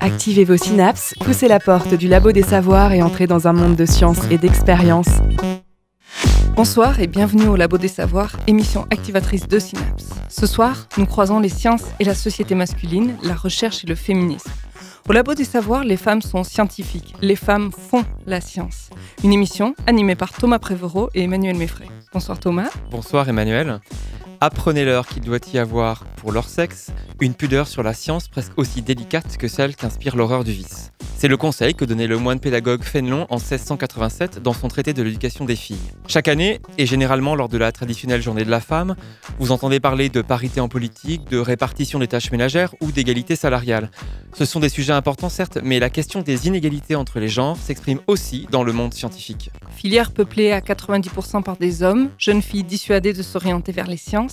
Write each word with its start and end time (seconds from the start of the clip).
Activez 0.00 0.44
vos 0.44 0.56
synapses, 0.56 1.14
poussez 1.24 1.48
la 1.48 1.60
porte 1.60 1.94
du 1.94 2.08
labo 2.08 2.32
des 2.32 2.42
savoirs 2.42 2.92
et 2.92 3.02
entrez 3.02 3.26
dans 3.26 3.48
un 3.48 3.52
monde 3.52 3.76
de 3.76 3.86
science 3.86 4.18
et 4.30 4.38
d'expérience. 4.38 5.08
Bonsoir 6.54 7.00
et 7.00 7.06
bienvenue 7.06 7.48
au 7.48 7.56
Labo 7.56 7.76
des 7.76 7.86
Savoirs, 7.86 8.34
émission 8.46 8.86
activatrice 8.90 9.46
de 9.46 9.58
Synapse. 9.58 10.08
Ce 10.30 10.46
soir, 10.46 10.88
nous 10.96 11.04
croisons 11.04 11.38
les 11.38 11.50
sciences 11.50 11.84
et 12.00 12.04
la 12.04 12.14
société 12.14 12.54
masculine, 12.54 13.14
la 13.22 13.34
recherche 13.34 13.84
et 13.84 13.86
le 13.86 13.94
féminisme. 13.94 14.50
Au 15.06 15.12
Labo 15.12 15.34
des 15.34 15.44
Savoirs, 15.44 15.84
les 15.84 15.98
femmes 15.98 16.22
sont 16.22 16.44
scientifiques, 16.44 17.14
les 17.20 17.36
femmes 17.36 17.70
font 17.72 18.04
la 18.24 18.40
science. 18.40 18.88
Une 19.22 19.34
émission 19.34 19.74
animée 19.86 20.16
par 20.16 20.32
Thomas 20.32 20.58
Prévost 20.58 21.10
et 21.14 21.24
Emmanuel 21.24 21.56
Meffray. 21.56 21.88
Bonsoir 22.12 22.40
Thomas. 22.40 22.70
Bonsoir 22.90 23.28
Emmanuel. 23.28 23.80
Apprenez-leur 24.40 25.06
qu'il 25.06 25.22
doit 25.22 25.38
y 25.52 25.58
avoir, 25.58 26.04
pour 26.16 26.32
leur 26.32 26.48
sexe, 26.48 26.90
une 27.20 27.34
pudeur 27.34 27.68
sur 27.68 27.82
la 27.82 27.94
science 27.94 28.28
presque 28.28 28.52
aussi 28.56 28.82
délicate 28.82 29.36
que 29.38 29.48
celle 29.48 29.74
qu'inspire 29.74 30.16
l'horreur 30.16 30.44
du 30.44 30.52
vice. 30.52 30.92
C'est 31.18 31.28
le 31.28 31.38
conseil 31.38 31.74
que 31.74 31.86
donnait 31.86 32.06
le 32.06 32.18
moine 32.18 32.40
pédagogue 32.40 32.82
Fénelon 32.82 33.26
en 33.30 33.36
1687 33.36 34.42
dans 34.42 34.52
son 34.52 34.68
traité 34.68 34.92
de 34.92 35.02
l'éducation 35.02 35.46
des 35.46 35.56
filles. 35.56 35.80
Chaque 36.06 36.28
année, 36.28 36.60
et 36.76 36.84
généralement 36.84 37.34
lors 37.34 37.48
de 37.48 37.56
la 37.56 37.72
traditionnelle 37.72 38.20
journée 38.20 38.44
de 38.44 38.50
la 38.50 38.60
femme, 38.60 38.96
vous 39.38 39.50
entendez 39.50 39.80
parler 39.80 40.10
de 40.10 40.20
parité 40.20 40.60
en 40.60 40.68
politique, 40.68 41.26
de 41.30 41.38
répartition 41.38 41.98
des 41.98 42.06
tâches 42.06 42.30
ménagères 42.32 42.74
ou 42.82 42.92
d'égalité 42.92 43.34
salariale. 43.34 43.90
Ce 44.34 44.44
sont 44.44 44.60
des 44.60 44.68
sujets 44.68 44.92
importants 44.92 45.30
certes, 45.30 45.58
mais 45.62 45.78
la 45.78 45.88
question 45.88 46.20
des 46.20 46.48
inégalités 46.48 46.96
entre 46.96 47.18
les 47.18 47.28
genres 47.28 47.56
s'exprime 47.56 48.00
aussi 48.08 48.46
dans 48.50 48.62
le 48.62 48.74
monde 48.74 48.92
scientifique. 48.92 49.50
Filière 49.74 50.12
peuplée 50.12 50.52
à 50.52 50.60
90% 50.60 51.42
par 51.42 51.56
des 51.56 51.82
hommes, 51.82 52.10
jeunes 52.18 52.42
filles 52.42 52.64
dissuadées 52.64 53.14
de 53.14 53.22
s'orienter 53.22 53.72
vers 53.72 53.86
les 53.86 53.96
sciences, 53.96 54.25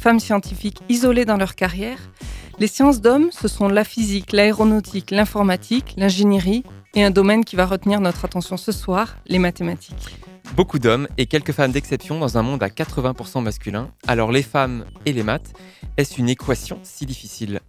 femmes 0.00 0.20
scientifiques 0.20 0.80
isolées 0.88 1.24
dans 1.24 1.36
leur 1.36 1.54
carrière, 1.54 1.98
les 2.58 2.68
sciences 2.68 3.02
d'hommes, 3.02 3.28
ce 3.32 3.48
sont 3.48 3.68
la 3.68 3.84
physique, 3.84 4.32
l'aéronautique, 4.32 5.10
l'informatique, 5.10 5.94
l'ingénierie 5.98 6.64
et 6.94 7.04
un 7.04 7.10
domaine 7.10 7.44
qui 7.44 7.54
va 7.54 7.66
retenir 7.66 8.00
notre 8.00 8.24
attention 8.24 8.56
ce 8.56 8.72
soir, 8.72 9.18
les 9.26 9.38
mathématiques. 9.38 10.16
Beaucoup 10.54 10.78
d'hommes 10.78 11.06
et 11.18 11.26
quelques 11.26 11.52
femmes 11.52 11.72
d'exception 11.72 12.18
dans 12.18 12.38
un 12.38 12.42
monde 12.42 12.62
à 12.62 12.68
80% 12.68 13.42
masculin. 13.42 13.90
Alors 14.06 14.32
les 14.32 14.42
femmes 14.42 14.86
et 15.04 15.12
les 15.12 15.22
maths, 15.22 15.52
est-ce 15.98 16.18
une 16.18 16.30
équation 16.30 16.78
si 16.82 17.04
difficile? 17.04 17.60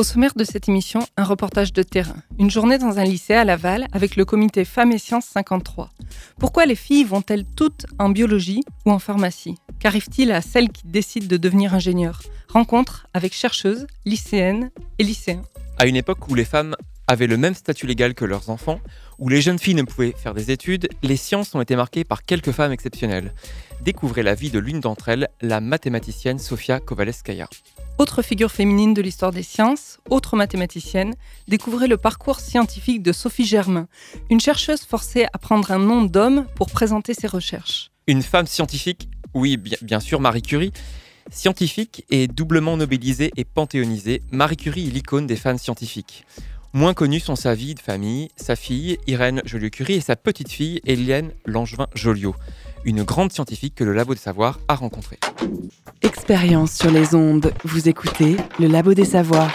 Au 0.00 0.02
sommaire 0.02 0.32
de 0.34 0.44
cette 0.44 0.66
émission, 0.66 1.06
un 1.18 1.24
reportage 1.24 1.74
de 1.74 1.82
terrain. 1.82 2.16
Une 2.38 2.50
journée 2.50 2.78
dans 2.78 2.98
un 2.98 3.04
lycée 3.04 3.34
à 3.34 3.44
Laval 3.44 3.86
avec 3.92 4.16
le 4.16 4.24
comité 4.24 4.64
Femmes 4.64 4.92
et 4.92 4.98
Sciences 4.98 5.26
53. 5.26 5.90
Pourquoi 6.38 6.64
les 6.64 6.74
filles 6.74 7.04
vont-elles 7.04 7.44
toutes 7.44 7.84
en 7.98 8.08
biologie 8.08 8.62
ou 8.86 8.92
en 8.92 8.98
pharmacie? 8.98 9.56
Qu'arrive-t-il 9.78 10.32
à 10.32 10.40
celles 10.40 10.70
qui 10.70 10.86
décident 10.86 11.26
de 11.26 11.36
devenir 11.36 11.74
ingénieurs? 11.74 12.22
Rencontre 12.48 13.08
avec 13.12 13.34
chercheuses, 13.34 13.86
lycéennes 14.06 14.70
et 14.98 15.04
lycéens. 15.04 15.42
À 15.76 15.84
une 15.84 15.96
époque 15.96 16.26
où 16.28 16.34
les 16.34 16.46
femmes 16.46 16.76
avaient 17.06 17.26
le 17.26 17.36
même 17.36 17.54
statut 17.54 17.86
légal 17.86 18.14
que 18.14 18.24
leurs 18.24 18.48
enfants, 18.48 18.80
où 19.18 19.28
les 19.28 19.42
jeunes 19.42 19.58
filles 19.58 19.74
ne 19.74 19.82
pouvaient 19.82 20.14
faire 20.16 20.32
des 20.32 20.50
études, 20.50 20.88
les 21.02 21.16
sciences 21.18 21.54
ont 21.54 21.60
été 21.60 21.76
marquées 21.76 22.04
par 22.04 22.22
quelques 22.22 22.52
femmes 22.52 22.72
exceptionnelles. 22.72 23.34
Découvrez 23.82 24.22
la 24.22 24.34
vie 24.34 24.50
de 24.50 24.60
l'une 24.60 24.80
d'entre 24.80 25.10
elles, 25.10 25.28
la 25.42 25.60
mathématicienne 25.60 26.38
Sofia 26.38 26.80
Kovaleskaya. 26.80 27.48
Autre 28.00 28.22
figure 28.22 28.50
féminine 28.50 28.94
de 28.94 29.02
l'histoire 29.02 29.30
des 29.30 29.42
sciences, 29.42 29.98
autre 30.08 30.34
mathématicienne, 30.34 31.12
découvrez 31.48 31.86
le 31.86 31.98
parcours 31.98 32.40
scientifique 32.40 33.02
de 33.02 33.12
Sophie 33.12 33.44
Germain, 33.44 33.88
une 34.30 34.40
chercheuse 34.40 34.80
forcée 34.80 35.26
à 35.34 35.36
prendre 35.36 35.70
un 35.70 35.78
nom 35.78 36.04
d'homme 36.04 36.46
pour 36.56 36.70
présenter 36.70 37.12
ses 37.12 37.26
recherches. 37.26 37.90
Une 38.06 38.22
femme 38.22 38.46
scientifique 38.46 39.10
Oui, 39.34 39.58
bien, 39.58 40.00
sûr, 40.00 40.18
Marie 40.18 40.40
Curie. 40.40 40.72
Scientifique 41.30 42.06
et 42.08 42.26
doublement 42.26 42.78
nobilisée 42.78 43.32
et 43.36 43.44
panthéonisée, 43.44 44.22
Marie 44.30 44.56
Curie 44.56 44.88
est 44.88 44.92
l'icône 44.92 45.26
des 45.26 45.36
femmes 45.36 45.58
scientifiques. 45.58 46.24
Moins 46.72 46.94
connues 46.94 47.20
sont 47.20 47.36
sa 47.36 47.54
vie 47.54 47.74
de 47.74 47.80
famille, 47.80 48.30
sa 48.34 48.56
fille, 48.56 48.96
Irène 49.08 49.42
Joliot-Curie, 49.44 49.96
et 49.96 50.00
sa 50.00 50.16
petite 50.16 50.50
fille, 50.50 50.80
Hélène 50.86 51.32
Langevin-Joliot 51.44 52.34
une 52.84 53.02
grande 53.02 53.32
scientifique 53.32 53.74
que 53.74 53.84
le 53.84 53.92
Labo 53.92 54.14
des 54.14 54.20
Savoirs 54.20 54.58
a 54.68 54.74
rencontrée. 54.74 55.18
Expérience 56.02 56.72
sur 56.72 56.90
les 56.90 57.14
ondes. 57.14 57.52
Vous 57.64 57.88
écoutez 57.88 58.36
le 58.58 58.66
Labo 58.66 58.94
des 58.94 59.04
Savoirs. 59.04 59.52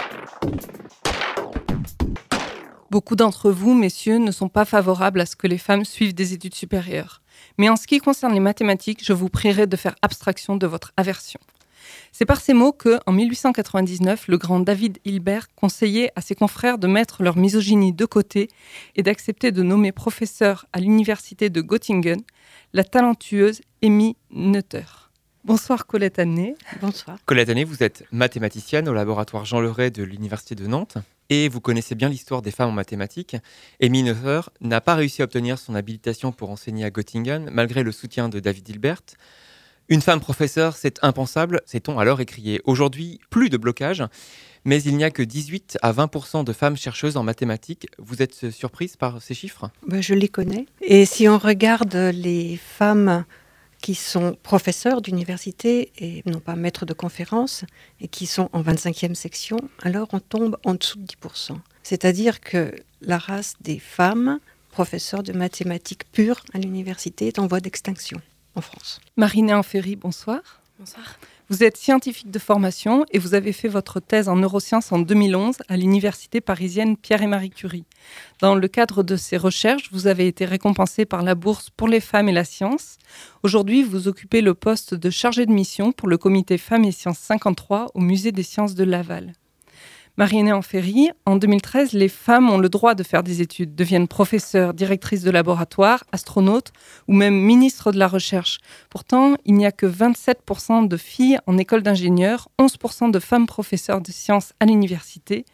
Beaucoup 2.90 3.16
d'entre 3.16 3.50
vous, 3.50 3.74
messieurs, 3.74 4.18
ne 4.18 4.30
sont 4.30 4.48
pas 4.48 4.64
favorables 4.64 5.20
à 5.20 5.26
ce 5.26 5.36
que 5.36 5.46
les 5.46 5.58
femmes 5.58 5.84
suivent 5.84 6.14
des 6.14 6.32
études 6.32 6.54
supérieures. 6.54 7.20
Mais 7.58 7.68
en 7.68 7.76
ce 7.76 7.86
qui 7.86 7.98
concerne 7.98 8.32
les 8.32 8.40
mathématiques, 8.40 9.04
je 9.04 9.12
vous 9.12 9.28
prierai 9.28 9.66
de 9.66 9.76
faire 9.76 9.96
abstraction 10.02 10.56
de 10.56 10.66
votre 10.66 10.92
aversion. 10.96 11.40
C'est 12.12 12.24
par 12.24 12.40
ces 12.40 12.54
mots 12.54 12.72
que, 12.72 12.98
en 13.06 13.12
1899, 13.12 14.28
le 14.28 14.38
grand 14.38 14.60
David 14.60 14.98
Hilbert 15.04 15.48
conseillait 15.54 16.12
à 16.16 16.20
ses 16.20 16.34
confrères 16.34 16.78
de 16.78 16.86
mettre 16.86 17.22
leur 17.22 17.36
misogynie 17.36 17.92
de 17.92 18.04
côté 18.04 18.48
et 18.94 19.02
d'accepter 19.02 19.52
de 19.52 19.62
nommer 19.62 19.92
professeur 19.92 20.66
à 20.72 20.80
l'université 20.80 21.50
de 21.50 21.60
Göttingen 21.60 22.22
la 22.76 22.84
talentueuse 22.84 23.62
Amy 23.82 24.18
Nutter. 24.30 24.84
Bonsoir 25.44 25.86
Colette 25.86 26.18
Anné. 26.18 26.56
Bonsoir. 26.82 27.16
Colette 27.24 27.48
Anné, 27.48 27.64
vous 27.64 27.82
êtes 27.82 28.04
mathématicienne 28.12 28.86
au 28.86 28.92
laboratoire 28.92 29.46
Jean 29.46 29.60
Leray 29.60 29.90
de 29.90 30.02
l'Université 30.02 30.54
de 30.54 30.66
Nantes 30.66 30.98
et 31.30 31.48
vous 31.48 31.62
connaissez 31.62 31.94
bien 31.94 32.10
l'histoire 32.10 32.42
des 32.42 32.50
femmes 32.50 32.68
en 32.68 32.72
mathématiques. 32.72 33.34
Amy 33.82 34.02
Nutter 34.02 34.42
n'a 34.60 34.82
pas 34.82 34.94
réussi 34.94 35.22
à 35.22 35.24
obtenir 35.24 35.58
son 35.58 35.74
habilitation 35.74 36.32
pour 36.32 36.50
enseigner 36.50 36.84
à 36.84 36.90
Göttingen 36.90 37.48
malgré 37.50 37.82
le 37.82 37.92
soutien 37.92 38.28
de 38.28 38.40
David 38.40 38.68
Hilbert. 38.68 39.00
Une 39.88 40.02
femme 40.02 40.20
professeure, 40.20 40.76
c'est 40.76 41.02
impensable, 41.02 41.62
s'est-on 41.64 41.98
alors 41.98 42.20
écrié. 42.20 42.60
Aujourd'hui, 42.64 43.20
plus 43.30 43.48
de 43.48 43.56
blocage, 43.56 44.04
mais 44.66 44.82
il 44.82 44.96
n'y 44.96 45.04
a 45.04 45.10
que 45.10 45.22
18 45.22 45.78
à 45.80 45.92
20% 45.92 46.44
de 46.44 46.52
femmes 46.52 46.76
chercheuses 46.76 47.16
en 47.16 47.22
mathématiques. 47.22 47.86
Vous 47.98 48.20
êtes 48.20 48.50
surprise 48.50 48.96
par 48.96 49.22
ces 49.22 49.32
chiffres? 49.32 49.70
Ben, 49.86 50.02
Je 50.02 50.12
les 50.12 50.28
connais. 50.28 50.66
Et 50.82 51.06
si 51.06 51.28
on 51.28 51.38
regarde 51.38 51.94
les 51.94 52.56
femmes 52.56 53.24
qui 53.80 53.94
sont 53.94 54.36
professeurs 54.42 55.00
d'université 55.02 55.92
et 55.98 56.22
non 56.26 56.40
pas 56.40 56.56
maîtres 56.56 56.84
de 56.84 56.94
conférences 56.94 57.64
et 58.00 58.08
qui 58.08 58.26
sont 58.26 58.50
en 58.52 58.62
25e 58.62 59.14
section, 59.14 59.58
alors 59.82 60.08
on 60.12 60.18
tombe 60.18 60.56
en 60.64 60.74
dessous 60.74 60.98
de 60.98 61.06
10%. 61.06 61.56
C'est-à-dire 61.84 62.40
que 62.40 62.74
la 63.02 63.18
race 63.18 63.54
des 63.60 63.78
femmes 63.78 64.40
professeurs 64.70 65.22
de 65.22 65.32
mathématiques 65.32 66.10
pures 66.10 66.42
à 66.52 66.58
l'université 66.58 67.28
est 67.28 67.38
en 67.38 67.46
voie 67.46 67.60
d'extinction 67.60 68.20
en 68.56 68.60
France. 68.60 69.00
Marina 69.16 69.58
Enferry, 69.58 69.94
bonsoir. 69.94 70.40
Bonsoir. 70.80 71.18
Vous 71.48 71.62
êtes 71.62 71.76
scientifique 71.76 72.32
de 72.32 72.40
formation 72.40 73.06
et 73.12 73.20
vous 73.20 73.34
avez 73.34 73.52
fait 73.52 73.68
votre 73.68 74.00
thèse 74.00 74.28
en 74.28 74.34
neurosciences 74.34 74.90
en 74.90 74.98
2011 74.98 75.58
à 75.68 75.76
l'université 75.76 76.40
parisienne 76.40 76.96
Pierre 76.96 77.22
et 77.22 77.28
Marie 77.28 77.50
Curie. 77.50 77.84
Dans 78.40 78.56
le 78.56 78.66
cadre 78.66 79.04
de 79.04 79.14
ces 79.14 79.36
recherches, 79.36 79.88
vous 79.92 80.08
avez 80.08 80.26
été 80.26 80.44
récompensé 80.44 81.04
par 81.04 81.22
la 81.22 81.36
bourse 81.36 81.70
pour 81.70 81.86
les 81.86 82.00
femmes 82.00 82.28
et 82.28 82.32
la 82.32 82.44
science. 82.44 82.98
Aujourd'hui, 83.44 83.84
vous 83.84 84.08
occupez 84.08 84.40
le 84.40 84.54
poste 84.54 84.94
de 84.94 85.08
chargé 85.08 85.46
de 85.46 85.52
mission 85.52 85.92
pour 85.92 86.08
le 86.08 86.18
comité 86.18 86.58
Femmes 86.58 86.84
et 86.84 86.90
Sciences 86.90 87.20
53 87.20 87.92
au 87.94 88.00
musée 88.00 88.32
des 88.32 88.42
sciences 88.42 88.74
de 88.74 88.82
Laval. 88.82 89.32
Marie-Aînée 90.18 90.58
Ferry, 90.62 91.10
en 91.26 91.36
2013, 91.36 91.92
les 91.92 92.08
femmes 92.08 92.48
ont 92.48 92.56
le 92.56 92.70
droit 92.70 92.94
de 92.94 93.02
faire 93.02 93.22
des 93.22 93.42
études, 93.42 93.74
deviennent 93.74 94.08
professeurs, 94.08 94.72
directrices 94.72 95.22
de 95.22 95.30
laboratoire, 95.30 96.04
astronautes 96.10 96.72
ou 97.06 97.12
même 97.12 97.34
ministres 97.34 97.92
de 97.92 97.98
la 97.98 98.08
recherche. 98.08 98.58
Pourtant, 98.88 99.34
il 99.44 99.54
n'y 99.56 99.66
a 99.66 99.72
que 99.72 99.84
27% 99.84 100.88
de 100.88 100.96
filles 100.96 101.38
en 101.46 101.58
école 101.58 101.82
d'ingénieurs, 101.82 102.48
11% 102.58 103.10
de 103.10 103.18
femmes 103.18 103.46
professeurs 103.46 104.00
de 104.00 104.10
sciences 104.10 104.54
à 104.58 104.64
l'université. 104.64 105.44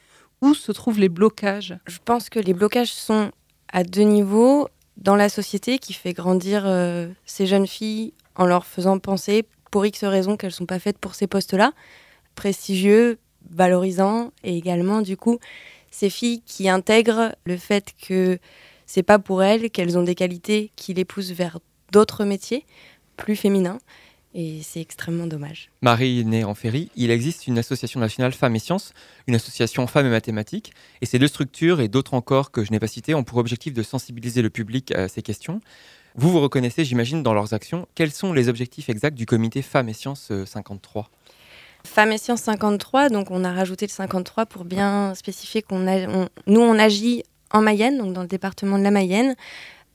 Où 0.43 0.55
se 0.55 0.71
trouvent 0.71 1.01
les 1.01 1.09
blocages? 1.09 1.77
Je 1.89 1.99
pense 2.05 2.31
que 2.31 2.39
les 2.39 2.55
blocages 2.55 2.93
sont 2.93 3.33
à 3.73 3.83
deux 3.83 4.03
niveaux. 4.03 4.69
Dans 4.97 5.17
la 5.17 5.29
société 5.29 5.79
qui 5.79 5.95
fait 5.95 6.13
grandir 6.13 6.65
euh, 6.67 7.09
ces 7.25 7.47
jeunes 7.47 7.67
filles 7.67 8.13
en 8.37 8.47
leur 8.47 8.65
faisant 8.67 8.99
penser, 8.99 9.45
pour 9.73 9.87
X 9.87 10.05
raisons, 10.05 10.37
qu'elles 10.37 10.51
ne 10.51 10.55
sont 10.55 10.67
pas 10.67 10.79
faites 10.79 10.99
pour 10.99 11.17
ces 11.17 11.27
postes-là, 11.27 11.73
prestigieux, 12.37 13.19
valorisant 13.51 14.33
et 14.45 14.57
également 14.57 15.03
du 15.03 15.17
coup 15.17 15.39
ces 15.91 16.11
filles 16.11 16.43
qui 16.47 16.69
intègrent 16.69 17.35
le 17.45 17.57
fait 17.57 17.95
que 18.07 18.39
c'est 18.87 19.03
pas 19.03 19.19
pour 19.19 19.43
elles 19.43 19.71
qu'elles 19.71 19.99
ont 19.99 20.03
des 20.03 20.15
qualités 20.15 20.71
qui 20.77 20.95
les 20.95 21.05
poussent 21.05 21.33
vers 21.33 21.59
d'autres 21.93 22.25
métiers 22.25 22.65
plus 23.17 23.37
féminins 23.37 23.79
et 24.35 24.61
c'est 24.63 24.81
extrêmement 24.81 25.27
dommage. 25.27 25.71
Marie 25.83 26.25
née 26.25 26.45
en 26.45 26.55
Ferry, 26.55 26.91
il 26.97 27.11
existe 27.11 27.47
une 27.47 27.59
association 27.59 28.01
nationale 28.01 28.33
Femmes 28.33 28.57
et 28.57 28.61
Sciences, 28.61 28.95
une 29.27 29.35
association 29.35 29.87
Femmes 29.87 30.07
et 30.07 30.11
Mathématiques, 30.11 30.73
et 31.03 31.07
ces 31.07 31.19
deux 31.19 31.29
structures 31.29 31.81
et 31.81 31.89
d'autres 31.89 32.15
encore 32.15 32.51
que 32.51 32.65
je 32.65 32.71
n'ai 32.73 32.81
pas 32.81 32.87
citées 32.87 33.15
ont 33.15 33.25
pour 33.25 33.39
objectif 33.39 33.75
de 33.75 33.83
sensibiliser 33.83 34.41
le 34.43 34.51
public 34.51 34.93
à 34.93 35.09
ces 35.09 35.23
questions. 35.23 35.61
Vous 36.15 36.31
vous 36.31 36.41
reconnaissez, 36.41 36.85
j'imagine, 36.85 37.23
dans 37.23 37.33
leurs 37.33 37.55
actions. 37.55 37.87
Quels 37.95 38.13
sont 38.13 38.33
les 38.33 38.49
objectifs 38.49 38.89
exacts 38.89 39.17
du 39.17 39.27
comité 39.27 39.63
Femmes 39.63 39.89
et 39.89 39.95
Sciences 39.95 40.31
53 40.45 41.03
euh, 41.03 41.22
Femmes 41.85 42.13
et 42.13 42.19
Sciences 42.19 42.43
53, 42.43 43.09
donc 43.09 43.31
on 43.31 43.45
a 43.45 43.53
rajouté 43.53 43.87
le 43.87 43.91
53 43.91 44.47
pour 44.47 44.65
bien 44.65 45.15
spécifier 45.15 45.63
qu'on 45.63 45.81
nous 46.47 46.61
on 46.61 46.79
agit 46.79 47.25
en 47.51 47.61
Mayenne, 47.61 47.99
donc 47.99 48.13
dans 48.13 48.23
le 48.23 48.29
département 48.29 48.79
de 48.79 48.85
la 48.85 48.91
Mayenne. 48.91 49.35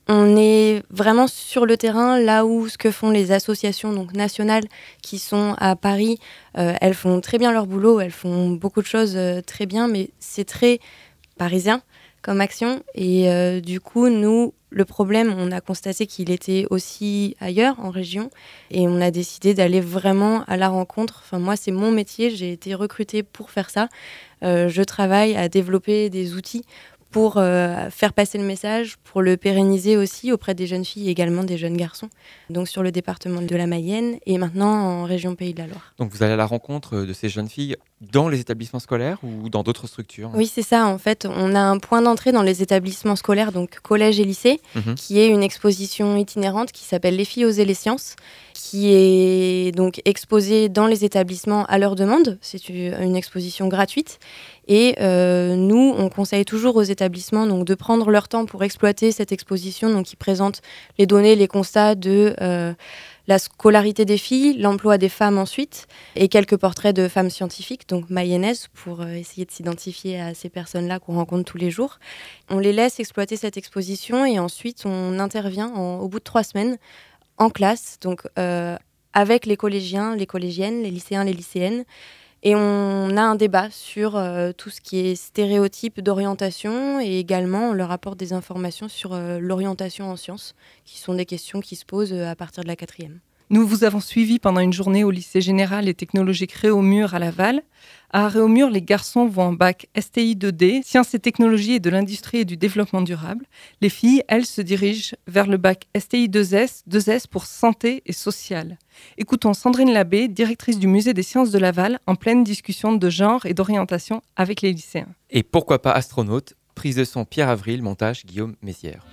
on 0.08 0.36
est 0.36 0.82
vraiment 0.90 1.26
sur 1.26 1.66
le 1.66 1.76
terrain, 1.76 2.18
là 2.18 2.44
où 2.44 2.68
ce 2.68 2.78
que 2.78 2.90
font 2.90 3.10
les 3.10 3.32
associations 3.32 3.92
donc 3.92 4.14
nationales 4.14 4.64
qui 5.02 5.18
sont 5.18 5.54
à 5.58 5.76
Paris, 5.76 6.18
euh, 6.56 6.74
elles 6.80 6.94
font 6.94 7.20
très 7.20 7.38
bien 7.38 7.52
leur 7.52 7.66
boulot, 7.66 8.00
elles 8.00 8.12
font 8.12 8.50
beaucoup 8.50 8.80
de 8.80 8.86
choses 8.86 9.16
euh, 9.16 9.40
très 9.40 9.66
bien, 9.66 9.88
mais 9.88 10.10
c'est 10.18 10.46
très 10.46 10.78
parisien 11.36 11.82
action. 12.40 12.82
Et 12.94 13.30
euh, 13.30 13.60
du 13.60 13.80
coup, 13.80 14.08
nous, 14.08 14.54
le 14.70 14.84
problème, 14.84 15.34
on 15.36 15.50
a 15.50 15.60
constaté 15.60 16.06
qu'il 16.06 16.30
était 16.30 16.66
aussi 16.70 17.36
ailleurs, 17.40 17.80
en 17.80 17.90
région, 17.90 18.30
et 18.70 18.86
on 18.86 19.00
a 19.00 19.10
décidé 19.10 19.54
d'aller 19.54 19.80
vraiment 19.80 20.44
à 20.46 20.56
la 20.56 20.68
rencontre. 20.68 21.22
Enfin, 21.24 21.38
moi, 21.38 21.56
c'est 21.56 21.70
mon 21.70 21.90
métier, 21.90 22.30
j'ai 22.30 22.52
été 22.52 22.74
recrutée 22.74 23.22
pour 23.22 23.50
faire 23.50 23.70
ça. 23.70 23.88
je 24.42 24.82
travaille 24.82 25.36
à 25.36 25.48
développer 25.48 26.10
des 26.10 26.34
outils 26.34 26.64
pour 27.10 27.38
euh, 27.38 27.88
faire 27.90 28.12
passer 28.12 28.38
le 28.38 28.44
message, 28.44 28.96
pour 29.04 29.22
le 29.22 29.36
pérenniser 29.36 29.96
aussi 29.96 30.30
auprès 30.30 30.54
des 30.54 30.66
jeunes 30.66 30.84
filles 30.84 31.08
et 31.08 31.10
également 31.10 31.42
des 31.42 31.56
jeunes 31.56 31.76
garçons, 31.76 32.10
donc 32.50 32.68
sur 32.68 32.82
le 32.82 32.92
département 32.92 33.40
de 33.40 33.56
la 33.56 33.66
Mayenne 33.66 34.18
et 34.26 34.36
maintenant 34.36 34.68
en 34.68 35.04
région 35.04 35.34
Pays 35.34 35.54
de 35.54 35.60
la 35.60 35.66
Loire. 35.68 35.94
Donc 35.98 36.12
vous 36.12 36.22
allez 36.22 36.34
à 36.34 36.36
la 36.36 36.46
rencontre 36.46 36.96
de 36.96 37.12
ces 37.12 37.28
jeunes 37.28 37.48
filles 37.48 37.76
dans 38.00 38.28
les 38.28 38.40
établissements 38.40 38.78
scolaires 38.78 39.18
ou 39.22 39.48
dans 39.48 39.62
d'autres 39.62 39.86
structures? 39.86 40.30
Oui, 40.34 40.46
c'est 40.46 40.62
ça. 40.62 40.86
En 40.86 40.98
fait, 40.98 41.26
on 41.26 41.54
a 41.54 41.60
un 41.60 41.78
point 41.78 42.02
d'entrée 42.02 42.30
dans 42.30 42.42
les 42.42 42.62
établissements 42.62 43.16
scolaires, 43.16 43.52
donc 43.52 43.80
collège 43.80 44.20
et 44.20 44.24
lycée, 44.24 44.60
mhm. 44.74 44.94
qui 44.94 45.18
est 45.18 45.28
une 45.28 45.42
exposition 45.42 46.16
itinérante 46.16 46.72
qui 46.72 46.84
s'appelle 46.84 47.16
Les 47.16 47.24
filles 47.24 47.46
oser 47.46 47.64
les 47.64 47.74
sciences, 47.74 48.16
qui 48.54 48.92
est 48.92 49.74
donc 49.74 50.00
exposée 50.04 50.68
dans 50.68 50.86
les 50.86 51.04
établissements 51.04 51.64
à 51.66 51.78
leur 51.78 51.96
demande. 51.96 52.38
C'est 52.40 52.68
une 52.68 53.16
exposition 53.16 53.68
gratuite. 53.68 54.18
Et 54.68 54.96
euh, 55.00 55.56
nous, 55.56 55.94
on 55.96 56.10
conseille 56.10 56.44
toujours 56.44 56.76
aux 56.76 56.82
établissements 56.82 57.46
donc, 57.46 57.64
de 57.64 57.74
prendre 57.74 58.10
leur 58.10 58.28
temps 58.28 58.44
pour 58.44 58.62
exploiter 58.62 59.12
cette 59.12 59.32
exposition 59.32 59.90
donc, 59.90 60.06
qui 60.06 60.16
présente 60.16 60.60
les 60.98 61.06
données, 61.06 61.34
les 61.34 61.48
constats 61.48 61.94
de... 61.94 62.36
Euh, 62.40 62.74
la 63.26 63.38
scolarité 63.38 64.06
des 64.06 64.16
filles, 64.16 64.56
l'emploi 64.56 64.96
des 64.96 65.10
femmes 65.10 65.36
ensuite, 65.36 65.86
et 66.16 66.28
quelques 66.28 66.56
portraits 66.56 66.96
de 66.96 67.08
femmes 67.08 67.28
scientifiques, 67.28 67.86
donc 67.86 68.08
mayonnaises, 68.08 68.68
pour 68.72 69.02
euh, 69.02 69.08
essayer 69.08 69.44
de 69.44 69.50
s'identifier 69.50 70.18
à 70.18 70.32
ces 70.32 70.48
personnes-là 70.48 70.98
qu'on 70.98 71.16
rencontre 71.16 71.44
tous 71.44 71.58
les 71.58 71.70
jours. 71.70 71.98
On 72.48 72.58
les 72.58 72.72
laisse 72.72 73.00
exploiter 73.00 73.36
cette 73.36 73.58
exposition 73.58 74.24
et 74.24 74.38
ensuite 74.38 74.84
on 74.86 75.18
intervient 75.18 75.74
au 75.74 76.08
bout 76.08 76.20
de 76.20 76.24
trois 76.24 76.42
semaines 76.42 76.78
en 77.36 77.50
classe, 77.50 77.98
donc 78.00 78.22
avec 79.12 79.44
les 79.44 79.58
collégiens, 79.58 80.16
les 80.16 80.26
collégiennes, 80.26 80.82
les 80.82 80.90
lycéens, 80.90 81.24
les 81.24 81.34
lycéennes. 81.34 81.84
Et 82.44 82.54
on 82.54 83.16
a 83.16 83.22
un 83.22 83.34
débat 83.34 83.68
sur 83.70 84.16
euh, 84.16 84.52
tout 84.52 84.70
ce 84.70 84.80
qui 84.80 84.98
est 85.00 85.16
stéréotype 85.16 86.00
d'orientation 86.00 87.00
et 87.00 87.18
également 87.18 87.70
on 87.70 87.72
leur 87.72 87.90
apporte 87.90 88.16
des 88.16 88.32
informations 88.32 88.88
sur 88.88 89.12
euh, 89.12 89.40
l'orientation 89.40 90.08
en 90.08 90.16
sciences, 90.16 90.54
qui 90.84 90.98
sont 90.98 91.14
des 91.14 91.26
questions 91.26 91.60
qui 91.60 91.74
se 91.74 91.84
posent 91.84 92.12
euh, 92.12 92.30
à 92.30 92.36
partir 92.36 92.62
de 92.62 92.68
la 92.68 92.76
quatrième. 92.76 93.18
Nous 93.50 93.66
vous 93.66 93.84
avons 93.84 94.00
suivi 94.00 94.38
pendant 94.38 94.60
une 94.60 94.74
journée 94.74 95.04
au 95.04 95.10
lycée 95.10 95.40
général 95.40 95.88
et 95.88 95.94
technologiques 95.94 96.52
Réaumur 96.52 97.14
à 97.14 97.18
Laval. 97.18 97.62
À 98.12 98.28
Réaumur, 98.28 98.68
les 98.68 98.82
garçons 98.82 99.26
vont 99.26 99.44
en 99.44 99.52
bac 99.54 99.88
STI 99.98 100.36
2D, 100.36 100.82
sciences 100.82 101.14
et 101.14 101.18
technologies 101.18 101.72
et 101.72 101.80
de 101.80 101.88
l'industrie 101.88 102.38
et 102.38 102.44
du 102.44 102.58
développement 102.58 103.00
durable. 103.00 103.46
Les 103.80 103.88
filles, 103.88 104.22
elles, 104.28 104.44
se 104.44 104.60
dirigent 104.60 105.16
vers 105.26 105.46
le 105.46 105.56
bac 105.56 105.86
STI 105.98 106.28
2S, 106.28 106.82
2S 106.90 107.26
pour 107.26 107.46
santé 107.46 108.02
et 108.04 108.12
social. 108.12 108.76
Écoutons 109.16 109.54
Sandrine 109.54 109.92
Labbé, 109.92 110.28
directrice 110.28 110.78
du 110.78 110.86
musée 110.86 111.14
des 111.14 111.22
sciences 111.22 111.50
de 111.50 111.58
Laval, 111.58 112.00
en 112.06 112.16
pleine 112.16 112.44
discussion 112.44 112.92
de 112.92 113.08
genre 113.08 113.46
et 113.46 113.54
d'orientation 113.54 114.20
avec 114.36 114.60
les 114.60 114.74
lycéens. 114.74 115.08
Et 115.30 115.42
pourquoi 115.42 115.80
pas 115.80 115.92
astronaute 115.92 116.52
Prise 116.74 116.96
de 116.96 117.04
son 117.04 117.24
Pierre 117.24 117.48
Avril, 117.48 117.82
montage 117.82 118.26
Guillaume 118.26 118.56
Messière. 118.62 119.06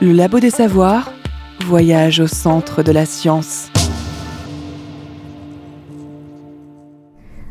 Le 0.00 0.12
Labo 0.12 0.38
des 0.38 0.50
Savoirs 0.50 1.12
Voyage 1.66 2.20
au 2.20 2.26
centre 2.26 2.82
de 2.82 2.90
la 2.90 3.06
science. 3.06 3.70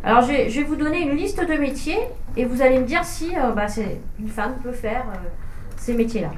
Alors 0.04 0.24
je 0.24 0.28
vais, 0.28 0.64
vous 0.64 0.76
donner 0.76 1.02
une 1.02 1.16
liste 1.16 1.40
de 1.40 1.54
métiers 1.54 2.00
et 2.36 2.44
vous 2.44 2.62
allez 2.62 2.80
me 2.80 2.86
dire 2.86 3.06
si 3.06 3.36
euh, 3.38 3.52
bah, 3.52 3.68
une 4.20 4.28
femme 4.28 4.56
peut 4.64 4.72
faire 4.72 5.06
euh, 5.14 5.28
ces 5.78 5.94
métiers-là. 5.94 6.32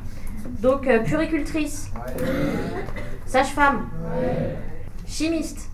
Donc 0.62 0.86
euh, 0.88 1.00
puricultrice, 1.00 1.92
sage-femme, 3.26 3.88
chimiste, 5.08 5.71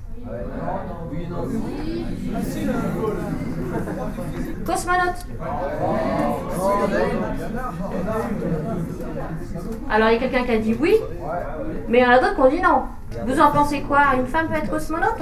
Cosmonaute. 4.65 5.25
Alors 9.89 10.09
il 10.09 10.13
y 10.13 10.15
a 10.15 10.19
quelqu'un 10.19 10.43
qui 10.43 10.51
a 10.51 10.57
dit 10.57 10.75
oui, 10.79 10.95
mais 11.87 11.99
il 11.99 12.01
y 12.01 12.05
en 12.05 12.09
a 12.11 12.19
d'autres 12.19 12.35
qui 12.35 12.41
ont 12.41 12.49
dit 12.49 12.61
non. 12.61 12.83
Vous 13.25 13.39
en 13.39 13.51
pensez 13.51 13.81
quoi? 13.81 14.15
Une 14.17 14.27
femme 14.27 14.47
peut 14.47 14.57
être 14.57 14.69
cosmonaute? 14.69 15.21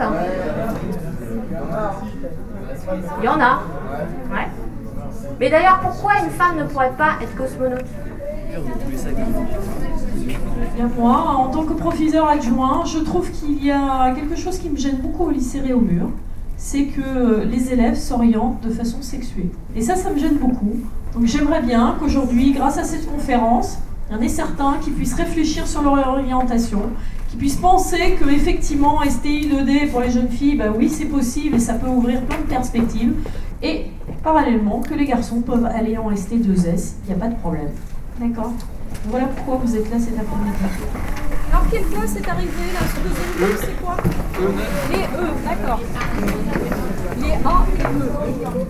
Il 3.20 3.26
y 3.26 3.28
en 3.28 3.40
a. 3.40 3.60
Mais 5.40 5.50
d'ailleurs, 5.50 5.80
pourquoi 5.82 6.14
une 6.24 6.30
femme 6.30 6.58
ne 6.58 6.64
pourrait 6.64 6.94
pas 6.98 7.18
être 7.22 7.36
cosmonaute? 7.36 7.86
Moi, 10.98 11.36
en 11.38 11.48
tant 11.48 11.64
que 11.64 11.74
professeur 11.74 12.28
adjoint, 12.28 12.84
je 12.86 13.00
trouve 13.00 13.30
qu'il 13.32 13.64
y 13.64 13.72
a 13.72 14.14
quelque 14.16 14.36
chose 14.36 14.58
qui 14.58 14.70
me 14.70 14.78
gêne 14.78 14.98
beaucoup 14.98 15.26
au 15.26 15.32
lycée 15.32 15.60
Réaumur, 15.60 16.10
c'est 16.58 16.86
que 16.86 17.44
les 17.44 17.72
élèves 17.72 17.98
s'orientent 17.98 18.62
de 18.62 18.70
façon 18.70 19.02
sexuée. 19.02 19.50
Et 19.76 19.82
ça, 19.82 19.96
ça 19.96 20.10
me 20.10 20.18
gêne 20.18 20.38
beaucoup. 20.38 20.80
Donc 21.14 21.26
j'aimerais 21.26 21.62
bien 21.62 21.96
qu'aujourd'hui, 22.00 22.54
grâce 22.54 22.78
à 22.78 22.84
cette 22.84 23.10
conférence, 23.10 23.78
il 24.10 24.16
y 24.16 24.20
en 24.20 24.22
ait 24.22 24.30
certains 24.30 24.76
qui 24.84 24.92
puissent 24.92 25.16
réfléchir 25.16 25.68
sur 25.68 25.82
leur 25.82 26.10
orientation, 26.10 26.82
qui 27.30 27.38
puissent 27.38 27.56
penser 27.56 28.18
que 28.20 28.30
effectivement 28.30 29.02
STI 29.02 29.50
2D 29.50 29.90
pour 29.90 30.02
les 30.02 30.12
jeunes 30.12 30.30
filles, 30.30 30.56
bah 30.56 30.72
oui 30.76 30.90
c'est 30.90 31.06
possible 31.06 31.56
et 31.56 31.60
ça 31.60 31.74
peut 31.74 31.88
ouvrir 31.88 32.22
plein 32.22 32.38
de 32.38 32.44
perspectives. 32.44 33.14
Et 33.64 33.88
parallèlement 34.24 34.82
que 34.82 34.94
les 34.94 35.06
garçons 35.06 35.42
peuvent 35.42 35.66
aller 35.66 35.98
en 35.98 36.16
ST 36.16 36.34
2S, 36.36 36.96
il 37.04 37.08
n'y 37.08 37.14
a 37.14 37.20
pas 37.20 37.30
de 37.30 37.36
problème. 37.36 37.70
D'accord 38.20 38.52
voilà 39.06 39.28
pourquoi 39.28 39.58
vous 39.64 39.76
êtes 39.76 39.90
là 39.92 39.98
cet 40.00 40.18
après-midi. 40.18 40.58
Alors, 41.52 41.66
quelle 41.72 41.86
classe 41.86 42.16
est 42.16 42.28
arrivée 42.28 42.72
là 42.74 42.80
Ce 42.90 43.00
deuxième 43.00 43.32
groupe, 43.38 43.60
c'est 43.60 43.78
quoi 43.84 43.98
Les 44.92 45.04
E, 45.04 45.26
d'accord. 45.46 45.82
Les 47.22 47.32
A 47.32 47.66
et 47.78 47.84
E. 47.84 48.66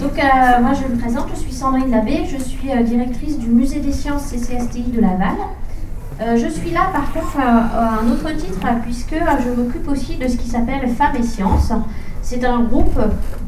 Donc, 0.00 0.18
euh, 0.18 0.62
moi 0.62 0.72
je 0.72 0.92
me 0.92 0.98
présente, 0.98 1.28
je 1.34 1.40
suis 1.40 1.52
Sandrine 1.52 1.90
Labbé, 1.90 2.24
je 2.26 2.42
suis 2.42 2.70
euh, 2.70 2.82
directrice 2.82 3.38
du 3.38 3.48
musée 3.48 3.80
des 3.80 3.92
sciences 3.92 4.28
CCSTI 4.30 4.84
de 4.84 5.00
Laval. 5.00 5.36
Euh, 6.20 6.36
je 6.36 6.48
suis 6.48 6.70
là 6.70 6.90
par 6.92 7.12
contre 7.12 7.38
à 7.38 8.00
un 8.00 8.10
autre 8.10 8.30
titre, 8.36 8.66
puisque 8.82 9.14
je 9.14 9.50
m'occupe 9.50 9.88
aussi 9.88 10.16
de 10.16 10.28
ce 10.28 10.36
qui 10.36 10.48
s'appelle 10.48 10.88
Femmes 10.88 11.16
et 11.18 11.22
Sciences. 11.22 11.72
C'est 12.22 12.44
un 12.44 12.60
groupe 12.60 12.98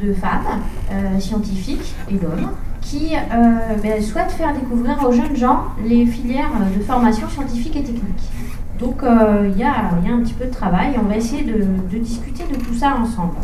de 0.00 0.12
femmes 0.12 0.60
euh, 0.90 1.18
scientifiques 1.20 1.94
et 2.10 2.14
d'hommes 2.14 2.50
qui 2.80 3.14
euh, 3.14 3.76
ben, 3.82 4.02
souhaitent 4.02 4.32
faire 4.32 4.52
découvrir 4.54 5.04
aux 5.06 5.12
jeunes 5.12 5.36
gens 5.36 5.66
les 5.84 6.04
filières 6.04 6.50
de 6.76 6.82
formation 6.82 7.28
scientifique 7.28 7.76
et 7.76 7.82
technique. 7.82 8.30
Donc 8.78 9.02
euh, 9.02 9.48
il 9.52 9.58
y, 9.58 9.62
a 9.62 9.90
un 10.12 10.20
petit 10.22 10.34
peu 10.34 10.46
de 10.46 10.50
travail 10.50 10.94
et 10.94 10.98
on 10.98 11.08
va 11.08 11.16
essayer 11.16 11.44
de, 11.44 11.98
discuter 11.98 12.44
de 12.50 12.56
tout 12.56 12.74
ça 12.74 12.96
ensemble. 12.96 13.36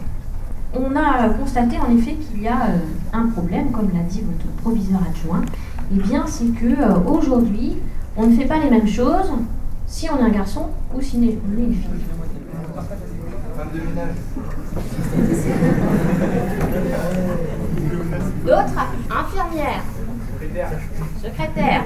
On 0.75 0.97
a 0.97 1.29
constaté 1.31 1.77
en 1.79 1.97
effet 1.97 2.15
qu'il 2.15 2.43
y 2.43 2.49
a 2.49 2.59
un 3.13 3.27
problème, 3.27 3.71
comme 3.71 3.91
l'a 3.95 4.03
dit 4.03 4.23
votre 4.23 4.47
proviseur 4.57 5.01
adjoint. 5.09 5.43
Eh 5.95 6.01
bien, 6.01 6.25
c'est 6.27 6.49
que 6.49 7.09
aujourd'hui, 7.09 7.77
on 8.17 8.27
ne 8.27 8.37
fait 8.37 8.45
pas 8.45 8.59
les 8.59 8.69
mêmes 8.69 8.89
choses 8.89 9.33
si 9.87 10.09
on 10.11 10.19
est 10.19 10.23
un 10.23 10.31
garçon 10.31 10.67
ou 10.95 11.01
si 11.01 11.17
on 11.17 11.23
est 11.23 11.39
une 11.57 11.73
fille. 11.75 11.89
D'autres, 18.45 18.81
infirmières, 19.11 19.83
secrétaires. 21.23 21.85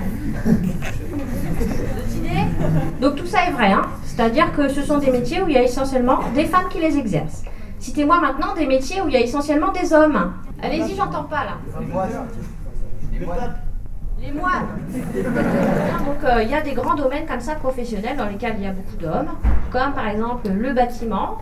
Donc 3.00 3.16
tout 3.16 3.26
ça 3.26 3.48
est 3.48 3.52
vrai, 3.52 3.72
hein 3.72 3.82
c'est-à-dire 4.04 4.52
que 4.52 4.68
ce 4.68 4.82
sont 4.82 4.98
des 4.98 5.10
métiers 5.10 5.40
où 5.40 5.48
il 5.48 5.54
y 5.54 5.58
a 5.58 5.62
essentiellement 5.62 6.20
des 6.34 6.44
femmes 6.44 6.68
qui 6.68 6.78
les 6.78 6.98
exercent. 6.98 7.44
Citez-moi 7.78 8.20
maintenant 8.20 8.54
des 8.54 8.66
métiers 8.66 9.00
où 9.00 9.08
il 9.08 9.14
y 9.14 9.16
a 9.16 9.20
essentiellement 9.20 9.72
des 9.72 9.92
hommes. 9.94 10.34
Allez-y, 10.62 10.94
j'entends 10.94 11.24
pas 11.24 11.44
là. 11.44 11.58
Les 14.20 14.30
moines. 14.30 14.68
Donc 16.06 16.22
euh, 16.24 16.42
il 16.42 16.50
y 16.50 16.54
a 16.54 16.60
des 16.60 16.72
grands 16.72 16.94
domaines 16.94 17.26
comme 17.26 17.40
ça 17.40 17.56
professionnels 17.56 18.16
dans 18.16 18.26
lesquels 18.26 18.54
il 18.58 18.64
y 18.64 18.68
a 18.68 18.72
beaucoup 18.72 18.96
d'hommes, 18.96 19.30
comme 19.72 19.92
par 19.94 20.06
exemple 20.06 20.48
le 20.48 20.72
bâtiment, 20.72 21.38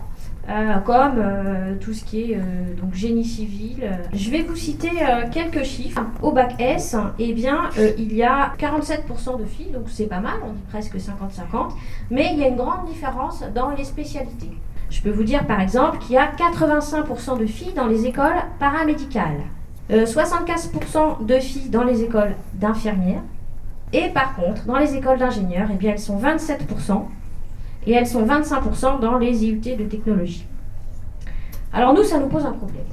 euh, 0.49 0.79
comme 0.79 1.19
euh, 1.19 1.75
tout 1.79 1.93
ce 1.93 2.03
qui 2.03 2.31
est 2.31 2.35
euh, 2.35 2.73
donc 2.81 2.95
génie 2.95 3.23
civil. 3.23 3.91
Je 4.11 4.29
vais 4.31 4.41
vous 4.41 4.55
citer 4.55 4.89
quelques 5.31 5.63
chiffres. 5.63 6.01
Au 6.21 6.31
bac 6.31 6.55
S, 6.59 6.95
eh 7.19 7.33
bien, 7.33 7.69
il 7.97 8.13
y 8.13 8.23
a 8.23 8.53
47% 8.59 9.39
de 9.39 9.45
filles, 9.45 9.71
donc 9.71 9.83
c'est 9.87 10.07
pas 10.07 10.19
mal, 10.19 10.35
on 10.43 10.51
dit 10.51 10.63
presque 10.69 10.95
50-50, 10.95 11.71
mais 12.09 12.31
il 12.33 12.39
y 12.39 12.43
a 12.43 12.47
une 12.47 12.55
grande 12.55 12.87
différence 12.87 13.43
dans 13.53 13.69
les 13.69 13.83
spécialités. 13.83 14.51
Je 14.89 15.01
peux 15.01 15.11
vous 15.11 15.23
dire 15.23 15.45
par 15.45 15.61
exemple 15.61 15.99
qu'il 15.99 16.15
y 16.15 16.17
a 16.17 16.31
85% 16.31 17.39
de 17.39 17.45
filles 17.45 17.73
dans 17.73 17.87
les 17.87 18.05
écoles 18.05 18.41
paramédicales. 18.59 19.41
75% 19.89 21.25
de 21.25 21.39
filles 21.39 21.69
dans 21.69 21.83
les 21.83 22.03
écoles 22.03 22.35
d'infirmières. 22.53 23.23
Et 23.93 24.09
par 24.09 24.35
contre, 24.35 24.65
dans 24.65 24.77
les 24.77 24.95
écoles 24.95 25.17
d'ingénieurs, 25.17 25.67
eh 25.71 25.75
bien, 25.75 25.91
elles 25.91 25.99
sont 25.99 26.17
27% 26.17 27.03
et 27.85 27.93
elles 27.93 28.07
sont 28.07 28.25
25% 28.25 28.99
dans 28.99 29.17
les 29.17 29.45
IUT 29.45 29.59
de 29.59 29.83
technologie. 29.85 30.45
Alors 31.73 31.93
nous, 31.93 32.03
ça 32.03 32.19
nous 32.19 32.27
pose 32.27 32.45
un 32.45 32.51
problème. 32.51 32.83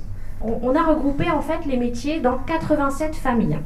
On, 0.40 0.74
a 0.76 0.84
regroupé 0.84 1.28
en 1.30 1.40
fait 1.40 1.66
les 1.66 1.76
métiers 1.76 2.20
dans 2.20 2.38
87 2.38 3.16
familles 3.16 3.58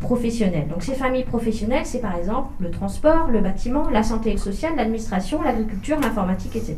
professionnelles. 0.00 0.68
Donc 0.68 0.84
ces 0.84 0.94
familles 0.94 1.24
professionnelles, 1.24 1.84
c'est 1.84 2.00
par 2.00 2.16
exemple 2.16 2.50
le 2.60 2.70
transport, 2.70 3.28
le 3.28 3.40
bâtiment, 3.40 3.88
la 3.90 4.04
santé 4.04 4.30
et 4.30 4.34
le 4.34 4.38
social, 4.38 4.72
l'administration, 4.76 5.42
l'agriculture, 5.42 5.98
l'informatique, 6.00 6.54
etc. 6.54 6.76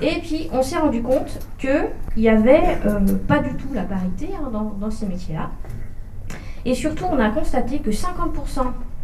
Et 0.00 0.20
puis 0.20 0.48
on 0.52 0.62
s'est 0.62 0.78
rendu 0.78 1.02
compte 1.02 1.40
qu'il 1.58 1.90
n'y 2.16 2.28
avait 2.28 2.78
euh, 2.86 3.00
pas 3.26 3.40
du 3.40 3.56
tout 3.56 3.68
la 3.74 3.82
parité 3.82 4.28
hein, 4.40 4.50
dans 4.50 4.90
ces 4.90 5.06
métiers-là. 5.06 5.50
Et 6.64 6.74
surtout, 6.74 7.04
on 7.10 7.18
a 7.18 7.30
constaté 7.30 7.78
que 7.78 7.90
50% 7.90 8.04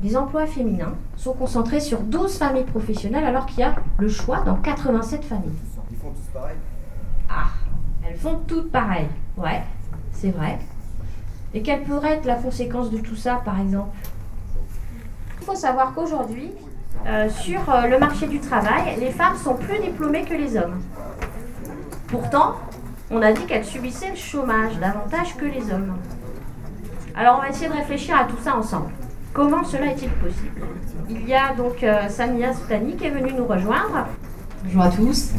des 0.03 0.17
emplois 0.17 0.47
féminins 0.47 0.95
sont 1.17 1.33
concentrés 1.35 1.81
sur 1.81 2.01
12 2.01 2.39
familles 2.39 2.65
professionnelles 2.65 3.25
alors 3.25 3.47
qu'il 3.47 3.61
y 3.61 3.63
a 3.63 3.75
le 3.99 4.09
choix 4.09 4.41
dans 4.41 4.57
87 4.57 5.25
familles. 5.25 5.51
Ils 5.91 5.97
font 5.97 6.11
tous 6.11 6.33
pareil 6.33 6.57
Ah, 7.29 7.49
elles 8.07 8.17
font 8.17 8.41
toutes 8.47 8.71
pareil. 8.73 9.07
Ouais, 9.37 9.63
c'est 10.13 10.31
vrai. 10.31 10.59
Et 11.53 11.63
quelle 11.63 11.83
pourrait 11.83 12.13
être 12.13 12.25
la 12.25 12.37
conséquence 12.37 12.91
de 12.91 12.99
tout 12.99 13.17
ça, 13.17 13.43
par 13.45 13.61
exemple? 13.61 13.97
Il 15.41 15.45
faut 15.45 15.55
savoir 15.55 15.93
qu'aujourd'hui, 15.95 16.53
euh, 17.07 17.29
sur 17.29 17.69
euh, 17.69 17.87
le 17.87 17.99
marché 17.99 18.27
du 18.27 18.41
travail, 18.41 18.97
les 18.99 19.11
femmes 19.11 19.37
sont 19.37 19.55
plus 19.55 19.79
diplômées 19.81 20.25
que 20.25 20.35
les 20.35 20.57
hommes. 20.57 20.81
Pourtant, 22.09 22.57
on 23.11 23.21
a 23.23 23.33
dit 23.33 23.45
qu'elles 23.47 23.65
subissaient 23.65 24.11
le 24.11 24.17
chômage 24.17 24.79
davantage 24.79 25.37
que 25.37 25.45
les 25.45 25.73
hommes. 25.73 25.97
Alors 27.17 27.39
on 27.39 27.43
va 27.43 27.49
essayer 27.49 27.69
de 27.69 27.75
réfléchir 27.75 28.17
à 28.17 28.25
tout 28.25 28.37
ça 28.43 28.57
ensemble. 28.57 28.91
Comment 29.33 29.63
cela 29.65 29.87
est-il 29.87 30.11
possible? 30.11 30.67
Il 31.09 31.29
y 31.29 31.35
a 31.35 31.55
donc 31.55 31.83
euh, 31.85 32.09
Samia 32.09 32.53
Soutani 32.53 32.97
qui 32.97 33.07
est 33.07 33.11
venue 33.11 33.33
nous 33.33 33.47
rejoindre. 33.47 34.07
Bonjour 34.65 34.83
à 34.83 34.89
tous. 34.89 35.31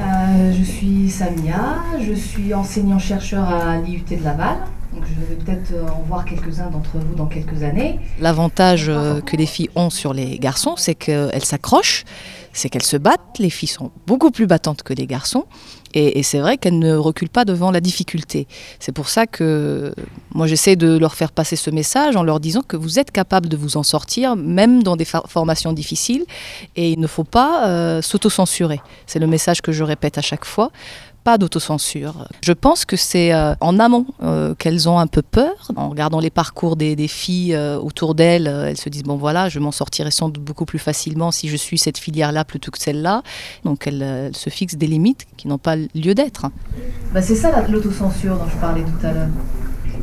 Euh, 0.00 0.52
je 0.52 0.62
suis 0.64 1.08
Samia, 1.08 1.76
je 2.00 2.12
suis 2.12 2.52
enseignant-chercheur 2.52 3.48
à 3.48 3.76
l'IUT 3.78 4.04
de 4.10 4.22
Laval. 4.22 4.56
Je 5.04 5.26
vais 5.26 5.36
peut-être 5.36 5.72
euh, 5.72 5.88
en 5.88 6.02
voir 6.02 6.24
quelques-uns 6.24 6.70
d'entre 6.70 6.98
vous 6.98 7.14
dans 7.14 7.26
quelques 7.26 7.62
années. 7.62 7.98
L'avantage 8.20 8.86
que 9.26 9.36
les 9.36 9.46
filles 9.46 9.70
ont 9.74 9.90
sur 9.90 10.12
les 10.12 10.38
garçons, 10.38 10.74
c'est 10.76 10.94
qu'elles 10.94 11.44
s'accrochent, 11.44 12.04
c'est 12.52 12.68
qu'elles 12.68 12.82
se 12.82 12.96
battent. 12.96 13.38
Les 13.38 13.50
filles 13.50 13.68
sont 13.68 13.90
beaucoup 14.06 14.30
plus 14.30 14.46
battantes 14.46 14.82
que 14.82 14.94
les 14.94 15.06
garçons. 15.06 15.44
Et, 15.98 16.22
c'est 16.22 16.40
vrai 16.40 16.58
qu'elles 16.58 16.78
ne 16.78 16.94
reculent 16.94 17.30
pas 17.30 17.46
devant 17.46 17.70
la 17.70 17.80
difficulté. 17.80 18.46
C'est 18.80 18.92
pour 18.92 19.08
ça 19.08 19.26
que 19.26 19.94
moi 20.34 20.46
j'essaie 20.46 20.76
de 20.76 20.98
leur 20.98 21.14
faire 21.14 21.32
passer 21.32 21.56
ce 21.56 21.70
message 21.70 22.16
en 22.16 22.22
leur 22.22 22.38
disant 22.38 22.60
que 22.60 22.76
vous 22.76 22.98
êtes 22.98 23.10
capable 23.10 23.48
de 23.48 23.56
vous 23.56 23.78
en 23.78 23.82
sortir, 23.82 24.36
même 24.36 24.82
dans 24.82 24.96
des 24.96 25.06
formations 25.06 25.72
difficiles, 25.72 26.26
et 26.76 26.90
il 26.90 27.00
ne 27.00 27.06
faut 27.06 27.24
pas 27.24 27.66
euh, 27.66 28.02
s'autocensurer. 28.02 28.80
C'est 29.06 29.20
le 29.20 29.26
message 29.26 29.62
que 29.62 29.72
je 29.72 29.84
répète 29.84 30.18
à 30.18 30.22
chaque 30.22 30.44
fois 30.44 30.70
pas 31.26 31.38
d'autocensure. 31.38 32.28
Je 32.40 32.52
pense 32.52 32.84
que 32.84 32.96
c'est 32.96 33.34
euh, 33.34 33.56
en 33.60 33.80
amont 33.80 34.06
euh, 34.22 34.54
qu'elles 34.54 34.88
ont 34.88 35.00
un 35.00 35.08
peu 35.08 35.22
peur. 35.22 35.72
En 35.74 35.88
regardant 35.88 36.20
les 36.20 36.30
parcours 36.30 36.76
des, 36.76 37.08
filles 37.08 37.52
euh, 37.52 37.80
autour 37.80 38.14
d'elles, 38.14 38.46
elles 38.46 38.76
se 38.76 38.88
disent 38.88 39.02
bon 39.02 39.16
voilà, 39.16 39.48
je 39.48 39.58
m'en 39.58 39.72
sortirai 39.72 40.12
sans 40.12 40.28
doute 40.28 40.44
beaucoup 40.44 40.66
plus 40.66 40.78
facilement 40.78 41.32
si 41.32 41.48
je 41.48 41.56
suis 41.56 41.78
cette 41.78 41.98
filière-là 41.98 42.44
plutôt 42.44 42.70
que 42.70 42.78
celle-là. 42.78 43.24
Donc 43.64 43.88
elles, 43.88 44.30
se 44.34 44.50
fixent 44.50 44.76
des 44.76 44.86
limites 44.86 45.26
qui 45.36 45.48
n'ont 45.48 45.58
pas 45.58 45.74
lieu 45.74 46.14
d'être. 46.14 46.46
Bah, 47.12 47.22
c'est 47.22 47.34
ça 47.34 47.50
l'autocensure 47.68 48.36
dont 48.36 48.48
je 48.48 48.58
parlais 48.58 48.82
tout 48.82 49.04
à 49.04 49.10
l'heure. 49.10 49.28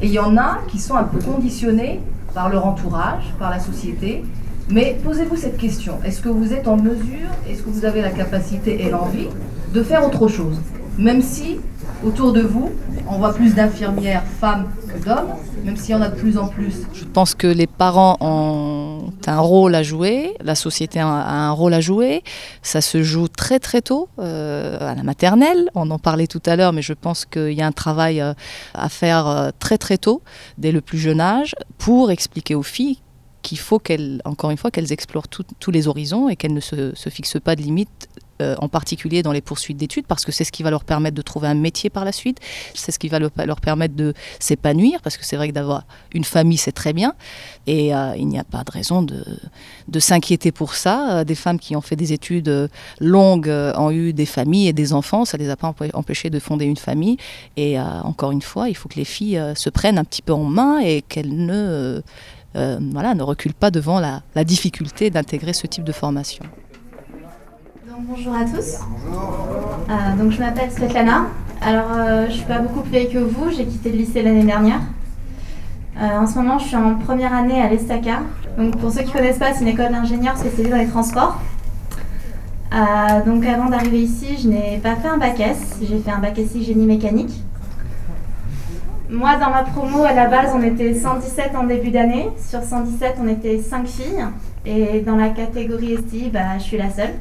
Et 0.02 0.08
il 0.08 0.12
y 0.12 0.20
en 0.20 0.36
a 0.36 0.58
qui 0.68 0.78
sont 0.78 0.96
un 0.96 1.06
peu 1.06 1.20
conditionnés 1.20 2.02
par 2.34 2.50
leur 2.50 2.66
entourage, 2.66 3.24
par 3.40 3.50
la 3.50 3.62
société. 3.62 4.26
Mais 4.68 4.98
posez-vous 5.02 5.38
cette 5.38 5.56
question. 5.56 6.00
Est-ce 6.04 6.20
que 6.20 6.28
vous 6.28 6.52
êtes 6.52 6.68
en 6.68 6.76
mesure, 6.76 7.30
est-ce 7.50 7.62
que 7.62 7.70
vous 7.70 7.86
avez 7.86 8.02
la 8.02 8.12
capacité 8.12 8.84
et 8.84 8.90
l'envie 8.90 9.30
de 9.74 9.84
faire 9.84 10.06
autre 10.06 10.28
chose? 10.28 10.58
Même 10.98 11.22
si 11.22 11.60
autour 12.06 12.34
de 12.34 12.42
vous, 12.42 12.72
on 13.08 13.18
voit 13.18 13.34
plus 13.34 13.56
d'infirmières 13.56 14.24
femmes 14.40 14.68
que 14.88 15.04
d'hommes, 15.04 15.34
même 15.64 15.78
s'il 15.78 15.92
y 15.92 15.96
en 15.96 16.02
a 16.02 16.10
de 16.10 16.16
plus 16.16 16.38
en 16.38 16.48
plus. 16.48 16.74
Je 16.94 17.06
pense 17.06 17.34
que 17.34 17.48
les 17.48 17.68
parents 17.68 18.18
ont 18.20 19.12
un 19.26 19.40
rôle 19.40 19.76
à 19.76 19.84
jouer, 19.84 20.36
la 20.44 20.56
société 20.56 21.00
a 21.00 21.08
un 21.08 21.52
rôle 21.52 21.74
à 21.74 21.82
jouer. 21.82 22.24
Ça 22.62 22.82
se 22.82 23.04
joue 23.04 23.28
très 23.28 23.60
très 23.60 23.82
tôt, 23.82 24.10
euh, 24.20 24.78
à 24.80 24.96
la 24.96 25.04
maternelle. 25.04 25.70
On 25.76 25.90
en 25.92 26.00
parlait 26.00 26.28
tout 26.28 26.42
à 26.46 26.56
l'heure, 26.56 26.74
mais 26.74 26.82
je 26.82 26.94
pense 26.94 27.26
qu'il 27.26 27.54
y 27.54 27.62
a 27.62 27.68
un 27.68 27.72
travail 27.72 28.20
euh, 28.22 28.34
à 28.74 28.90
faire 28.90 29.28
euh, 29.28 29.50
très 29.60 29.78
très 29.78 29.98
tôt, 29.98 30.22
dès 30.58 30.72
le 30.72 30.82
plus 30.82 30.98
jeune 30.98 31.22
âge, 31.22 31.56
pour 31.78 32.12
expliquer 32.12 32.56
aux 32.56 32.64
filles 32.64 33.00
qu'il 33.42 33.60
faut 33.60 33.80
qu'elles, 33.80 34.22
encore 34.24 34.52
une 34.52 34.58
fois, 34.58 34.72
qu'elles 34.72 34.94
explorent 34.94 35.28
tous 35.28 35.72
les 35.72 35.88
horizons 35.90 36.30
et 36.30 36.38
qu'elles 36.38 36.54
ne 36.54 36.62
se, 36.62 36.96
se 36.96 37.10
fixent 37.10 37.42
pas 37.44 37.58
de 37.58 37.62
limites 37.62 38.08
euh, 38.42 38.56
en 38.58 38.68
particulier 38.68 39.22
dans 39.22 39.32
les 39.32 39.42
poursuites 39.42 39.78
d'études, 39.78 40.08
parce 40.08 40.26
que 40.26 40.32
c'est 40.32 40.44
ce 40.44 40.52
qui 40.52 40.64
va 40.64 40.72
leur 40.72 40.84
permettre 40.84 41.16
de 41.16 41.22
trouver 41.22 41.48
un 41.48 41.54
métier 41.54 41.92
par 41.92 42.04
la 42.04 42.12
suite, 42.12 42.40
c'est 42.74 42.92
ce 42.92 42.98
qui 42.98 43.08
va 43.08 43.20
leur 43.20 43.62
permettre 43.62 43.96
de 43.96 44.16
s'épanouir, 44.40 45.02
parce 45.04 45.18
que 45.18 45.26
c'est 45.26 45.36
vrai 45.36 45.50
que 45.50 45.54
d'avoir 45.54 45.86
une 46.14 46.24
famille, 46.24 46.58
c'est 46.58 46.72
très 46.72 46.94
bien, 46.94 47.14
et 47.68 47.94
euh, 47.94 48.16
il 48.18 48.28
n'y 48.28 48.40
a 48.40 48.44
pas 48.44 48.64
de 48.64 48.72
raison 48.72 49.04
de, 49.04 50.00
s'inquiéter 50.00 50.52
pour 50.52 50.74
ça. 50.74 51.20
Euh, 51.20 51.24
des 51.24 51.36
femmes 51.36 51.60
qui 51.60 51.76
ont 51.76 51.82
fait 51.82 51.96
des 51.96 52.12
études 52.12 52.70
longues 53.00 53.54
ont 53.78 53.92
eu 53.92 54.14
des 54.14 54.26
familles 54.26 54.70
et 54.70 54.74
des 54.74 54.94
enfants, 54.94 55.26
ça 55.26 55.38
ne 55.38 55.44
les 55.44 55.50
a 55.52 55.56
pas 55.56 55.72
empêchées 55.94 56.32
de 56.32 56.40
fonder 56.40 56.66
une 56.66 56.78
famille, 56.78 57.18
et 57.56 57.80
encore 57.80 58.32
une 58.32 58.42
fois, 58.42 58.68
il 58.68 58.76
faut 58.76 58.90
que 58.90 58.96
les 58.98 59.06
filles 59.06 59.40
se 59.56 59.70
prennent 59.70 60.00
un 60.00 60.06
petit 60.06 60.24
peu 60.24 60.34
en 60.34 60.46
main 60.46 60.80
et 60.80 61.04
qu'elles 61.04 61.36
ne... 61.36 62.02
voilà, 62.56 63.14
ne 63.14 63.22
reculent 63.22 63.54
pas 63.54 63.70
devant 63.70 64.00
la 64.00 64.44
difficulté 64.44 65.12
d'intégrer 65.12 65.54
ce 65.54 65.68
type 65.68 65.84
de 65.84 65.92
formation 65.92 66.44
bonjour 68.00 68.34
à 68.34 68.46
tous. 68.46 68.80
Euh, 69.90 70.16
donc, 70.18 70.32
je 70.32 70.40
m'appelle 70.40 70.72
Svetlana. 70.72 71.26
Alors, 71.62 71.92
euh, 71.92 72.26
je 72.28 72.34
suis 72.34 72.46
pas 72.46 72.60
beaucoup 72.60 72.82
plus 72.82 72.92
vieille 72.92 73.12
que 73.12 73.20
vous. 73.20 73.52
J'ai 73.52 73.66
quitté 73.66 73.92
le 73.92 73.98
lycée 73.98 74.22
l'année 74.22 74.44
dernière. 74.44 74.82
Euh, 76.02 76.20
en 76.20 76.26
ce 76.26 76.36
moment, 76.36 76.58
je 76.58 76.66
suis 76.66 76.76
en 76.76 76.96
première 76.96 77.34
année 77.34 77.62
à 77.62 77.70
l'Estaca. 77.70 78.22
Donc, 78.58 78.78
pour 78.78 78.92
ceux 78.92 79.02
qui 79.02 79.10
ne 79.10 79.14
connaissent 79.14 79.38
pas, 79.38 79.54
c'est 79.54 79.62
une 79.62 79.68
école 79.68 79.92
d'ingénieur 79.92 80.38
spécialisée 80.38 80.72
dans 80.72 80.78
les 80.78 80.88
transports. 80.88 81.40
donc, 83.26 83.46
avant 83.46 83.70
d'arriver 83.70 84.02
ici, 84.02 84.38
je 84.42 84.48
n'ai 84.48 84.80
pas 84.82 84.96
fait 84.96 85.08
un 85.08 85.18
bac 85.18 85.40
S. 85.40 85.78
J'ai 85.82 86.00
fait 86.00 86.12
un 86.12 86.20
bac 86.20 86.38
S 86.38 86.54
génie 86.62 86.86
mécanique. 86.86 87.44
Moi, 89.10 89.36
dans 89.36 89.52
ma 89.52 89.64
promo, 89.64 90.04
à 90.04 90.14
la 90.14 90.28
base, 90.28 90.52
on 90.56 90.64
était 90.64 90.96
117 90.96 91.52
en 91.56 91.66
début 91.66 91.92
d'année. 91.92 92.30
Sur 92.50 92.64
117, 92.64 93.18
on 93.22 93.28
était 93.28 93.60
5 93.60 93.86
filles. 93.86 94.26
Et 94.66 95.02
dans 95.02 95.16
la 95.16 95.30
catégorie 95.30 95.98
STI, 95.98 96.30
bah, 96.32 96.58
je 96.58 96.64
suis 96.64 96.78
la 96.78 96.90
seule. 96.90 97.14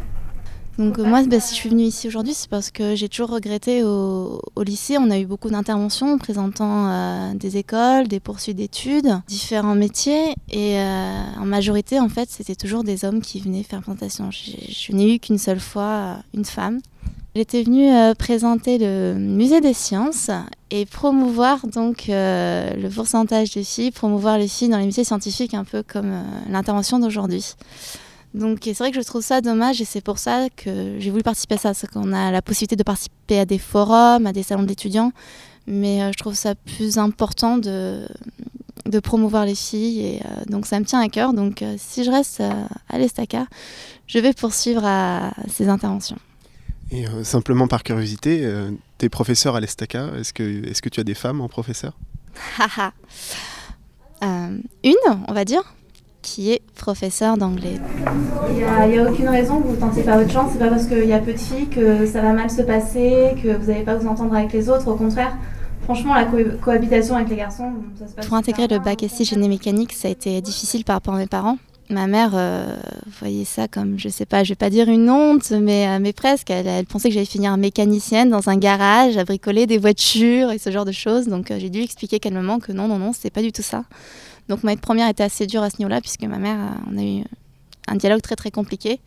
Donc 0.78 0.98
euh, 0.98 1.04
moi, 1.04 1.22
bah, 1.24 1.38
si 1.38 1.54
je 1.54 1.60
suis 1.60 1.68
venue 1.68 1.82
ici 1.82 2.08
aujourd'hui, 2.08 2.34
c'est 2.34 2.48
parce 2.48 2.70
que 2.70 2.94
j'ai 2.94 3.08
toujours 3.08 3.30
regretté 3.30 3.84
au, 3.84 4.40
lycée, 4.64 4.96
on 4.98 5.10
a 5.10 5.18
eu 5.18 5.26
beaucoup 5.26 5.50
d'interventions 5.50 6.18
présentant 6.18 6.88
euh, 6.88 7.34
des 7.34 7.56
écoles, 7.58 8.08
des 8.08 8.20
poursuites 8.20 8.56
d'études, 8.56 9.20
différents 9.26 9.74
métiers, 9.74 10.34
et 10.50 10.78
euh, 10.78 11.22
en 11.38 11.44
majorité, 11.44 12.00
en 12.00 12.08
fait, 12.08 12.30
c'était 12.30 12.54
toujours 12.54 12.84
des 12.84 13.04
hommes 13.04 13.20
qui 13.20 13.40
venaient 13.40 13.62
faire 13.62 13.82
présentation. 13.82 14.30
Je 14.30 14.92
n'ai 14.92 15.14
eu 15.14 15.18
qu'une 15.18 15.38
seule 15.38 15.60
fois 15.60 16.18
une 16.34 16.44
femme. 16.44 16.80
J'étais 17.34 17.62
venue 17.62 17.90
présenter 18.16 18.76
le 18.76 19.14
musée 19.14 19.62
des 19.62 19.72
sciences 19.72 20.30
et 20.70 20.84
promouvoir 20.84 21.66
donc 21.66 22.04
le 22.08 22.88
pourcentage 22.90 23.52
de 23.52 23.62
filles, 23.62 23.90
promouvoir 23.90 24.36
les 24.36 24.48
filles 24.48 24.68
dans 24.68 24.76
les 24.76 24.84
musées 24.84 25.04
scientifiques, 25.04 25.54
un 25.54 25.64
peu 25.64 25.82
comme 25.82 26.12
l'intervention 26.50 26.98
d'aujourd'hui. 26.98 27.54
Donc 28.34 28.60
c'est 28.62 28.78
vrai 28.78 28.90
que 28.90 29.00
je 29.00 29.04
trouve 29.04 29.22
ça 29.22 29.40
dommage 29.40 29.80
et 29.80 29.84
c'est 29.84 30.00
pour 30.00 30.18
ça 30.18 30.48
que 30.56 30.96
j'ai 30.98 31.10
voulu 31.10 31.22
participer 31.22 31.56
à 31.56 31.58
ça, 31.58 31.74
c'est 31.74 31.90
qu'on 31.90 32.12
a 32.12 32.30
la 32.30 32.40
possibilité 32.40 32.76
de 32.76 32.82
participer 32.82 33.40
à 33.40 33.44
des 33.44 33.58
forums, 33.58 34.26
à 34.26 34.32
des 34.32 34.42
salons 34.42 34.62
d'étudiants, 34.62 35.12
mais 35.66 36.02
euh, 36.02 36.10
je 36.12 36.18
trouve 36.18 36.34
ça 36.34 36.54
plus 36.54 36.96
important 36.96 37.58
de, 37.58 38.08
de 38.86 39.00
promouvoir 39.00 39.44
les 39.44 39.54
filles 39.54 40.00
et 40.00 40.22
euh, 40.24 40.44
donc 40.46 40.64
ça 40.64 40.80
me 40.80 40.86
tient 40.86 41.00
à 41.00 41.08
cœur. 41.08 41.34
Donc 41.34 41.60
euh, 41.60 41.74
si 41.76 42.04
je 42.04 42.10
reste 42.10 42.42
à 42.88 42.98
l'Estaca, 42.98 43.46
je 44.06 44.18
vais 44.18 44.32
poursuivre 44.32 44.82
à 44.84 45.32
ces 45.48 45.68
interventions. 45.68 46.18
Et 46.90 47.06
simplement 47.22 47.68
par 47.68 47.84
curiosité, 47.84 48.46
tes 48.98 49.08
professeurs 49.08 49.56
à 49.56 49.60
l'Estaca, 49.60 50.10
est-ce 50.18 50.34
que, 50.34 50.42
est 50.42 50.78
que 50.78 50.90
tu 50.90 51.00
as 51.00 51.04
des 51.04 51.14
femmes 51.14 51.40
en 51.40 51.48
professeur? 51.48 51.96
Une, 54.22 54.94
on 55.26 55.32
va 55.32 55.46
dire 55.46 55.62
qui 56.22 56.52
est 56.52 56.62
professeur 56.76 57.36
d'anglais. 57.36 57.78
Il 58.50 58.56
n'y 58.92 58.98
a, 58.98 59.10
aucune 59.10 59.28
raison 59.28 59.60
que 59.60 59.66
vous 59.66 59.74
ne 59.74 59.80
tentiez 59.80 60.02
pas 60.02 60.16
votre 60.16 60.32
chance. 60.32 60.50
C'est 60.52 60.58
pas 60.58 60.68
parce 60.68 60.86
qu'il 60.86 61.06
y 61.06 61.12
a 61.12 61.18
peu 61.18 61.32
de 61.32 61.38
filles 61.38 61.68
que 61.68 62.06
ça 62.06 62.22
va 62.22 62.32
mal 62.32 62.50
se 62.50 62.62
passer, 62.62 63.34
que 63.42 63.54
vous 63.56 63.70
n'allez 63.70 63.84
pas 63.84 63.96
vous 63.96 64.08
entendre 64.08 64.34
avec 64.34 64.52
les 64.52 64.68
autres. 64.68 64.88
Au 64.88 64.94
contraire, 64.94 65.36
franchement, 65.84 66.14
la 66.14 66.26
cohabitation 66.60 67.16
avec 67.16 67.28
les 67.28 67.36
garçons, 67.36 67.72
ça 67.98 68.08
se 68.08 68.12
passe. 68.14 68.26
Pour 68.26 68.36
intégrer 68.36 68.68
le 68.68 68.78
bac 68.78 69.04
SI 69.08 69.24
génie 69.24 69.48
mécanique, 69.48 69.92
ça 69.92 70.08
a 70.08 70.10
été 70.10 70.40
difficile 70.40 70.84
par 70.84 70.96
rapport 70.96 71.14
à 71.14 71.18
mes 71.18 71.26
parents. 71.26 71.58
Ma 71.90 72.06
mère 72.06 72.30
euh, 72.34 72.76
voyait 73.20 73.44
ça 73.44 73.68
comme, 73.68 73.98
je 73.98 74.08
sais 74.08 74.24
pas, 74.24 74.44
je 74.44 74.50
vais 74.50 74.56
pas 74.56 74.70
dire 74.70 74.88
une 74.88 75.10
honte, 75.10 75.50
mais, 75.50 75.86
euh, 75.88 75.98
mais 76.00 76.14
presque. 76.14 76.48
Elle, 76.48 76.86
pensait 76.86 77.08
que 77.08 77.14
j'allais 77.14 77.26
finir 77.26 77.54
mécanicienne 77.58 78.30
dans 78.30 78.48
un 78.48 78.56
garage 78.56 79.18
à 79.18 79.24
bricoler 79.24 79.66
des 79.66 79.76
voitures 79.76 80.52
et 80.52 80.58
ce 80.58 80.70
genre 80.70 80.86
de 80.86 80.92
choses. 80.92 81.26
Donc 81.28 81.50
euh, 81.50 81.58
j'ai 81.58 81.68
dû 81.68 81.82
expliquer 81.82 82.18
calmement 82.18 82.60
que 82.60 82.72
non, 82.72 82.88
non, 82.88 82.98
non, 82.98 83.12
c'est 83.12 83.30
pas 83.30 83.42
du 83.42 83.52
tout 83.52 83.62
ça. 83.62 83.84
Donc 84.48 84.62
ma 84.64 84.76
première 84.76 85.08
était 85.08 85.22
assez 85.22 85.46
dure 85.46 85.62
à 85.62 85.70
ce 85.70 85.78
niveau-là, 85.78 86.00
puisque 86.00 86.24
ma 86.24 86.38
mère, 86.38 86.58
on 86.90 86.98
a 86.98 87.02
eu 87.02 87.24
un 87.88 87.96
dialogue 87.96 88.22
très 88.22 88.36
très 88.36 88.50
compliqué. 88.50 89.00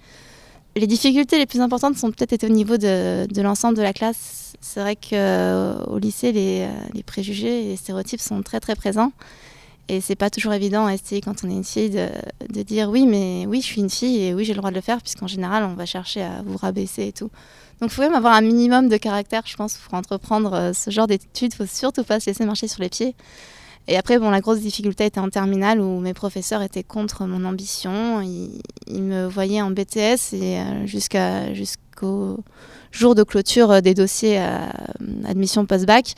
Les 0.76 0.88
difficultés 0.88 1.38
les 1.38 1.46
plus 1.46 1.62
importantes 1.62 1.98
sont 1.98 2.12
peut-être 2.12 2.34
été 2.34 2.46
au 2.46 2.50
niveau 2.50 2.78
de, 2.78 3.42
l'ensemble 3.42 3.78
de 3.78 3.82
la 3.82 3.94
classe. 3.94 4.54
C'est 4.60 4.82
vrai 4.82 4.96
qu'au 4.96 5.98
lycée, 5.98 6.32
les, 6.32 6.68
les 6.94 7.04
préjugés 7.04 7.66
et 7.66 7.68
les 7.70 7.76
stéréotypes 7.78 8.20
sont 8.20 8.42
très 8.42 8.60
très 8.60 8.76
présents. 8.76 9.12
Et 9.88 10.02
c'est 10.02 10.16
pas 10.16 10.32
toujours 10.32 10.54
évident 10.54 10.88
à 10.88 10.94
essayer 10.94 11.22
quand 11.22 11.44
on 11.44 11.50
est 11.50 11.54
une 11.54 11.64
fille 11.64 11.92
de, 11.92 12.08
de, 12.50 12.64
dire 12.64 12.90
oui, 12.90 13.06
mais 13.06 13.46
oui, 13.48 13.62
je 13.62 13.68
suis 13.68 13.82
une 13.82 13.90
fille 13.90 14.24
et 14.24 14.34
oui, 14.34 14.44
j'ai 14.44 14.54
le 14.54 14.58
droit 14.58 14.72
de 14.72 14.76
le 14.76 14.82
faire, 14.82 15.00
puisqu'en 15.00 15.28
général, 15.28 15.64
on 15.64 15.76
va 15.76 15.86
chercher 15.86 16.24
à 16.24 16.42
vous 16.44 16.58
rabaisser 16.58 17.08
et 17.08 17.12
tout. 17.12 17.30
Donc, 17.80 17.92
il 17.92 17.94
faut 17.94 18.02
même 18.02 18.16
avoir 18.16 18.34
un 18.34 18.42
minimum 18.42 18.90
de 18.90 18.98
caractère, 18.98 19.44
je 19.46 19.56
pense, 19.56 19.78
pour 19.78 19.94
entreprendre 19.94 20.54
euh, 20.54 20.74
ce 20.74 20.90
genre 20.90 21.06
d'études. 21.06 21.54
Il 21.54 21.56
faut 21.56 21.66
surtout 21.68 22.04
pas 22.04 22.20
se 22.20 22.28
laisser 22.28 22.46
marcher 22.46 22.68
sur 22.68 22.82
les 22.82 22.90
pieds. 22.90 23.16
Et 23.88 23.98
après, 23.98 24.18
bon, 24.18 24.30
la 24.30 24.42
grosse 24.42 24.60
difficulté 24.60 25.06
était 25.06 25.20
en 25.20 25.30
terminale 25.30 25.80
où 25.80 26.00
mes 26.00 26.14
professeurs 26.14 26.62
étaient 26.62 26.84
contre 26.84 27.26
mon 27.26 27.46
ambition. 27.46 28.22
Ils, 28.22 29.04
me 29.04 29.28
voyaient 29.28 29.62
en 29.62 29.72
BTS 29.72 30.34
et 30.34 30.60
euh, 30.60 30.86
jusqu'à 30.86 31.54
jusqu'au 31.54 32.40
jour 32.92 33.14
de 33.14 33.24
clôture 33.24 33.72
euh, 33.72 33.82
des 33.82 33.94
dossiers 33.94 34.38
à 34.38 34.72
admission 35.28 35.66
post-bac 35.66 36.16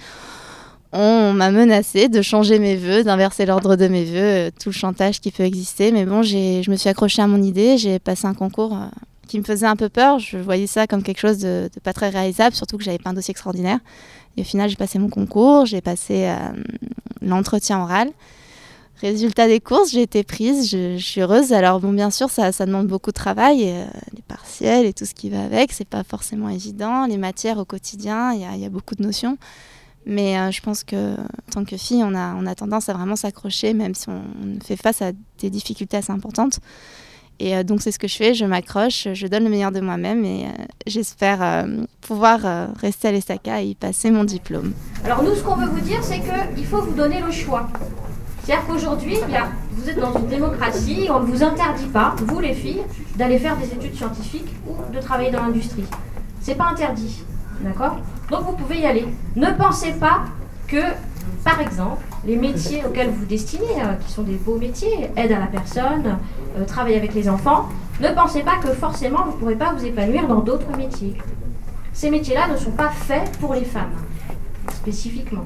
on 0.94 1.34
m'a 1.34 1.52
menacé 1.52 2.08
de 2.10 2.22
changer 2.22 2.60
mes 2.60 2.76
vœux, 2.76 3.04
d'inverser 3.04 3.46
l'ordre 3.46 3.76
de 3.76 3.88
mes 3.88 4.06
vœux, 4.06 4.48
euh, 4.48 4.52
tout 4.60 4.70
le 4.70 4.74
chantage 4.74 5.20
qui 5.20 5.32
peut 5.32 5.44
exister. 5.44 5.92
Mais 5.92 6.06
bon, 6.06 6.24
je 6.24 6.70
me 6.70 6.76
suis 6.76 6.90
accrochée 6.90 7.22
à 7.22 7.28
mon 7.28 7.42
idée, 7.42 7.78
j'ai 7.78 8.00
passé 8.00 8.26
un 8.26 8.34
concours 8.34 8.74
euh, 8.74 8.88
qui 9.28 9.38
me 9.38 9.44
faisait 9.44 9.66
un 9.66 9.76
peu 9.76 9.90
peur. 9.90 10.20
Je 10.20 10.38
voyais 10.38 10.68
ça 10.68 10.88
comme 10.88 11.04
quelque 11.04 11.20
chose 11.20 11.40
de, 11.40 11.70
pas 11.84 11.94
très 11.94 12.10
réalisable, 12.10 12.56
surtout 12.56 12.78
que 12.78 12.84
j'avais 12.84 12.98
pas 12.98 13.10
un 13.10 13.14
dossier 13.14 13.32
extraordinaire. 13.32 13.80
Et 14.38 14.42
au 14.42 14.44
final, 14.44 14.70
j'ai 14.70 14.76
passé 14.76 15.00
mon 15.00 15.10
concours, 15.10 15.66
j'ai 15.66 15.82
passé 15.82 16.28
euh, 16.28 16.38
l'entretien 17.22 17.82
oral. 17.82 18.12
Résultat 19.02 19.48
des 19.48 19.60
courses, 19.60 19.92
j'ai 19.92 20.02
été 20.02 20.24
prise, 20.24 20.70
je, 20.72 20.98
suis 20.98 21.22
heureuse. 21.22 21.54
Alors 21.54 21.80
bon, 21.80 21.92
bien 21.92 22.10
sûr, 22.10 22.30
ça, 22.30 22.52
demande 22.52 22.88
beaucoup 22.88 23.12
de 23.12 23.16
travail, 23.16 23.60
les 24.16 24.22
partiels 24.28 24.88
et 24.88 24.94
tout 24.94 25.06
ce 25.06 25.14
qui 25.14 25.30
va 25.30 25.44
avec, 25.44 25.72
c'est 25.72 25.88
pas 25.88 26.04
forcément 26.04 26.50
évident. 26.50 27.06
Les 27.06 27.18
matières 27.18 27.60
au 27.60 27.66
quotidien, 27.66 28.34
il 28.34 28.42
y, 28.42 28.66
a 28.66 28.70
beaucoup 28.70 28.96
de 28.96 29.04
notions. 29.04 29.38
Mais 30.08 30.40
euh, 30.40 30.52
je 30.52 30.62
pense 30.62 30.86
que 30.86 31.16
en 31.16 31.52
tant 31.52 31.66
que 31.66 31.76
fille, 31.76 32.02
on 32.02 32.16
a, 32.16 32.34
on 32.36 32.46
a 32.46 32.56
tendance 32.56 32.88
à 32.88 32.94
vraiment 32.94 33.18
s'accrocher, 33.18 33.74
même 33.74 33.94
si 33.94 34.08
on 34.08 34.24
fait 34.64 34.78
face 34.78 35.02
à 35.02 35.12
des 35.40 35.50
difficultés 35.50 35.98
assez 35.98 36.14
importantes. 36.14 36.60
Et 37.40 37.56
euh, 37.56 37.64
donc 37.64 37.82
c'est 37.82 37.92
ce 37.92 38.00
que 38.00 38.08
je 38.08 38.16
fais, 38.16 38.34
je 38.34 38.46
m'accroche, 38.46 39.08
je 39.14 39.28
donne 39.28 39.44
le 39.44 39.50
meilleur 39.50 39.72
de 39.72 39.80
moi-même 39.80 40.26
et 40.26 40.46
euh, 40.46 40.64
j'espère 40.86 41.66
pouvoir 42.02 42.40
rester 42.80 43.10
à 43.10 43.12
l'ESTACA 43.12 43.62
et 43.62 43.68
y 43.68 43.76
passer 43.76 44.12
mon 44.12 44.24
diplôme. 44.24 44.74
Alors 45.06 45.24
nous, 45.24 45.36
ce 45.36 45.42
qu'on 45.44 45.56
veut 45.56 45.68
vous 45.68 45.82
dire, 45.82 46.04
c'est 46.04 46.20
qu'il 46.20 46.66
faut 46.66 46.82
vous 46.82 46.96
donner 46.96 47.22
le 47.22 47.32
choix. 47.32 47.68
C'est-à-dire 48.44 48.66
qu'aujourd'hui, 48.66 49.18
vous 49.74 49.90
êtes 49.90 50.00
dans 50.00 50.18
une 50.18 50.28
démocratie, 50.28 51.08
on 51.10 51.20
ne 51.20 51.26
vous 51.26 51.44
interdit 51.44 51.88
pas, 51.88 52.16
vous 52.18 52.40
les 52.40 52.54
filles, 52.54 52.82
d'aller 53.18 53.40
faire 53.40 53.58
des 53.58 53.66
études 53.66 53.96
scientifiques 53.96 54.56
ou 54.66 54.94
de 54.94 55.02
travailler 55.02 55.32
dans 55.32 55.42
l'industrie. 55.42 55.84
C'est 56.40 56.56
pas 56.56 56.68
interdit. 56.72 57.24
D'accord? 57.62 57.98
Donc 58.30 58.46
vous 58.46 58.54
pouvez 58.54 58.80
y 58.80 58.86
aller. 58.86 59.06
Ne 59.36 59.52
pensez 59.58 59.92
pas 59.94 60.22
que, 60.68 60.82
par 61.44 61.62
exemple, 61.62 62.04
les 62.26 62.36
métiers 62.36 62.84
auxquels 62.86 63.10
vous 63.10 63.26
destinez, 63.26 63.82
euh, 63.82 63.94
qui 64.06 64.12
sont 64.12 64.24
des 64.24 64.36
beaux 64.36 64.58
métiers, 64.58 65.10
aide 65.16 65.32
à 65.32 65.40
la 65.40 65.48
personne, 65.48 66.18
euh, 66.58 66.66
travail 66.66 66.96
avec 66.96 67.14
les 67.14 67.30
enfants, 67.30 67.70
ne 68.02 68.10
pensez 68.10 68.42
pas 68.42 68.58
que 68.58 68.70
forcément 68.74 69.24
vous 69.26 69.32
ne 69.32 69.38
pourrez 69.38 69.56
pas 69.56 69.74
vous 69.74 69.86
épanouir 69.86 70.28
dans 70.28 70.42
d'autres 70.42 70.76
métiers. 70.76 71.16
Ces 71.94 72.10
métiers-là 72.10 72.48
ne 72.50 72.58
sont 72.58 72.72
pas 72.72 72.90
faits 72.90 73.32
pour 73.40 73.54
les 73.54 73.64
femmes, 73.64 73.94
spécifiquement. 74.74 75.46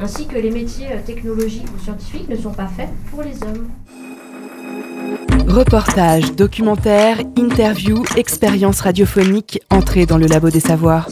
Ainsi 0.00 0.26
que 0.26 0.38
les 0.38 0.50
métiers 0.50 0.92
euh, 0.92 1.00
technologiques 1.04 1.68
ou 1.76 1.82
scientifiques 1.82 2.28
ne 2.28 2.36
sont 2.36 2.52
pas 2.52 2.68
faits 2.68 2.88
pour 3.10 3.22
les 3.22 3.34
hommes. 3.42 3.68
Reportage, 5.46 6.32
documentaire, 6.34 7.18
interview, 7.36 8.02
expérience 8.16 8.80
radiophonique, 8.80 9.60
entrée 9.70 10.06
dans 10.06 10.18
le 10.18 10.26
labo 10.26 10.50
des 10.50 10.60
savoirs. 10.60 11.08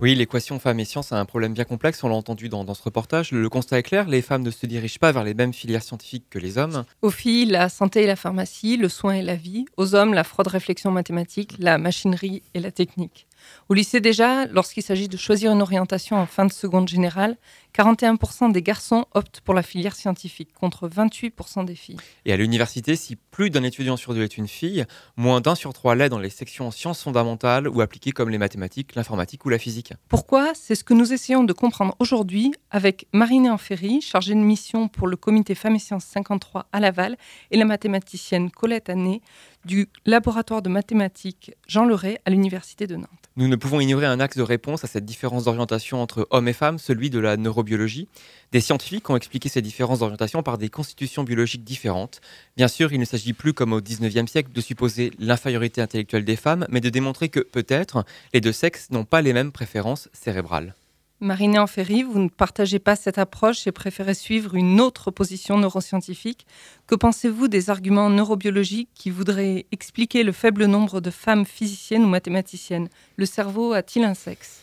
Oui, 0.00 0.14
l'équation 0.14 0.60
femmes 0.60 0.78
et 0.78 0.84
sciences 0.84 1.10
a 1.10 1.18
un 1.18 1.24
problème 1.24 1.54
bien 1.54 1.64
complexe, 1.64 2.04
on 2.04 2.08
l'a 2.08 2.14
entendu 2.14 2.48
dans, 2.48 2.72
ce 2.72 2.82
reportage. 2.82 3.32
Le, 3.32 3.48
constat 3.48 3.80
est 3.80 3.82
clair, 3.82 4.06
les 4.06 4.22
femmes 4.22 4.42
ne 4.42 4.50
se 4.52 4.64
dirigent 4.64 4.98
pas 5.00 5.10
vers 5.10 5.24
les 5.24 5.34
mêmes 5.34 5.52
filières 5.52 5.82
scientifiques 5.82 6.26
que 6.30 6.38
les 6.38 6.56
hommes. 6.56 6.84
Aux 7.02 7.10
filles, 7.10 7.46
la 7.46 7.68
santé 7.68 8.04
et 8.04 8.06
la 8.06 8.14
pharmacie, 8.14 8.76
le 8.76 8.88
soin 8.88 9.14
et 9.14 9.22
la 9.22 9.34
vie. 9.34 9.64
Aux 9.76 9.96
hommes, 9.96 10.14
la 10.14 10.22
fraude 10.22 10.46
réflexion 10.46 10.92
mathématique, 10.92 11.56
la 11.58 11.78
machinerie 11.78 12.42
et 12.54 12.60
la 12.60 12.70
technique. 12.70 13.27
Au 13.68 13.74
lycée 13.74 14.00
déjà, 14.00 14.46
lorsqu'il 14.46 14.82
s'agit 14.82 15.08
de 15.08 15.16
choisir 15.16 15.52
une 15.52 15.62
orientation 15.62 16.16
en 16.16 16.26
fin 16.26 16.46
de 16.46 16.52
seconde 16.52 16.88
générale, 16.88 17.36
41% 17.76 18.50
des 18.50 18.62
garçons 18.62 19.04
optent 19.14 19.40
pour 19.40 19.54
la 19.54 19.62
filière 19.62 19.94
scientifique, 19.94 20.52
contre 20.52 20.88
28% 20.88 21.64
des 21.64 21.74
filles. 21.74 21.98
Et 22.24 22.32
à 22.32 22.36
l'université, 22.36 22.96
si 22.96 23.16
plus 23.16 23.50
d'un 23.50 23.62
étudiant 23.62 23.96
sur 23.96 24.14
deux 24.14 24.22
est 24.22 24.36
une 24.36 24.48
fille, 24.48 24.84
moins 25.16 25.40
d'un 25.40 25.54
sur 25.54 25.72
trois 25.72 25.94
l'est 25.94 26.08
dans 26.08 26.18
les 26.18 26.30
sections 26.30 26.70
sciences 26.70 27.02
fondamentales 27.02 27.68
ou 27.68 27.80
appliquées 27.80 28.12
comme 28.12 28.30
les 28.30 28.38
mathématiques, 28.38 28.94
l'informatique 28.94 29.44
ou 29.44 29.48
la 29.48 29.58
physique. 29.58 29.92
Pourquoi? 30.08 30.52
C'est 30.54 30.74
ce 30.74 30.82
que 30.82 30.94
nous 30.94 31.12
essayons 31.12 31.44
de 31.44 31.52
comprendre 31.52 31.94
aujourd'hui 31.98 32.52
avec 32.70 33.06
Marine 33.12 33.48
Enferry, 33.48 34.00
chargée 34.00 34.34
de 34.34 34.40
mission 34.40 34.88
pour 34.88 35.06
le 35.06 35.16
comité 35.16 35.54
Femmes 35.54 35.76
et 35.76 35.80
Sciences 35.80 36.06
53 36.06 36.66
à 36.72 36.80
Laval, 36.80 37.16
et 37.50 37.56
la 37.56 37.64
mathématicienne 37.64 38.50
Colette 38.50 38.88
Anné 38.88 39.22
du 39.68 39.90
laboratoire 40.06 40.62
de 40.62 40.70
mathématiques 40.70 41.52
Jean 41.68 41.84
Leray 41.84 42.18
à 42.24 42.30
l'université 42.30 42.86
de 42.86 42.96
Nantes. 42.96 43.30
Nous 43.36 43.48
ne 43.48 43.54
pouvons 43.54 43.80
ignorer 43.80 44.06
un 44.06 44.18
axe 44.18 44.38
de 44.38 44.42
réponse 44.42 44.82
à 44.82 44.86
cette 44.86 45.04
différence 45.04 45.44
d'orientation 45.44 46.00
entre 46.00 46.26
hommes 46.30 46.48
et 46.48 46.54
femmes, 46.54 46.78
celui 46.78 47.10
de 47.10 47.18
la 47.18 47.36
neurobiologie. 47.36 48.08
Des 48.50 48.62
scientifiques 48.62 49.10
ont 49.10 49.16
expliqué 49.16 49.50
ces 49.50 49.60
différences 49.60 49.98
d'orientation 49.98 50.42
par 50.42 50.56
des 50.56 50.70
constitutions 50.70 51.22
biologiques 51.22 51.64
différentes. 51.64 52.22
Bien 52.56 52.66
sûr, 52.66 52.94
il 52.94 52.98
ne 52.98 53.04
s'agit 53.04 53.34
plus, 53.34 53.52
comme 53.52 53.74
au 53.74 53.82
XIXe 53.82 54.30
siècle, 54.30 54.50
de 54.52 54.60
supposer 54.62 55.12
l'infériorité 55.18 55.82
intellectuelle 55.82 56.24
des 56.24 56.36
femmes, 56.36 56.66
mais 56.70 56.80
de 56.80 56.88
démontrer 56.88 57.28
que, 57.28 57.40
peut-être, 57.40 58.06
les 58.32 58.40
deux 58.40 58.52
sexes 58.52 58.90
n'ont 58.90 59.04
pas 59.04 59.20
les 59.20 59.34
mêmes 59.34 59.52
préférences 59.52 60.08
cérébrales. 60.14 60.74
Mariné 61.20 61.58
Ferry, 61.66 62.04
vous 62.04 62.20
ne 62.20 62.28
partagez 62.28 62.78
pas 62.78 62.94
cette 62.94 63.18
approche 63.18 63.66
et 63.66 63.72
préférez 63.72 64.14
suivre 64.14 64.54
une 64.54 64.80
autre 64.80 65.10
position 65.10 65.58
neuroscientifique. 65.58 66.46
Que 66.86 66.94
pensez-vous 66.94 67.48
des 67.48 67.70
arguments 67.70 68.08
neurobiologiques 68.08 68.90
qui 68.94 69.10
voudraient 69.10 69.66
expliquer 69.72 70.22
le 70.22 70.30
faible 70.30 70.66
nombre 70.66 71.00
de 71.00 71.10
femmes 71.10 71.44
physiciennes 71.44 72.04
ou 72.04 72.08
mathématiciennes? 72.08 72.88
Le 73.16 73.26
cerveau 73.26 73.72
a-t-il 73.72 74.04
un 74.04 74.14
sexe? 74.14 74.62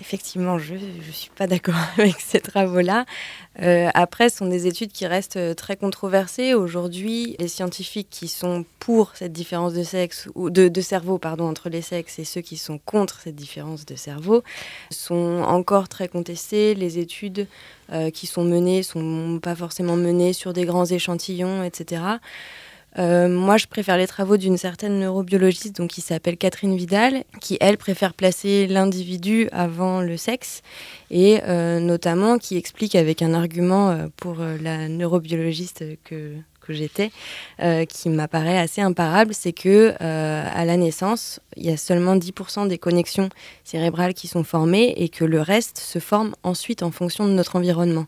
Effectivement, 0.00 0.58
je 0.58 0.74
ne 0.74 1.12
suis 1.12 1.30
pas 1.30 1.46
d'accord 1.46 1.74
avec 1.98 2.20
ces 2.20 2.40
travaux-là. 2.40 3.04
Euh, 3.62 3.88
après, 3.94 4.28
ce 4.28 4.38
sont 4.38 4.46
des 4.46 4.66
études 4.66 4.92
qui 4.92 5.06
restent 5.06 5.36
euh, 5.36 5.54
très 5.54 5.76
controversées. 5.76 6.54
Aujourd'hui, 6.54 7.36
les 7.38 7.48
scientifiques 7.48 8.08
qui 8.10 8.28
sont 8.28 8.64
pour 8.78 9.12
cette 9.14 9.32
différence 9.32 9.72
de 9.72 9.82
sexe 9.82 10.28
ou 10.34 10.50
de, 10.50 10.80
cerveau 10.80 11.18
pardon, 11.18 11.48
entre 11.48 11.68
les 11.68 11.82
sexes 11.82 12.18
et 12.18 12.24
ceux 12.24 12.40
qui 12.40 12.56
sont 12.56 12.78
contre 12.78 13.20
cette 13.20 13.36
différence 13.36 13.86
de 13.86 13.96
cerveau 13.96 14.42
sont 14.90 15.42
encore 15.46 15.88
très 15.88 16.08
contestés. 16.08 16.74
Les 16.74 16.98
études 16.98 17.46
euh, 17.92 18.10
qui 18.10 18.26
sont 18.26 18.44
menées 18.44 18.82
sont 18.82 19.40
pas 19.42 19.54
forcément 19.54 19.96
menées 19.96 20.32
sur 20.32 20.52
des 20.52 20.64
grands 20.64 20.86
échantillons, 20.86 21.62
etc. 21.62 22.02
Euh, 22.98 23.28
moi, 23.28 23.56
je 23.56 23.66
préfère 23.66 23.96
les 23.96 24.06
travaux 24.06 24.36
d'une 24.36 24.56
certaine 24.56 25.00
neurobiologiste 25.00 25.76
donc, 25.76 25.90
qui 25.90 26.00
s'appelle 26.00 26.36
Catherine 26.36 26.76
Vidal, 26.76 27.24
qui, 27.40 27.58
elle, 27.60 27.76
préfère 27.76 28.14
placer 28.14 28.66
l'individu 28.66 29.48
avant 29.52 30.00
le 30.00 30.16
sexe, 30.16 30.62
et 31.10 31.40
euh, 31.44 31.78
notamment 31.80 32.38
qui 32.38 32.56
explique 32.56 32.94
avec 32.94 33.22
un 33.22 33.34
argument 33.34 33.90
euh, 33.90 34.06
pour 34.16 34.36
la 34.38 34.88
neurobiologiste 34.88 35.84
que, 36.04 36.32
que 36.60 36.72
j'étais, 36.72 37.10
qui 37.88 38.08
m'apparaît 38.08 38.58
assez 38.58 38.80
imparable, 38.80 39.34
c'est 39.34 39.52
que 39.52 39.94
à 40.00 40.64
la 40.64 40.76
naissance, 40.76 41.38
il 41.56 41.64
y 41.64 41.70
a 41.70 41.76
seulement 41.76 42.16
10% 42.16 42.66
des 42.66 42.76
connexions 42.76 43.28
cérébrales 43.62 44.14
qui 44.14 44.26
sont 44.26 44.42
formées 44.42 44.92
et 44.96 45.08
que 45.08 45.24
le 45.24 45.40
reste 45.40 45.78
se 45.78 46.00
forme 46.00 46.34
ensuite 46.42 46.82
en 46.82 46.90
fonction 46.90 47.28
de 47.28 47.32
notre 47.32 47.54
environnement. 47.54 48.06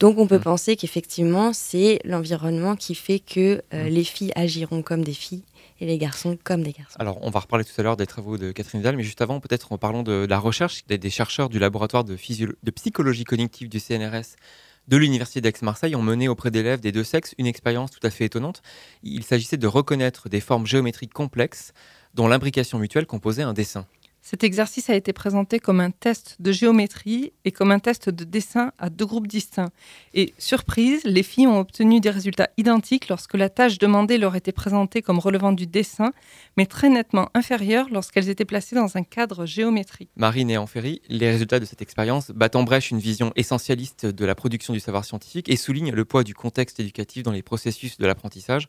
Donc 0.00 0.18
on 0.18 0.26
peut 0.26 0.38
mm. 0.38 0.42
penser 0.42 0.76
qu'effectivement, 0.76 1.52
c'est 1.52 2.00
l'environnement 2.04 2.74
qui 2.74 2.94
fait 2.94 3.20
que 3.20 3.62
euh, 3.72 3.84
mm. 3.84 3.88
les 3.88 4.04
filles 4.04 4.32
agiront 4.34 4.82
comme 4.82 5.04
des 5.04 5.12
filles 5.12 5.44
et 5.80 5.86
les 5.86 5.98
garçons 5.98 6.36
comme 6.42 6.62
des 6.62 6.72
garçons. 6.72 6.96
Alors 6.98 7.18
on 7.22 7.30
va 7.30 7.40
reparler 7.40 7.64
tout 7.64 7.78
à 7.78 7.82
l'heure 7.82 7.96
des 7.96 8.06
travaux 8.06 8.36
de 8.36 8.50
Catherine 8.50 8.80
Vidal, 8.80 8.96
mais 8.96 9.02
juste 9.02 9.20
avant, 9.20 9.40
peut-être 9.40 9.72
en 9.72 9.78
parlant 9.78 10.02
de, 10.02 10.26
la 10.28 10.38
recherche 10.38 10.84
des, 10.86 11.10
chercheurs 11.10 11.48
du 11.48 11.58
laboratoire 11.58 12.04
de, 12.04 12.16
de 12.16 12.70
psychologie 12.70 13.24
cognitive 13.24 13.68
du 13.68 13.78
CNRS 13.78 14.36
de 14.88 14.96
l'Université 14.96 15.40
d'Aix-Marseille 15.40 15.94
ont 15.94 16.02
mené 16.02 16.28
auprès 16.28 16.50
d'élèves 16.50 16.80
des 16.80 16.90
deux 16.90 17.04
sexes 17.04 17.34
une 17.38 17.46
expérience 17.46 17.90
tout 17.90 18.04
à 18.04 18.10
fait 18.10 18.24
étonnante. 18.24 18.62
Il 19.02 19.22
s'agissait 19.22 19.56
de 19.56 19.66
reconnaître 19.66 20.28
des 20.28 20.40
formes 20.40 20.66
géométriques 20.66 21.12
complexes 21.12 21.72
dont 22.14 22.26
l'imbrication 22.26 22.78
mutuelle 22.78 23.06
composait 23.06 23.42
un 23.42 23.52
dessin. 23.52 23.86
Cet 24.22 24.44
exercice 24.44 24.90
a 24.90 24.94
été 24.94 25.12
présenté 25.12 25.58
comme 25.58 25.80
un 25.80 25.90
test 25.90 26.36
de 26.40 26.52
géométrie 26.52 27.32
et 27.44 27.52
comme 27.52 27.72
un 27.72 27.78
test 27.78 28.10
de 28.10 28.24
dessin 28.24 28.72
à 28.78 28.90
deux 28.90 29.06
groupes 29.06 29.26
distincts. 29.26 29.70
Et 30.12 30.34
surprise, 30.36 31.00
les 31.04 31.22
filles 31.22 31.46
ont 31.46 31.58
obtenu 31.58 32.00
des 32.00 32.10
résultats 32.10 32.50
identiques 32.58 33.08
lorsque 33.08 33.34
la 33.34 33.48
tâche 33.48 33.78
demandée 33.78 34.18
leur 34.18 34.36
était 34.36 34.52
présentée 34.52 35.00
comme 35.00 35.18
relevant 35.18 35.52
du 35.52 35.66
dessin, 35.66 36.12
mais 36.58 36.66
très 36.66 36.90
nettement 36.90 37.30
inférieure 37.32 37.88
lorsqu'elles 37.90 38.28
étaient 38.28 38.44
placées 38.44 38.76
dans 38.76 38.96
un 38.96 39.02
cadre 39.02 39.46
géométrique. 39.46 40.10
Marine 40.16 40.50
et 40.50 40.58
Enferry, 40.58 41.00
les 41.08 41.30
résultats 41.30 41.58
de 41.58 41.64
cette 41.64 41.80
expérience 41.80 42.30
battent 42.30 42.56
en 42.56 42.62
brèche 42.62 42.90
une 42.90 42.98
vision 42.98 43.32
essentialiste 43.36 44.04
de 44.04 44.24
la 44.26 44.34
production 44.34 44.74
du 44.74 44.80
savoir 44.80 45.06
scientifique 45.06 45.48
et 45.48 45.56
soulignent 45.56 45.92
le 45.92 46.04
poids 46.04 46.24
du 46.24 46.34
contexte 46.34 46.78
éducatif 46.78 47.22
dans 47.22 47.32
les 47.32 47.42
processus 47.42 47.96
de 47.96 48.06
l'apprentissage. 48.06 48.68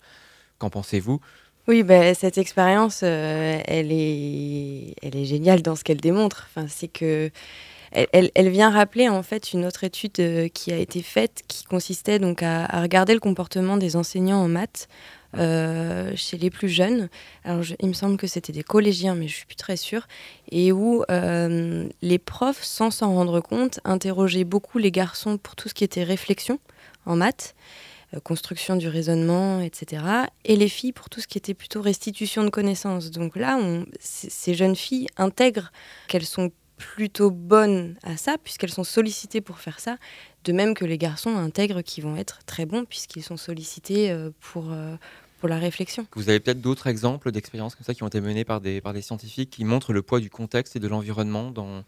Qu'en 0.60 0.70
pensez-vous? 0.70 1.20
Oui, 1.68 1.84
bah, 1.84 2.14
cette 2.14 2.38
expérience, 2.38 3.02
euh, 3.04 3.62
elle, 3.66 3.92
est, 3.92 4.96
elle 5.02 5.16
est 5.16 5.26
géniale 5.26 5.62
dans 5.62 5.76
ce 5.76 5.84
qu'elle 5.84 6.02
démontre. 6.02 6.48
Enfin, 6.50 6.68
c'est 6.68 6.88
que 6.88 7.30
elle, 7.92 8.32
elle, 8.36 8.48
vient 8.48 8.70
rappeler 8.70 9.10
en 9.10 9.22
fait 9.22 9.52
une 9.52 9.66
autre 9.66 9.84
étude 9.84 10.14
euh, 10.20 10.48
qui 10.48 10.72
a 10.72 10.78
été 10.78 11.02
faite, 11.02 11.44
qui 11.50 11.66
consistait 11.66 12.20
donc 12.20 12.42
à, 12.42 12.66
regarder 12.82 13.14
le 13.14 13.20
comportement 13.20 13.76
des 13.76 13.98
enseignants 13.98 14.42
en 14.42 14.48
maths 14.48 14.88
euh, 15.38 16.14
chez 16.16 16.38
les 16.38 16.50
plus 16.50 16.70
jeunes. 16.70 17.10
Il 17.46 17.88
me 17.90 17.94
semble 17.94 18.16
que 18.16 18.28
c'était 18.28 18.54
des 18.54 18.64
collégiens, 18.64 19.14
mais 19.14 19.28
je 19.28 19.36
suis 19.36 19.46
plus 19.46 19.58
très 19.58 19.76
sûre, 19.76 20.08
et 20.52 20.72
où 20.72 21.04
les 21.10 22.20
profs, 22.20 22.64
sans 22.64 22.92
s'en 22.92 23.14
rendre 23.14 23.42
compte, 23.42 23.82
interrogeaient 23.84 24.46
beaucoup 24.46 24.78
les 24.78 24.92
garçons 24.92 25.38
pour 25.38 25.58
tout 25.58 25.68
ce 25.68 25.74
qui 25.74 25.84
était 25.84 26.04
réflexion 26.04 26.60
en 27.06 27.18
maths. 27.18 27.56
Euh, 28.14 28.20
construction 28.20 28.76
du 28.76 28.90
raisonnement, 28.90 29.62
etc. 29.62 30.04
Et 30.44 30.58
les 30.58 30.68
filles 30.68 30.92
pour 30.92 31.10
tout 31.10 31.22
ce 31.22 31.28
qui 31.28 31.38
était 31.38 31.54
plutôt 31.54 31.82
restitution 31.82 32.44
de 32.44 32.50
connaissances. 32.50 33.10
Donc 33.10 33.38
là, 33.38 33.58
ces 34.00 34.54
jeunes 34.54 34.76
filles 34.76 35.08
intègrent 35.18 35.72
qu'elles 36.08 36.26
sont 36.26 36.52
plutôt 36.76 37.32
bonnes 37.32 37.96
à 38.04 38.18
ça, 38.18 38.38
puisqu'elles 38.38 38.72
sont 38.72 38.84
sollicitées 38.84 39.40
pour 39.40 39.60
faire 39.60 39.80
ça, 39.80 39.98
de 40.44 40.52
même 40.52 40.74
que 40.74 40.84
les 40.84 40.98
garçons 40.98 41.38
intègrent 41.38 41.82
qu'ils 41.82 42.04
vont 42.04 42.18
être 42.18 42.40
très 42.46 42.66
bons, 42.66 42.86
puisqu'ils 42.86 43.24
sont 43.24 43.38
sollicités 43.38 44.12
euh, 44.12 44.32
pour, 44.40 44.72
euh, 44.72 44.96
pour 45.40 45.48
la 45.48 45.58
réflexion. 45.58 46.06
Vous 46.16 46.28
avez 46.28 46.40
peut-être 46.40 46.60
d'autres 46.60 46.88
exemples 46.88 47.32
d'expériences 47.32 47.76
comme 47.76 47.86
ça 47.86 47.94
qui 47.94 48.04
ont 48.04 48.08
été 48.08 48.20
menées 48.20 48.46
par 48.46 48.60
des, 48.60 48.82
par 48.82 48.94
des 48.94 49.02
scientifiques 49.02 49.52
qui 49.52 49.64
montrent 49.64 49.94
le 49.94 50.02
poids 50.02 50.20
du 50.20 50.30
contexte 50.30 50.76
et 50.76 50.80
de 50.80 50.88
l'environnement 50.88 51.52
dans, 51.52 51.84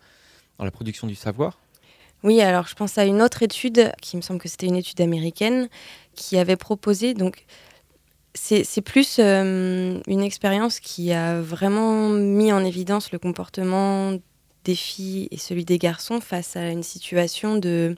dans 0.58 0.64
la 0.64 0.72
production 0.72 1.08
du 1.08 1.16
savoir? 1.16 1.60
Oui, 2.24 2.42
alors 2.42 2.68
je 2.68 2.76
pense 2.76 2.98
à 2.98 3.06
une 3.06 3.22
autre 3.22 3.44
étude, 3.44 3.92
qui 4.02 4.18
me 4.18 4.22
semble 4.22 4.40
que 4.40 4.48
c'était 4.48 4.68
une 4.68 4.76
étude 4.76 5.02
américaine, 5.02 5.70
qui 6.16 6.38
avait 6.38 6.56
proposé, 6.56 7.14
donc 7.14 7.46
c'est 8.36 8.82
plus 8.82 9.18
euh, 9.20 10.00
une 10.08 10.24
expérience 10.24 10.80
qui 10.80 11.14
a 11.14 11.40
vraiment 11.40 12.10
mis 12.10 12.52
en 12.52 12.66
évidence 12.66 13.12
le 13.12 13.20
comportement 13.20 14.14
des 14.64 14.76
filles 14.76 15.28
et 15.32 15.38
celui 15.38 15.66
des 15.66 15.78
garçons 15.78 16.20
face 16.20 16.56
à 16.56 16.70
une 16.70 16.84
situation 16.84 17.58
de 17.58 17.96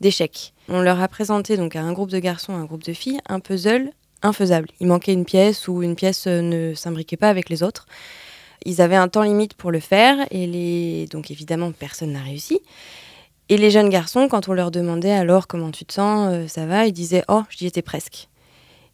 d'échec. 0.00 0.52
On 0.68 0.80
leur 0.80 1.00
a 1.00 1.08
présenté 1.08 1.56
donc 1.56 1.74
à 1.74 1.82
un 1.82 1.92
groupe 1.92 2.10
de 2.10 2.18
garçons, 2.18 2.52
un 2.52 2.64
groupe 2.64 2.84
de 2.84 2.92
filles, 2.92 3.18
un 3.28 3.40
puzzle 3.40 3.90
infaisable. 4.22 4.68
Il 4.80 4.86
manquait 4.86 5.12
une 5.12 5.24
pièce 5.24 5.66
ou 5.68 5.82
une 5.82 5.96
pièce 5.96 6.26
ne 6.26 6.74
s'imbriquait 6.74 7.16
pas 7.16 7.30
avec 7.30 7.48
les 7.48 7.62
autres. 7.62 7.86
Ils 8.64 8.80
avaient 8.80 8.96
un 8.96 9.08
temps 9.08 9.22
limite 9.22 9.54
pour 9.54 9.70
le 9.70 9.80
faire 9.80 10.26
et 10.30 10.46
les... 10.46 11.06
donc 11.06 11.30
évidemment 11.30 11.72
personne 11.72 12.12
n'a 12.12 12.22
réussi. 12.22 12.60
Et 13.50 13.56
les 13.56 13.70
jeunes 13.70 13.88
garçons, 13.88 14.28
quand 14.28 14.48
on 14.48 14.52
leur 14.52 14.70
demandait 14.70 15.12
alors 15.12 15.46
comment 15.46 15.70
tu 15.70 15.86
te 15.86 15.94
sens, 15.94 16.28
euh, 16.30 16.46
ça 16.48 16.66
va, 16.66 16.86
ils 16.86 16.92
disaient 16.92 17.24
oh, 17.28 17.42
j'y 17.48 17.66
étais 17.66 17.82
presque. 17.82 18.28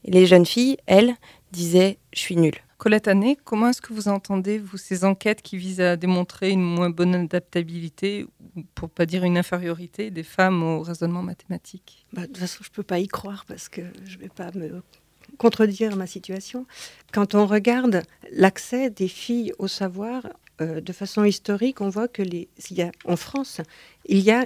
Et 0.04 0.12
les 0.12 0.26
jeunes 0.26 0.46
filles, 0.46 0.76
elles, 0.86 1.14
disaient 1.50 1.98
je 2.12 2.20
suis 2.20 2.36
nulle. 2.36 2.58
Colette 2.78 3.08
Année, 3.08 3.36
comment 3.44 3.70
est-ce 3.70 3.80
que 3.80 3.92
vous 3.92 4.08
entendez, 4.08 4.58
vous, 4.58 4.76
ces 4.76 5.04
enquêtes 5.04 5.42
qui 5.42 5.56
visent 5.56 5.80
à 5.80 5.96
démontrer 5.96 6.50
une 6.50 6.62
moins 6.62 6.90
bonne 6.90 7.14
adaptabilité, 7.14 8.26
pour 8.74 8.90
pas 8.90 9.06
dire 9.06 9.24
une 9.24 9.38
infériorité, 9.38 10.10
des 10.10 10.22
femmes 10.22 10.62
au 10.62 10.82
raisonnement 10.82 11.22
mathématique? 11.22 12.06
Bah, 12.12 12.22
De 12.22 12.26
toute 12.26 12.38
façon, 12.38 12.58
je 12.62 12.68
ne 12.68 12.74
peux 12.74 12.82
pas 12.82 12.98
y 12.98 13.08
croire 13.08 13.46
parce 13.46 13.68
que 13.68 13.80
je 14.04 14.18
ne 14.18 14.22
vais 14.22 14.28
pas 14.28 14.50
me 14.54 14.82
contredire 15.38 15.96
ma 15.96 16.06
situation. 16.06 16.66
Quand 17.12 17.34
on 17.34 17.46
regarde 17.46 18.02
l'accès 18.32 18.90
des 18.90 19.08
filles 19.08 19.52
au 19.58 19.66
savoir, 19.66 20.28
euh, 20.60 20.80
de 20.80 20.92
façon 20.92 21.24
historique, 21.24 21.80
on 21.80 21.88
voit 21.88 22.08
que 22.08 22.22
y 22.22 22.82
a, 22.82 22.92
en 23.04 23.16
France, 23.16 23.60
il 24.06 24.20
y 24.20 24.30
a 24.30 24.44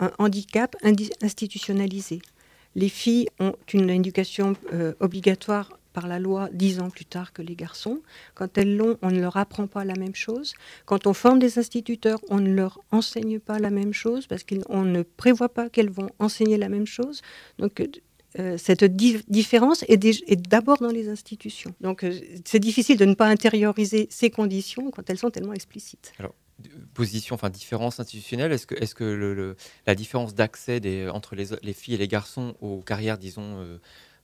un 0.00 0.10
handicap 0.18 0.76
institutionnalisé. 1.22 2.20
Les 2.74 2.88
filles 2.88 3.28
ont 3.38 3.54
une 3.72 3.90
éducation 3.90 4.54
euh, 4.72 4.94
obligatoire 5.00 5.78
par 5.92 6.06
la 6.06 6.18
loi 6.18 6.48
dix 6.52 6.80
ans 6.80 6.90
plus 6.90 7.04
tard 7.04 7.32
que 7.32 7.42
les 7.42 7.54
garçons. 7.54 8.00
Quand 8.34 8.56
elles 8.56 8.76
l'ont, 8.76 8.96
on 9.02 9.10
ne 9.10 9.20
leur 9.20 9.36
apprend 9.36 9.66
pas 9.66 9.84
la 9.84 9.94
même 9.94 10.14
chose. 10.14 10.54
Quand 10.86 11.06
on 11.06 11.12
forme 11.12 11.38
des 11.38 11.58
instituteurs, 11.58 12.18
on 12.30 12.38
ne 12.38 12.52
leur 12.52 12.80
enseigne 12.90 13.38
pas 13.38 13.58
la 13.58 13.70
même 13.70 13.92
chose 13.92 14.26
parce 14.26 14.44
qu'on 14.44 14.82
ne 14.82 15.02
prévoit 15.02 15.50
pas 15.50 15.68
qu'elles 15.68 15.90
vont 15.90 16.08
enseigner 16.18 16.56
la 16.56 16.68
même 16.68 16.86
chose. 16.86 17.20
Donc 17.58 17.86
euh, 18.38 18.56
cette 18.56 18.84
différence 18.84 19.84
est, 19.88 20.48
d'abord 20.48 20.78
dans 20.78 20.90
les 20.90 21.08
institutions. 21.08 21.74
Donc 21.80 22.04
euh, 22.04 22.18
c'est 22.44 22.58
difficile 22.58 22.96
de 22.96 23.04
ne 23.04 23.14
pas 23.14 23.26
intérioriser 23.26 24.06
ces 24.10 24.30
conditions 24.30 24.90
quand 24.90 25.08
elles 25.10 25.18
sont 25.18 25.30
tellement 25.30 25.52
explicites. 25.52 26.12
Alors, 26.18 26.34
position, 26.94 27.34
enfin 27.34 27.50
différence 27.50 28.00
institutionnelle, 28.00 28.52
est-ce 28.52 28.66
que, 28.66 28.74
est 28.74 28.84
-ce 28.84 28.94
que 28.94 29.56
la 29.86 29.94
différence 29.94 30.34
d'accès 30.34 30.80
entre 31.10 31.34
les, 31.34 31.46
les, 31.62 31.72
filles 31.72 31.94
et 31.94 31.98
les 31.98 32.08
garçons 32.08 32.54
aux 32.60 32.80
carrières, 32.80 33.18
disons, 33.18 33.60
euh, 33.60 33.78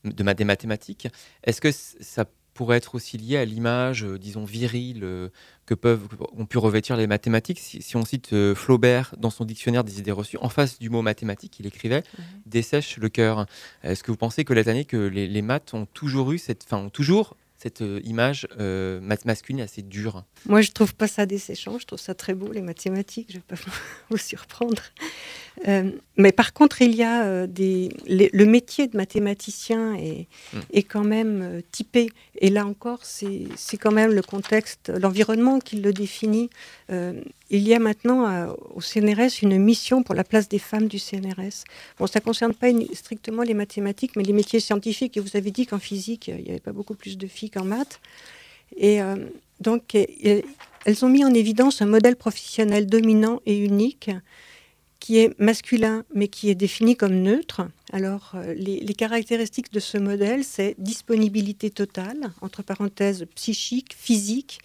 de 0.05 0.23
mathématiques, 0.23 1.09
est-ce 1.45 1.61
que 1.61 1.73
ça 1.73 2.25
pourrait 2.59 2.79
être 2.79 2.97
aussi 2.97 3.19
lié 3.19 3.37
à 3.37 3.45
l'image, 3.45 4.03
euh, 4.03 4.19
disons, 4.19 4.45
virile 4.45 5.05
euh, 5.05 5.29
que 5.65 5.75
peuvent, 5.75 6.09
ont 6.37 6.45
pu 6.45 6.59
revêtir 6.59 6.97
les 6.97 7.07
mathématiques. 7.07 7.61
Si, 7.61 7.97
on 7.97 8.05
cite 8.05 8.33
euh, 8.33 8.53
Flaubert 8.53 9.15
dans 9.17 9.31
son 9.31 9.45
dictionnaire 9.45 9.85
des 9.85 10.01
idées 10.01 10.11
reçues, 10.11 10.39
en 10.41 10.49
face 10.49 10.81
du 10.81 10.91
mot 10.91 11.01
mathématique, 11.01 11.61
il 11.61 11.69
écrivait 11.69 12.03
dessèche 12.47 12.97
le 12.97 13.09
cœur. 13.11 13.47
Est-ce 13.85 14.03
que 14.03 14.11
vous 14.11 14.17
pensez 14.17 14.45
que 14.45 14.53
l'année 14.53 14.85
que 14.85 14.97
les, 14.97 15.29
les, 15.29 15.43
maths 15.43 15.73
ont 15.73 15.87
toujours 15.87 16.33
eu 16.33 16.39
cette, 16.39 16.67
ont 16.73 16.91
toujours 16.91 17.37
cette 17.59 17.85
image 18.03 18.49
masculine 19.25 19.61
assez 19.61 19.83
dure? 19.83 20.25
Moi, 20.47 20.61
je 20.61 20.73
trouve 20.73 20.97
pas 20.97 21.07
ça 21.07 21.27
desséchant. 21.27 21.79
Je 21.79 21.87
trouve 21.87 22.01
ça 22.01 22.15
très 22.15 22.35
beau 22.35 22.51
les 22.51 22.63
mathématiques. 22.63 23.29
Je 23.29 23.35
vais 23.35 23.45
pas 23.47 23.55
vous 24.11 24.17
surprendre. 24.17 24.83
Euh, 25.67 25.91
mais 26.17 26.33
par 26.33 26.53
contre, 26.53 26.83
il 26.83 26.95
y 26.95 27.03
a 27.03 27.25
euh, 27.25 27.47
des, 27.47 27.91
le 28.07 28.45
métier 28.45 28.87
de 28.87 28.97
mathématicien 28.97 29.95
est, 29.95 30.27
hmm. 30.53 30.59
est 30.73 30.83
quand 30.83 31.05
même 31.05 31.41
euh, 31.43 31.61
typé. 31.73 32.11
Et 32.41 32.51
là 32.51 32.67
encore, 32.67 33.01
c'est 33.03 33.77
quand 33.81 33.91
même 33.91 34.13
le 34.13 34.23
contexte, 34.23 34.93
l'environnement 35.01 35.59
qui 35.59 35.77
le 35.77 35.93
définit. 35.93 36.51
il 36.89 37.23
y 37.51 37.75
a 37.75 37.79
maintenant 37.79 38.55
au 38.75 38.81
CNRS 38.81 39.43
une 39.43 39.59
mission 39.59 40.03
pour 40.05 40.15
la 40.15 40.23
place 40.23 40.49
des 40.49 40.61
femmes 40.61 40.87
du 40.87 40.99
CNRS. 40.99 41.65
Bon, 41.99 42.07
ça 42.07 42.21
ne 42.21 42.25
concerne 42.25 42.55
pas 42.55 42.69
strictement 42.95 43.43
les 43.43 43.55
mathématiques, 43.55 44.15
mais 44.15 44.23
les 44.23 44.33
métiers 44.33 44.61
scientifiques. 44.61 45.17
Et 45.17 45.21
vous 45.21 45.37
avez 45.37 45.51
dit 45.51 45.67
qu'en 45.67 45.81
physique, 45.81 46.29
il 46.29 46.45
n'y 46.45 46.51
avait 46.51 46.61
pas 46.61 46.73
beaucoup 46.73 46.95
plus 46.95 47.19
de 47.19 47.27
filles 47.27 47.51
qu'en 47.51 47.65
maths. 47.65 48.01
Et 48.77 49.01
donc, 49.61 49.97
elles 49.97 51.05
ont 51.05 51.09
mis 51.09 51.25
en 51.25 51.35
évidence 51.35 51.83
un 51.83 51.87
modèle 51.87 52.15
professionnel 52.15 52.87
dominant 52.87 53.41
et 53.47 53.59
unique 53.59 54.11
qui 55.01 55.19
est 55.19 55.39
masculin 55.39 56.05
mais 56.15 56.29
qui 56.29 56.51
est 56.51 56.55
défini 56.55 56.97
comme 56.97 57.15
neutre. 57.15 57.69
Alors, 57.93 58.33
euh, 58.35 58.55
les, 58.55 58.95
caractéristiques 58.95 59.73
de 59.73 59.81
ce 59.81 59.99
modèle, 59.99 60.45
c'est 60.45 60.75
disponibilité 60.79 61.71
totale, 61.71 62.33
entre 62.41 62.63
parenthèses 62.63 63.27
psychique, 63.35 63.95
physique 63.97 64.61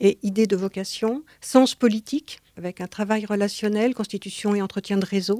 et 0.00 0.18
idée 0.22 0.46
de 0.46 0.56
vocation, 0.56 1.22
sens 1.40 1.74
politique, 1.74 2.40
avec 2.56 2.80
un 2.80 2.86
travail 2.86 3.24
relationnel, 3.26 3.94
constitution 3.94 4.54
et 4.54 4.62
entretien 4.62 4.96
de 4.96 5.06
réseau, 5.06 5.38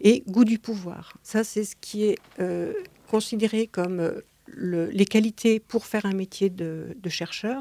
et 0.00 0.24
goût 0.26 0.44
du 0.44 0.58
pouvoir. 0.58 1.16
Ça, 1.22 1.44
c'est 1.44 1.64
ce 1.64 1.76
qui 1.80 2.04
est 2.04 2.18
euh, 2.40 2.72
considéré 3.08 3.66
comme 3.66 4.00
euh, 4.00 4.90
les 4.92 5.04
qualités 5.04 5.60
pour 5.60 5.86
faire 5.86 6.06
un 6.06 6.14
métier 6.14 6.50
de 6.50 7.08
chercheur 7.08 7.60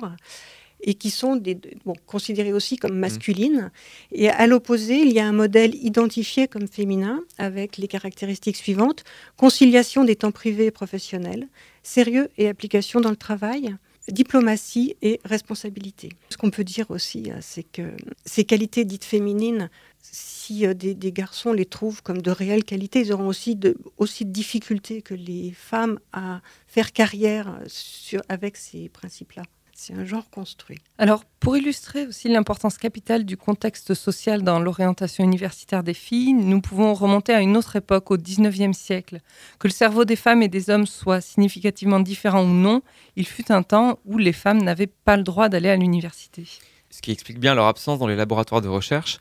et 0.81 0.93
qui 0.93 1.09
sont 1.09 1.35
des, 1.35 1.57
bon, 1.85 1.93
considérées 2.05 2.53
aussi 2.53 2.77
comme 2.77 2.95
mmh. 2.95 2.99
masculines. 2.99 3.71
Et 4.11 4.29
à 4.29 4.47
l'opposé, 4.47 4.97
il 4.99 5.11
y 5.11 5.19
a 5.19 5.27
un 5.27 5.33
modèle 5.33 5.75
identifié 5.75 6.47
comme 6.47 6.67
féminin 6.67 7.21
avec 7.37 7.77
les 7.77 7.87
caractéristiques 7.87 8.57
suivantes 8.57 9.03
conciliation 9.37 10.03
des 10.03 10.15
temps 10.15 10.31
privés 10.31 10.67
et 10.67 10.71
professionnels, 10.71 11.47
sérieux 11.83 12.29
et 12.37 12.47
application 12.47 13.01
dans 13.01 13.09
le 13.09 13.15
travail, 13.15 13.75
diplomatie 14.11 14.95
et 15.01 15.19
responsabilité. 15.23 16.09
Ce 16.29 16.37
qu'on 16.37 16.49
peut 16.49 16.63
dire 16.63 16.89
aussi, 16.91 17.31
euh, 17.31 17.37
c'est 17.41 17.63
que 17.63 17.91
ces 18.25 18.43
qualités 18.43 18.85
dites 18.85 19.05
féminines, 19.05 19.69
si 20.01 20.65
euh, 20.65 20.73
des, 20.73 21.11
garçons 21.11 21.53
les 21.53 21.65
trouvent 21.65 22.01
comme 22.01 22.21
de 22.21 22.31
réelles 22.31 22.63
qualités, 22.63 23.01
ils 23.01 23.13
auront 23.13 23.27
aussi 23.27 23.55
de, 23.55 23.77
aussi 23.97 24.25
de 24.25 24.31
difficultés 24.31 25.01
que 25.01 25.13
les 25.13 25.51
femmes 25.51 25.99
à 26.11 26.41
faire 26.67 26.91
carrière 26.91 27.59
sur, 27.67 28.21
avec 28.29 28.57
ces 28.57 28.89
principes-là. 28.89 29.43
C'est 29.81 29.93
un 29.93 30.03
genre 30.03 30.29
construit. 30.29 30.79
Alors, 30.97 31.23
pour 31.39 31.55
illustrer 31.55 32.05
aussi 32.05 32.27
l'importance 32.27 32.77
capitale 32.77 33.23
du 33.23 33.37
contexte 33.37 33.93
social 33.93 34.43
dans 34.43 34.59
l'orientation 34.59 35.23
universitaire 35.23 35.83
des 35.83 35.93
filles, 35.93 36.33
nous 36.33 36.59
pouvons 36.59 36.93
remonter 36.93 37.33
à 37.33 37.39
une 37.39 37.55
autre 37.55 37.77
époque, 37.77 38.11
au 38.11 38.17
XIXe 38.17 38.77
siècle. 38.77 39.21
Que 39.57 39.69
le 39.69 39.73
cerveau 39.73 40.03
des 40.03 40.17
femmes 40.17 40.43
et 40.43 40.49
des 40.49 40.69
hommes 40.69 40.85
soit 40.85 41.21
significativement 41.21 42.01
différent 42.01 42.43
ou 42.43 42.49
non, 42.49 42.81
il 43.15 43.25
fut 43.25 43.53
un 43.53 43.63
temps 43.63 43.99
où 44.03 44.17
les 44.17 44.33
femmes 44.33 44.61
n'avaient 44.61 44.85
pas 44.87 45.15
le 45.15 45.23
droit 45.23 45.47
d'aller 45.47 45.69
à 45.69 45.77
l'université. 45.77 46.43
ce 46.89 47.01
qui 47.01 47.11
explique 47.11 47.39
bien 47.39 47.55
leur 47.55 47.67
absence 47.67 47.99
dans 47.99 48.07
les 48.07 48.17
laboratoires 48.17 48.61
de 48.61 48.67
recherche. 48.67 49.17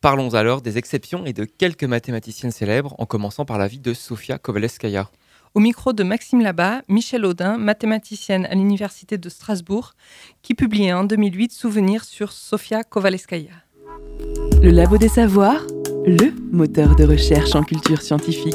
Parlons 0.00 0.34
alors 0.34 0.62
des 0.62 0.78
exceptions 0.78 1.24
et 1.26 1.32
de 1.32 1.44
quelques 1.44 1.84
mathématiciennes 1.84 2.50
célèbres, 2.50 2.96
en 2.98 3.06
commençant 3.06 3.44
par 3.44 3.56
la 3.56 3.68
vie 3.68 3.78
de 3.78 3.94
Sofia 3.94 4.38
Kovalevskaya. 4.38 5.08
Au 5.56 5.58
micro 5.58 5.94
de 5.94 6.04
Maxime 6.04 6.42
Labat, 6.42 6.82
Michel 6.86 7.24
Audin, 7.24 7.56
mathématicienne 7.56 8.44
à 8.44 8.54
l'Université 8.54 9.16
de 9.16 9.30
Strasbourg, 9.30 9.94
qui 10.42 10.52
publiait 10.52 10.92
en 10.92 11.04
2008 11.04 11.50
Souvenirs 11.50 12.04
sur 12.04 12.30
Sofia 12.32 12.84
Kovalevskaya. 12.84 13.52
Le 14.62 14.68
Labo 14.68 14.98
des 14.98 15.08
Savoirs, 15.08 15.66
le 16.04 16.34
moteur 16.52 16.94
de 16.94 17.04
recherche 17.04 17.54
en 17.54 17.62
culture 17.62 18.02
scientifique. 18.02 18.54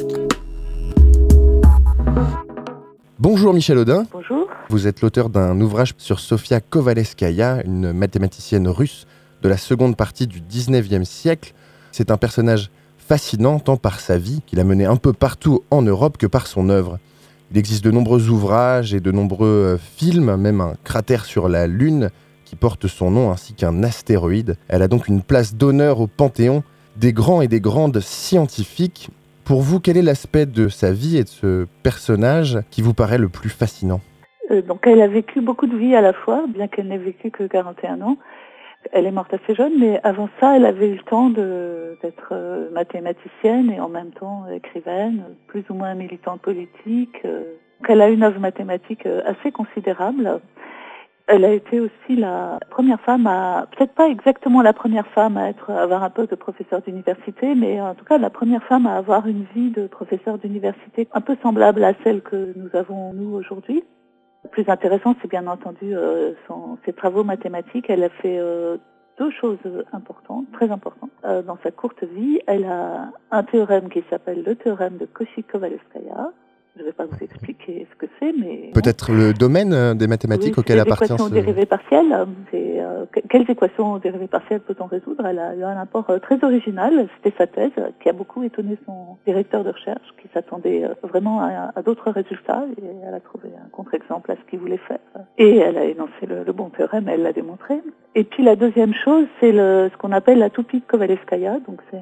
Bonjour 3.17 3.55
Michel 3.55 3.79
Audin. 3.79 4.05
Bonjour. 4.11 4.47
Vous 4.69 4.85
êtes 4.85 5.01
l'auteur 5.01 5.31
d'un 5.31 5.59
ouvrage 5.59 5.95
sur 5.97 6.19
Sofia 6.19 6.61
Kovalevskaya, 6.61 7.63
une 7.65 7.93
mathématicienne 7.93 8.67
russe 8.67 9.07
de 9.41 9.49
la 9.49 9.57
seconde 9.57 9.97
partie 9.97 10.27
du 10.27 10.39
19e 10.39 11.05
siècle. 11.05 11.55
C'est 11.91 12.11
un 12.11 12.17
personnage 12.17 12.69
fascinant 13.11 13.59
tant 13.59 13.75
par 13.75 13.99
sa 13.99 14.17
vie, 14.17 14.41
qu'il 14.47 14.61
a 14.61 14.63
mené 14.63 14.85
un 14.85 14.95
peu 14.95 15.11
partout 15.11 15.65
en 15.69 15.81
Europe, 15.81 16.17
que 16.17 16.27
par 16.27 16.47
son 16.47 16.69
œuvre. 16.69 16.97
Il 17.51 17.57
existe 17.57 17.83
de 17.83 17.91
nombreux 17.91 18.29
ouvrages 18.29 18.93
et 18.93 19.01
de 19.01 19.11
nombreux 19.11 19.49
euh, 19.49 19.77
films, 19.77 20.37
même 20.37 20.61
un 20.61 20.75
cratère 20.85 21.25
sur 21.25 21.49
la 21.49 21.67
Lune 21.67 22.09
qui 22.45 22.55
porte 22.55 22.87
son 22.87 23.11
nom 23.11 23.29
ainsi 23.29 23.53
qu'un 23.53 23.83
astéroïde. 23.83 24.55
Elle 24.69 24.81
a 24.81 24.87
donc 24.87 25.09
une 25.09 25.23
place 25.23 25.55
d'honneur 25.55 25.99
au 25.99 26.07
Panthéon 26.07 26.63
des 26.95 27.11
grands 27.11 27.41
et 27.41 27.49
des 27.49 27.59
grandes 27.59 27.99
scientifiques 27.99 29.09
pour 29.43 29.61
vous, 29.61 29.81
quel 29.81 29.97
est 29.97 30.01
l'aspect 30.01 30.45
de 30.45 30.69
sa 30.69 30.93
vie 30.93 31.17
et 31.17 31.23
de 31.23 31.27
ce 31.27 31.67
personnage 31.83 32.59
qui 32.69 32.81
vous 32.81 32.93
paraît 32.93 33.17
le 33.17 33.27
plus 33.27 33.49
fascinant? 33.49 33.99
Euh, 34.51 34.61
Donc 34.61 34.87
elle 34.87 35.01
a 35.01 35.09
vécu 35.09 35.41
beaucoup 35.41 35.67
de 35.67 35.75
vies 35.75 35.95
à 35.95 36.01
la 36.01 36.13
fois, 36.13 36.45
bien 36.47 36.69
qu'elle 36.69 36.87
n'ait 36.87 36.97
vécu 36.97 37.29
que 37.29 37.43
41 37.43 37.99
ans. 38.03 38.15
Elle 38.91 39.05
est 39.05 39.11
morte 39.11 39.33
assez 39.33 39.55
jeune, 39.55 39.73
mais 39.79 39.99
avant 40.03 40.29
ça, 40.39 40.55
elle 40.55 40.65
avait 40.65 40.89
eu 40.89 40.95
le 40.95 41.03
temps 41.03 41.29
d'être 41.29 42.29
euh, 42.31 42.69
mathématicienne 42.71 43.71
et 43.71 43.79
en 43.79 43.89
même 43.89 44.11
temps 44.11 44.45
écrivaine, 44.51 45.23
plus 45.47 45.63
ou 45.69 45.75
moins 45.75 45.93
militante 45.93 46.41
politique. 46.41 47.21
Euh. 47.25 47.43
Elle 47.87 48.01
a 48.01 48.09
une 48.09 48.23
œuvre 48.23 48.39
mathématique 48.39 49.05
assez 49.25 49.51
considérable. 49.51 50.39
Elle 51.27 51.45
a 51.45 51.53
été 51.53 51.79
aussi 51.79 52.15
la 52.15 52.59
première 52.69 52.99
femme 53.01 53.25
à, 53.25 53.67
peut-être 53.71 53.93
pas 53.93 54.09
exactement 54.09 54.61
la 54.61 54.73
première 54.73 55.07
femme 55.07 55.37
à 55.37 55.49
être, 55.49 55.69
avoir 55.71 56.03
un 56.03 56.09
poste 56.09 56.31
de 56.31 56.35
professeur 56.35 56.81
d'université, 56.81 57.55
mais 57.55 57.79
en 57.79 57.95
tout 57.95 58.03
cas 58.03 58.17
la 58.17 58.29
première 58.29 58.63
femme 58.63 58.85
à 58.85 58.97
avoir 58.97 59.27
une 59.27 59.45
vie 59.55 59.69
de 59.69 59.87
professeur 59.87 60.37
d'université 60.39 61.07
un 61.13 61.21
peu 61.21 61.37
semblable 61.41 61.83
à 61.83 61.93
celle 62.03 62.21
que 62.21 62.53
nous 62.55 62.69
avons 62.77 63.13
nous 63.13 63.33
aujourd'hui. 63.33 63.83
Plus 64.49 64.67
intéressant, 64.67 65.15
c'est 65.21 65.29
bien 65.29 65.45
entendu 65.45 65.95
euh, 65.95 66.33
son, 66.47 66.77
ses 66.85 66.93
travaux 66.93 67.23
mathématiques. 67.23 67.89
Elle 67.89 68.03
a 68.03 68.09
fait 68.09 68.39
euh, 68.39 68.77
deux 69.19 69.29
choses 69.29 69.59
importantes, 69.93 70.51
très 70.51 70.71
importantes 70.71 71.11
euh, 71.25 71.43
dans 71.43 71.57
sa 71.63 71.69
courte 71.69 72.03
vie. 72.03 72.39
Elle 72.47 72.65
a 72.65 73.11
un 73.29 73.43
théorème 73.43 73.89
qui 73.89 74.03
s'appelle 74.09 74.43
le 74.43 74.55
théorème 74.55 74.97
de 74.97 75.05
Cauchy-Kovalevskaya, 75.05 76.31
je 76.75 76.81
ne 76.81 76.85
vais 76.85 76.93
pas 76.93 77.05
vous 77.05 77.17
expliquer 77.21 77.85
ce 77.91 77.97
que 77.97 78.09
c'est, 78.17 78.33
mais... 78.37 78.71
Peut-être 78.73 79.11
le 79.11 79.33
domaine 79.33 79.73
euh, 79.73 79.93
des 79.93 80.07
mathématiques 80.07 80.57
auquel 80.57 80.79
appartient 80.79 81.13
ce... 81.17 81.29
dérivées 81.29 81.65
partielles. 81.65 82.25
Euh, 82.53 83.05
quelles 83.29 83.49
équations 83.49 83.97
dérivées 83.97 84.27
partielles 84.27 84.61
peut-on 84.61 84.85
résoudre? 84.85 85.25
Elle 85.25 85.39
a 85.39 85.53
eu 85.55 85.63
un 85.63 85.77
apport 85.77 86.09
euh, 86.09 86.19
très 86.19 86.41
original, 86.43 87.07
c'était 87.17 87.35
sa 87.37 87.47
thèse, 87.47 87.71
qui 88.01 88.07
a 88.07 88.13
beaucoup 88.13 88.43
étonné 88.43 88.77
son 88.85 89.17
directeur 89.25 89.65
de 89.65 89.71
recherche, 89.71 90.07
qui 90.21 90.29
s'attendait 90.33 90.85
vraiment 91.03 91.41
à, 91.41 91.81
d'autres 91.81 92.09
résultats, 92.09 92.63
et 92.77 92.83
elle 93.05 93.13
a 93.13 93.19
trouvé 93.19 93.49
un 93.49 93.69
contre-exemple 93.69 94.31
à 94.31 94.35
ce 94.35 94.49
qu'il 94.49 94.59
voulait 94.59 94.79
faire. 94.87 94.99
Et 95.37 95.57
elle 95.57 95.77
a 95.77 95.83
énoncé 95.83 96.25
le, 96.25 96.51
bon 96.53 96.69
théorème, 96.69 97.09
elle 97.09 97.23
l'a 97.23 97.33
démontré. 97.33 97.81
Et 98.15 98.23
puis 98.23 98.43
la 98.43 98.55
deuxième 98.55 98.93
chose, 98.93 99.25
c'est 99.39 99.51
ce 99.51 99.97
qu'on 99.97 100.11
appelle 100.11 100.39
la 100.39 100.49
toupie 100.49 100.79
de 100.79 100.85
Kovalevskaya, 100.85 101.59
donc 101.67 101.81
c'est 101.89 102.01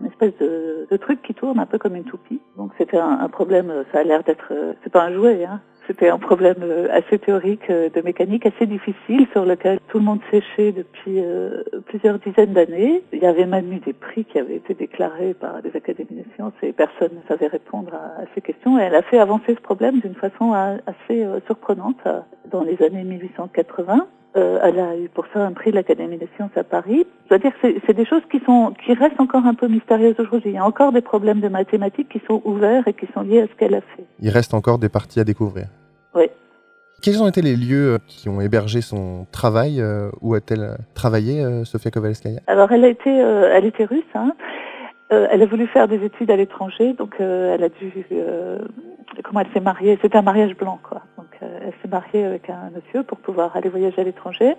une 0.00 0.06
espèce 0.06 0.36
de, 0.40 0.86
de, 0.90 0.96
truc 0.96 1.22
qui 1.22 1.34
tourne 1.34 1.58
un 1.58 1.66
peu 1.66 1.78
comme 1.78 1.96
une 1.96 2.04
toupie. 2.04 2.40
Donc 2.56 2.72
c'était 2.78 2.98
un, 2.98 3.18
un 3.20 3.28
problème 3.28 3.72
ça 3.94 4.00
a 4.00 4.02
l'air 4.02 4.24
d'être, 4.24 4.48
euh, 4.50 4.72
c'est 4.82 4.92
pas 4.92 5.04
un 5.04 5.12
jouet, 5.12 5.44
hein. 5.44 5.60
C'était 5.86 6.08
un 6.08 6.18
problème 6.18 6.62
euh, 6.62 6.88
assez 6.90 7.18
théorique 7.18 7.68
euh, 7.70 7.90
de 7.90 8.00
mécanique, 8.00 8.46
assez 8.46 8.66
difficile, 8.66 9.26
sur 9.32 9.44
lequel 9.44 9.78
tout 9.88 9.98
le 9.98 10.04
monde 10.04 10.20
séchait 10.30 10.72
depuis 10.72 11.22
plusieurs 11.86 12.18
dizaines 12.18 12.54
d'années. 12.54 13.02
Il 13.12 13.20
y 13.20 13.26
avait 13.26 13.46
même 13.46 13.70
eu 13.72 13.78
des 13.78 13.92
prix 13.92 14.24
qui 14.24 14.38
avaient 14.38 14.56
été 14.56 14.74
déclarés 14.74 15.34
par 15.34 15.62
des 15.62 15.76
académies 15.76 16.22
de 16.22 16.34
sciences 16.34 16.54
et 16.62 16.72
personne 16.72 17.10
ne 17.12 17.28
savait 17.28 17.46
répondre 17.46 17.94
à, 17.94 18.24
ces 18.34 18.40
questions. 18.40 18.78
Et 18.78 18.82
elle 18.82 18.94
a 18.94 19.02
fait 19.02 19.18
avancer 19.18 19.54
ce 19.54 19.60
problème 19.60 20.00
d'une 20.00 20.14
façon 20.14 20.52
assez 20.52 21.26
surprenante 21.46 22.02
dans 22.50 22.64
les 22.64 22.82
années 22.82 23.04
1880. 23.04 24.06
Euh, 24.36 24.58
elle 24.62 24.80
a 24.80 24.96
eu 24.96 25.08
pour 25.08 25.26
ça 25.32 25.46
un 25.46 25.52
prix 25.52 25.70
de 25.70 25.76
l'Académie 25.76 26.16
des 26.16 26.28
sciences 26.34 26.56
à 26.56 26.64
Paris. 26.64 27.06
Je 27.24 27.28
dois 27.28 27.38
dire 27.38 27.52
que 27.60 27.68
c'est 27.86 27.94
des 27.94 28.04
choses 28.04 28.22
qui, 28.32 28.40
sont, 28.44 28.74
qui 28.84 28.92
restent 28.92 29.20
encore 29.20 29.46
un 29.46 29.54
peu 29.54 29.68
mystérieuses 29.68 30.16
aujourd'hui. 30.18 30.50
Il 30.50 30.54
y 30.54 30.58
a 30.58 30.64
encore 30.64 30.90
des 30.90 31.02
problèmes 31.02 31.40
de 31.40 31.48
mathématiques 31.48 32.08
qui 32.08 32.20
sont 32.26 32.42
ouverts 32.44 32.88
et 32.88 32.94
qui 32.94 33.06
sont 33.14 33.20
liés 33.20 33.42
à 33.42 33.46
ce 33.46 33.54
qu'elle 33.54 33.74
a 33.74 33.80
fait. 33.80 34.04
Il 34.20 34.30
reste 34.30 34.52
encore 34.52 34.78
des 34.78 34.88
parties 34.88 35.20
à 35.20 35.24
découvrir. 35.24 35.66
Oui. 36.16 36.24
Quels 37.00 37.22
ont 37.22 37.28
été 37.28 37.42
les 37.42 37.54
lieux 37.54 37.98
qui 38.08 38.28
ont 38.28 38.40
hébergé 38.40 38.80
son 38.80 39.26
travail 39.30 39.80
euh, 39.80 40.10
Où 40.20 40.34
a-t-elle 40.34 40.78
travaillé, 40.94 41.44
euh, 41.44 41.64
Sofia 41.64 41.92
Kovalevskaya? 41.92 42.40
Alors, 42.48 42.72
elle, 42.72 42.84
a 42.84 42.88
été, 42.88 43.10
elle 43.10 43.66
était 43.66 43.84
russe. 43.84 44.02
Hein. 44.14 44.32
elle 45.10 45.42
a 45.42 45.46
voulu 45.46 45.68
faire 45.68 45.86
des 45.86 46.04
études 46.04 46.32
à 46.32 46.36
l'étranger, 46.36 46.92
donc 46.94 47.14
elle 47.20 47.62
a 47.62 47.68
dû... 47.68 48.04
comment 49.22 49.40
elle 49.40 49.52
s'est 49.52 49.60
mariée 49.60 49.98
C'était 50.02 50.18
un 50.18 50.22
mariage 50.22 50.56
blanc, 50.56 50.78
quoi 50.82 51.02
elle 51.40 51.72
s'est 51.82 51.88
mariée 51.88 52.24
avec 52.24 52.50
un 52.50 52.70
monsieur 52.74 53.02
pour 53.02 53.18
pouvoir 53.18 53.56
aller 53.56 53.68
voyager 53.68 54.00
à 54.00 54.04
l'étranger, 54.04 54.54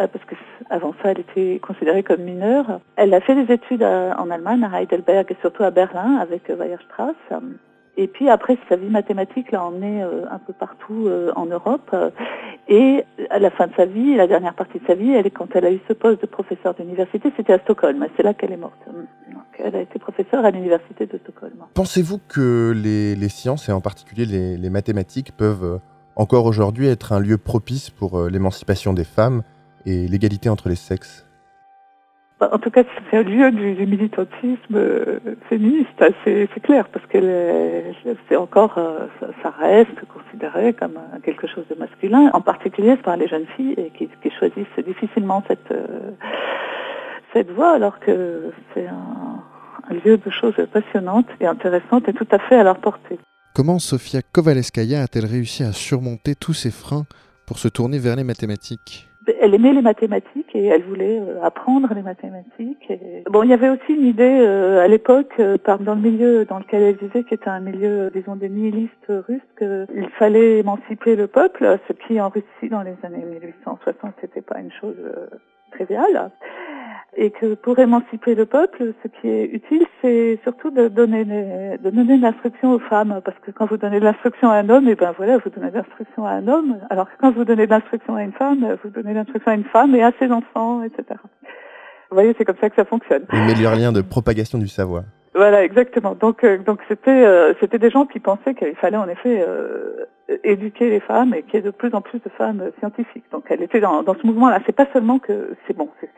euh, 0.00 0.06
parce 0.06 0.24
que 0.24 0.34
avant 0.70 0.94
ça, 1.02 1.10
elle 1.10 1.20
était 1.20 1.58
considérée 1.60 2.02
comme 2.02 2.22
mineure. 2.22 2.80
Elle 2.96 3.12
a 3.14 3.20
fait 3.20 3.34
des 3.34 3.52
études 3.52 3.82
en 3.82 4.30
Allemagne, 4.30 4.64
à 4.64 4.80
Heidelberg 4.80 5.26
et 5.30 5.36
surtout 5.40 5.62
à 5.62 5.70
Berlin 5.70 6.16
avec 6.16 6.50
euh, 6.50 6.56
Weierstrass. 6.56 7.16
Et 8.00 8.08
puis 8.08 8.30
après, 8.30 8.56
sa 8.68 8.76
vie 8.76 8.88
mathématique 8.88 9.52
l'a 9.52 9.62
emmenée 9.62 10.02
euh, 10.02 10.24
un 10.30 10.38
peu 10.38 10.52
partout 10.52 11.08
en 11.36 11.46
Europe. 11.46 11.94
Et 12.68 13.04
à 13.30 13.38
la 13.38 13.50
fin 13.50 13.66
de 13.66 13.72
sa 13.76 13.84
vie, 13.84 14.16
la 14.16 14.26
dernière 14.26 14.54
partie 14.54 14.78
de 14.78 14.86
sa 14.86 14.94
vie, 14.94 15.10
elle, 15.10 15.30
quand 15.30 15.54
elle 15.54 15.66
a 15.66 15.72
eu 15.72 15.80
ce 15.86 15.92
poste 15.92 16.22
de 16.22 16.26
professeur 16.26 16.74
d'université, 16.74 17.32
c'était 17.36 17.52
à 17.52 17.58
Stockholm. 17.58 18.06
C'est 18.16 18.22
là 18.22 18.32
qu'elle 18.32 18.52
est 18.52 18.56
morte. 18.56 18.80
Donc, 18.86 19.42
elle 19.58 19.76
a 19.76 19.80
été 19.80 19.98
professeure 19.98 20.44
à 20.44 20.50
l'université 20.50 21.06
de 21.06 21.18
Stockholm. 21.18 21.64
Pensez-vous 21.74 22.18
que 22.28 22.72
les, 22.74 23.28
sciences, 23.28 23.68
et 23.68 23.72
en 23.72 23.80
particulier 23.80 24.24
les 24.24 24.70
mathématiques, 24.70 25.32
peuvent 25.36 25.80
encore 26.16 26.44
aujourd'hui 26.44 26.86
être 26.86 27.12
un 27.12 27.20
lieu 27.20 27.38
propice 27.38 27.90
pour 27.90 28.18
euh, 28.18 28.28
l'émancipation 28.28 28.92
des 28.92 29.04
femmes 29.04 29.42
et 29.86 30.06
l'égalité 30.06 30.48
entre 30.48 30.68
les 30.68 30.76
sexes? 30.76 31.26
En 32.40 32.58
tout 32.58 32.70
cas, 32.70 32.84
c'est 33.10 33.18
un 33.18 33.22
lieu 33.22 33.50
du, 33.50 33.86
militantisme 33.86 34.74
euh, 34.74 35.20
féministe, 35.48 35.88
c'est 36.24 36.48
clair, 36.62 36.88
parce 36.88 37.04
que 37.06 37.18
c'est 38.28 38.36
encore, 38.36 38.78
euh, 38.78 39.06
ça, 39.42 39.52
reste 39.58 40.00
considéré 40.08 40.72
comme 40.72 40.98
quelque 41.22 41.46
chose 41.46 41.64
de 41.68 41.74
masculin, 41.74 42.30
en 42.32 42.40
particulier 42.40 42.96
par 42.96 43.16
les 43.16 43.28
jeunes 43.28 43.46
filles 43.56 43.76
qui, 43.96 44.08
choisissent 44.38 44.86
difficilement 44.86 45.42
cette, 45.48 47.50
voie, 47.50 47.72
alors 47.72 47.98
que 48.00 48.52
c'est 48.72 48.86
un, 48.86 49.42
un 49.90 49.94
lieu 50.04 50.16
de 50.16 50.30
choses 50.30 50.54
passionnantes 50.72 51.28
et 51.40 51.46
intéressantes 51.46 52.08
et 52.08 52.12
tout 52.12 52.28
à 52.30 52.38
fait 52.38 52.56
à 52.56 52.62
leur 52.62 52.78
portée. 52.78 53.18
Comment 53.54 53.78
Sofia 53.78 54.22
Kovaleskaya 54.22 55.02
a-t-elle 55.02 55.26
réussi 55.26 55.62
à 55.62 55.72
surmonter 55.72 56.34
tous 56.34 56.54
ces 56.54 56.70
freins 56.70 57.04
pour 57.46 57.58
se 57.58 57.68
tourner 57.68 57.98
vers 57.98 58.16
les 58.16 58.24
mathématiques? 58.24 59.09
Elle 59.40 59.54
aimait 59.54 59.72
les 59.72 59.82
mathématiques 59.82 60.54
et 60.54 60.66
elle 60.66 60.82
voulait 60.82 61.20
euh, 61.20 61.42
apprendre 61.42 61.92
les 61.94 62.02
mathématiques. 62.02 62.92
Bon, 63.30 63.42
il 63.42 63.50
y 63.50 63.52
avait 63.52 63.68
aussi 63.68 63.92
une 63.92 64.06
idée 64.06 64.40
euh, 64.40 64.82
à 64.82 64.88
l'époque, 64.88 65.34
euh, 65.38 65.58
dans 65.64 65.94
le 65.94 66.00
milieu 66.00 66.44
dans 66.44 66.58
lequel 66.58 66.82
elle 66.82 66.96
vivait, 66.96 67.24
qui 67.24 67.34
était 67.34 67.48
un 67.48 67.60
milieu, 67.60 68.10
disons, 68.14 68.36
des 68.36 68.48
nihilistes 68.48 69.06
russes, 69.08 69.40
qu'il 69.58 70.08
fallait 70.18 70.58
émanciper 70.58 71.16
le 71.16 71.26
peuple, 71.26 71.78
ce 71.86 71.92
qui 71.92 72.20
en 72.20 72.28
Russie 72.28 72.68
dans 72.70 72.82
les 72.82 72.96
années 73.02 73.24
1860, 73.24 74.14
c'était 74.20 74.40
pas 74.40 74.58
une 74.58 74.72
chose 74.72 74.96
triviale 75.72 76.30
et 77.16 77.30
que 77.30 77.54
pour 77.54 77.78
émanciper 77.78 78.34
le 78.34 78.46
peuple, 78.46 78.92
ce 79.02 79.08
qui 79.08 79.28
est 79.28 79.46
utile, 79.46 79.84
c'est 80.00 80.38
surtout 80.42 80.70
de 80.70 80.88
donner, 80.88 81.24
de 81.24 81.90
donner 81.90 82.18
l'instruction 82.18 82.72
aux 82.72 82.78
femmes, 82.78 83.20
parce 83.24 83.36
que 83.40 83.50
quand 83.50 83.66
vous 83.66 83.76
donnez 83.76 84.00
l'instruction 84.00 84.50
à 84.50 84.56
un 84.56 84.68
homme, 84.68 84.88
et 84.88 84.92
eh 84.92 84.94
ben 84.94 85.12
voilà, 85.16 85.38
vous 85.38 85.50
donnez 85.50 85.70
l'instruction 85.72 86.24
à 86.24 86.30
un 86.30 86.46
homme, 86.46 86.78
alors 86.88 87.06
que 87.06 87.16
quand 87.20 87.32
vous 87.32 87.44
donnez 87.44 87.66
l'instruction 87.66 88.14
à 88.14 88.22
une 88.22 88.32
femme, 88.32 88.76
vous 88.82 88.90
donnez 88.90 89.14
l'instruction 89.14 89.50
à 89.50 89.54
une 89.54 89.64
femme 89.64 89.94
et 89.94 90.02
à 90.02 90.12
ses 90.18 90.30
enfants, 90.30 90.82
etc. 90.82 91.18
Vous 92.10 92.16
voyez, 92.16 92.34
c'est 92.38 92.44
comme 92.44 92.58
ça 92.60 92.70
que 92.70 92.76
ça 92.76 92.84
fonctionne. 92.84 93.24
Le 93.32 93.46
meilleur 93.46 93.74
lien 93.74 93.92
de 93.92 94.00
propagation 94.00 94.58
du 94.58 94.68
savoir. 94.68 95.04
Voilà, 95.34 95.62
exactement. 95.64 96.14
Donc, 96.14 96.42
euh, 96.42 96.58
donc 96.58 96.80
c'était, 96.88 97.24
euh, 97.24 97.54
c'était 97.60 97.78
des 97.78 97.90
gens 97.90 98.04
qui 98.04 98.18
pensaient 98.18 98.54
qu'il 98.54 98.74
fallait 98.74 98.96
en 98.96 99.08
effet 99.08 99.44
euh, 99.46 100.06
éduquer 100.42 100.90
les 100.90 101.00
femmes 101.00 101.34
et 101.34 101.42
qu'il 101.42 101.54
y 101.54 101.58
ait 101.58 101.62
de 101.62 101.70
plus 101.70 101.94
en 101.94 102.00
plus 102.00 102.18
de 102.18 102.28
femmes 102.30 102.70
scientifiques. 102.80 103.24
Donc, 103.30 103.44
elle 103.48 103.62
était 103.62 103.80
dans, 103.80 104.02
dans 104.02 104.14
ce 104.14 104.26
mouvement-là. 104.26 104.60
C'est 104.66 104.74
pas 104.74 104.88
seulement 104.92 105.18
que 105.18 105.54
c'est 105.66 105.76
bon, 105.76 105.88
c'est 106.00 106.10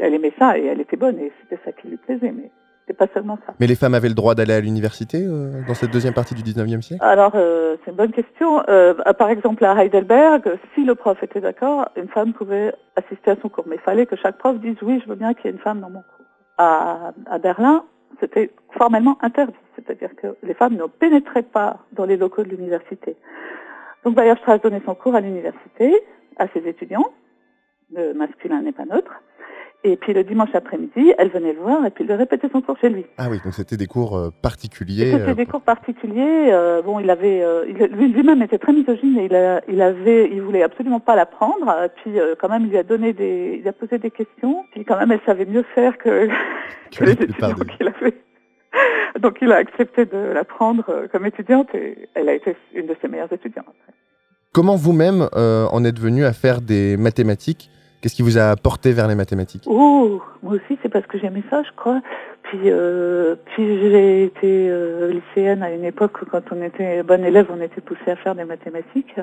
elle 0.00 0.14
aimait 0.14 0.32
ça 0.38 0.58
et 0.58 0.66
elle 0.66 0.80
était 0.80 0.96
bonne 0.96 1.18
et 1.18 1.32
c'était 1.40 1.62
ça 1.64 1.72
qui 1.72 1.88
lui 1.88 1.96
plaisait, 1.96 2.32
mais 2.32 2.50
C'est 2.86 2.96
pas 2.96 3.06
seulement 3.14 3.38
ça. 3.46 3.54
Mais 3.60 3.66
les 3.66 3.76
femmes 3.76 3.94
avaient 3.94 4.08
le 4.08 4.14
droit 4.14 4.34
d'aller 4.34 4.54
à 4.54 4.60
l'université 4.60 5.24
euh, 5.24 5.62
dans 5.66 5.74
cette 5.74 5.90
deuxième 5.90 6.14
partie 6.14 6.34
du 6.34 6.42
19e 6.42 6.82
siècle? 6.82 7.04
Alors, 7.04 7.32
euh, 7.34 7.76
c'est 7.84 7.90
une 7.92 7.96
bonne 7.96 8.12
question. 8.12 8.62
Euh, 8.68 8.94
par 9.18 9.30
exemple, 9.30 9.64
à 9.64 9.84
Heidelberg, 9.84 10.58
si 10.74 10.84
le 10.84 10.94
prof 10.94 11.22
était 11.22 11.40
d'accord, 11.40 11.88
une 11.96 12.08
femme 12.08 12.32
pouvait 12.32 12.74
assister 12.96 13.30
à 13.30 13.36
son 13.40 13.48
cours. 13.48 13.64
Mais 13.68 13.76
il 13.76 13.82
fallait 13.82 14.06
que 14.06 14.16
chaque 14.16 14.38
prof 14.38 14.58
dise 14.58 14.76
oui, 14.82 15.00
je 15.04 15.08
veux 15.08 15.16
bien 15.16 15.34
qu'il 15.34 15.46
y 15.46 15.48
ait 15.48 15.52
une 15.56 15.62
femme 15.62 15.80
dans 15.80 15.90
mon 15.90 16.00
cours. 16.00 16.26
À, 16.58 17.12
à 17.26 17.38
Berlin, 17.38 17.84
c'était 18.18 18.50
formellement 18.72 19.18
interdit. 19.22 19.54
C'est-à-dire 19.76 20.14
que 20.16 20.36
les 20.42 20.54
femmes 20.54 20.74
ne 20.76 20.86
pénétraient 20.86 21.42
pas 21.42 21.78
dans 21.92 22.04
les 22.04 22.16
locaux 22.16 22.42
de 22.42 22.48
l'université. 22.48 23.16
Donc, 24.04 24.14
Bayerstrasse 24.14 24.60
donnait 24.60 24.82
son 24.84 24.94
cours 24.94 25.14
à 25.14 25.20
l'université, 25.20 25.94
à 26.36 26.48
ses 26.48 26.66
étudiants. 26.66 27.12
Le 27.92 28.12
masculin 28.14 28.62
n'est 28.62 28.72
pas 28.72 28.84
neutre. 28.84 29.12
Et 29.82 29.96
puis 29.96 30.12
le 30.12 30.24
dimanche 30.24 30.50
après-midi, 30.54 31.14
elle 31.16 31.30
venait 31.30 31.54
le 31.54 31.58
voir 31.60 31.86
et 31.86 31.90
puis 31.90 32.04
il 32.06 32.12
répétait 32.12 32.50
son 32.52 32.60
cours 32.60 32.76
chez 32.78 32.90
lui. 32.90 33.06
Ah 33.16 33.28
oui, 33.30 33.38
donc 33.42 33.54
c'était 33.54 33.78
des 33.78 33.86
cours 33.86 34.14
euh, 34.18 34.28
particuliers. 34.42 35.12
C'était 35.12 35.30
euh, 35.30 35.34
des 35.34 35.46
cours 35.46 35.62
particuliers. 35.62 36.50
euh, 36.52 36.82
bon, 36.82 37.00
il 37.00 37.08
avait, 37.08 37.42
lui-même 37.88 38.42
était 38.42 38.58
très 38.58 38.74
misogyne 38.74 39.18
et 39.18 39.24
il, 39.24 39.34
a- 39.34 39.62
il 39.68 39.80
avait, 39.80 40.28
il 40.30 40.42
voulait 40.42 40.62
absolument 40.62 41.00
pas 41.00 41.16
l'apprendre. 41.16 41.74
Puis 41.96 42.12
quand 42.38 42.50
même, 42.50 42.64
il 42.64 42.70
lui 42.70 42.76
a 42.76 42.82
donné 42.82 43.14
des, 43.14 43.58
il 43.62 43.66
a 43.66 43.72
posé 43.72 43.96
des 43.98 44.10
questions. 44.10 44.64
Puis 44.72 44.84
quand 44.84 44.98
même, 44.98 45.12
elle 45.12 45.20
savait 45.24 45.46
mieux 45.46 45.64
faire 45.74 45.96
que, 45.96 46.28
que 46.92 47.04
les 47.04 47.12
étudiants 47.12 47.54
qu'il 47.54 47.88
avait. 47.88 48.20
Donc 49.18 49.38
il 49.40 49.50
a 49.50 49.56
accepté 49.56 50.04
de 50.04 50.18
l'apprendre 50.34 51.06
comme 51.10 51.24
étudiante 51.24 51.74
et 51.74 52.06
elle 52.14 52.28
a 52.28 52.34
été 52.34 52.54
une 52.74 52.86
de 52.86 52.94
ses 53.00 53.08
meilleures 53.08 53.32
étudiantes. 53.32 53.64
Comment 54.52 54.76
vous-même 54.76 55.28
en 55.32 55.84
êtes 55.84 55.98
venu 55.98 56.24
à 56.24 56.32
faire 56.34 56.60
des 56.60 56.96
mathématiques 56.98 57.70
Qu'est-ce 58.00 58.14
qui 58.14 58.22
vous 58.22 58.38
a 58.38 58.56
porté 58.56 58.92
vers 58.92 59.08
les 59.08 59.14
mathématiques? 59.14 59.64
Oh, 59.66 60.22
moi 60.42 60.54
aussi, 60.54 60.78
c'est 60.82 60.88
parce 60.88 61.06
que 61.06 61.18
j'aimais 61.18 61.42
ça, 61.50 61.62
je 61.62 61.70
crois. 61.76 62.00
Puis, 62.44 62.60
euh, 62.64 63.36
puis 63.46 63.78
j'ai 63.80 64.24
été 64.24 64.68
euh, 64.70 65.12
lycéenne 65.12 65.62
à 65.62 65.70
une 65.70 65.84
époque 65.84 66.22
où, 66.22 66.26
quand 66.26 66.42
on 66.50 66.62
était 66.62 67.02
bonne 67.02 67.24
élève, 67.24 67.46
on 67.50 67.60
était 67.60 67.82
poussé 67.82 68.10
à 68.10 68.16
faire 68.16 68.34
des 68.34 68.44
mathématiques. 68.44 69.14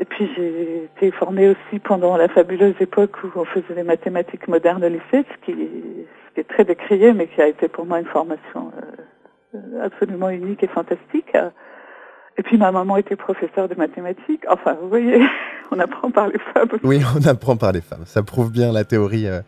Et 0.00 0.06
puis 0.06 0.30
j'ai 0.34 0.84
été 0.84 1.10
formée 1.10 1.50
aussi 1.50 1.78
pendant 1.78 2.16
la 2.16 2.28
fabuleuse 2.28 2.74
époque 2.80 3.22
où 3.22 3.28
on 3.38 3.44
faisait 3.44 3.74
des 3.74 3.82
mathématiques 3.82 4.48
modernes 4.48 4.82
au 4.82 4.88
lycée, 4.88 5.26
ce 5.30 5.44
qui, 5.44 5.54
est 6.36 6.48
très 6.48 6.64
décrié, 6.64 7.12
mais 7.12 7.26
qui 7.26 7.42
a 7.42 7.46
été 7.46 7.68
pour 7.68 7.84
moi 7.84 8.00
une 8.00 8.06
formation 8.06 8.72
euh, 9.54 9.84
absolument 9.84 10.30
unique 10.30 10.62
et 10.62 10.68
fantastique. 10.68 11.36
Et 12.38 12.42
puis 12.42 12.56
ma 12.58 12.72
maman 12.72 12.96
était 12.96 13.16
professeure 13.16 13.68
de 13.68 13.74
mathématiques. 13.74 14.44
Enfin, 14.48 14.76
vous 14.80 14.88
voyez, 14.88 15.20
on 15.70 15.78
apprend 15.78 16.10
par 16.10 16.28
les 16.28 16.38
femmes. 16.54 16.68
Oui, 16.82 17.02
on 17.16 17.26
apprend 17.26 17.56
par 17.56 17.72
les 17.72 17.80
femmes. 17.80 18.04
Ça 18.06 18.22
prouve 18.22 18.50
bien 18.50 18.72
la 18.72 18.84
théorie, 18.84 19.26
euh, 19.26 19.40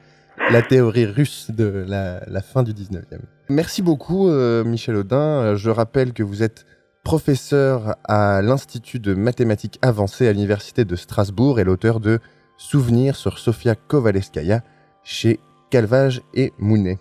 la 0.51 0.63
théorie 0.63 1.07
russe 1.07 1.51
de 1.51 1.85
la, 1.87 2.21
la 2.27 2.43
fin 2.43 2.63
du 2.63 2.73
19e. 2.73 3.21
Merci 3.49 3.83
beaucoup, 3.83 4.29
euh, 4.29 4.65
Michel 4.65 4.97
Audin. 4.97 5.17
Euh, 5.17 5.57
Je 5.57 5.71
rappelle 5.71 6.13
que 6.13 6.23
vous 6.23 6.43
êtes 6.43 6.67
professeur 7.05 7.97
à 8.05 8.43
l'Institut 8.43 9.01
de 9.01 9.15
mathématiques 9.15 9.79
avancées 9.83 10.29
à 10.29 10.33
l'Université 10.33 10.85
de 10.85 10.97
Strasbourg 10.97 11.59
et 11.59 11.65
l'auteur 11.65 12.01
de 12.01 12.21
Souvenirs 12.57 13.17
sur 13.17 13.39
Sofia 13.39 13.75
Kovalevskaya 13.75 14.61
chez 15.03 15.41
Calvage 15.71 16.23
et 16.35 16.53
Mounet. 16.59 16.99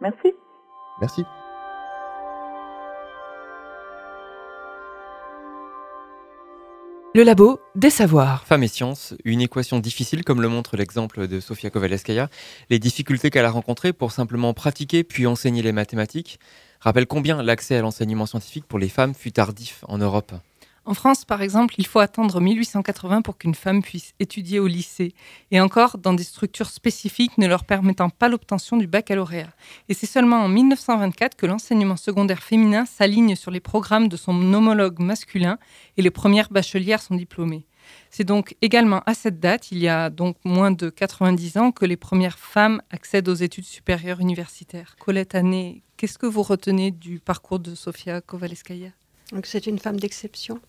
Merci. 0.00 0.34
Merci. 1.00 1.24
Le 7.14 7.22
labo 7.22 7.58
des 7.74 7.88
savoirs. 7.88 8.44
Femmes 8.44 8.64
et 8.64 8.68
sciences, 8.68 9.14
une 9.24 9.40
équation 9.40 9.80
difficile 9.80 10.24
comme 10.24 10.42
le 10.42 10.48
montre 10.48 10.76
l'exemple 10.76 11.26
de 11.26 11.40
Sofia 11.40 11.70
Kovalevskaya, 11.70 12.28
les 12.68 12.78
difficultés 12.78 13.30
qu'elle 13.30 13.46
a 13.46 13.50
rencontrées 13.50 13.94
pour 13.94 14.12
simplement 14.12 14.52
pratiquer 14.52 15.04
puis 15.04 15.26
enseigner 15.26 15.62
les 15.62 15.72
mathématiques, 15.72 16.38
rappellent 16.80 17.06
combien 17.06 17.42
l'accès 17.42 17.76
à 17.76 17.80
l'enseignement 17.80 18.26
scientifique 18.26 18.66
pour 18.66 18.78
les 18.78 18.90
femmes 18.90 19.14
fut 19.14 19.32
tardif 19.32 19.84
en 19.88 19.96
Europe. 19.96 20.32
En 20.88 20.94
France, 20.94 21.26
par 21.26 21.42
exemple, 21.42 21.74
il 21.76 21.86
faut 21.86 21.98
attendre 21.98 22.40
1880 22.40 23.20
pour 23.20 23.36
qu'une 23.36 23.54
femme 23.54 23.82
puisse 23.82 24.14
étudier 24.20 24.58
au 24.58 24.66
lycée, 24.66 25.12
et 25.50 25.60
encore 25.60 25.98
dans 25.98 26.14
des 26.14 26.24
structures 26.24 26.70
spécifiques 26.70 27.36
ne 27.36 27.46
leur 27.46 27.64
permettant 27.64 28.08
pas 28.08 28.30
l'obtention 28.30 28.78
du 28.78 28.86
baccalauréat. 28.86 29.50
Et 29.90 29.92
c'est 29.92 30.06
seulement 30.06 30.38
en 30.38 30.48
1924 30.48 31.36
que 31.36 31.44
l'enseignement 31.44 31.98
secondaire 31.98 32.42
féminin 32.42 32.86
s'aligne 32.86 33.36
sur 33.36 33.50
les 33.50 33.60
programmes 33.60 34.08
de 34.08 34.16
son 34.16 34.32
homologue 34.54 34.98
masculin, 34.98 35.58
et 35.98 36.02
les 36.02 36.10
premières 36.10 36.48
bachelières 36.50 37.02
sont 37.02 37.16
diplômées. 37.16 37.66
C'est 38.08 38.24
donc 38.24 38.56
également 38.62 39.02
à 39.04 39.12
cette 39.12 39.40
date, 39.40 39.70
il 39.70 39.80
y 39.80 39.88
a 39.88 40.08
donc 40.08 40.38
moins 40.42 40.70
de 40.70 40.88
90 40.88 41.58
ans, 41.58 41.70
que 41.70 41.84
les 41.84 41.98
premières 41.98 42.38
femmes 42.38 42.80
accèdent 42.90 43.28
aux 43.28 43.34
études 43.34 43.66
supérieures 43.66 44.20
universitaires. 44.20 44.96
Colette 44.98 45.34
Année, 45.34 45.82
qu'est-ce 45.98 46.16
que 46.16 46.24
vous 46.24 46.42
retenez 46.42 46.92
du 46.92 47.20
parcours 47.20 47.58
de 47.58 47.74
Sofia 47.74 48.22
Kovalevskaya? 48.22 48.92
Donc 49.32 49.46
c'est 49.46 49.66
une 49.66 49.78
femme 49.78 50.00
d'exception. 50.00 50.60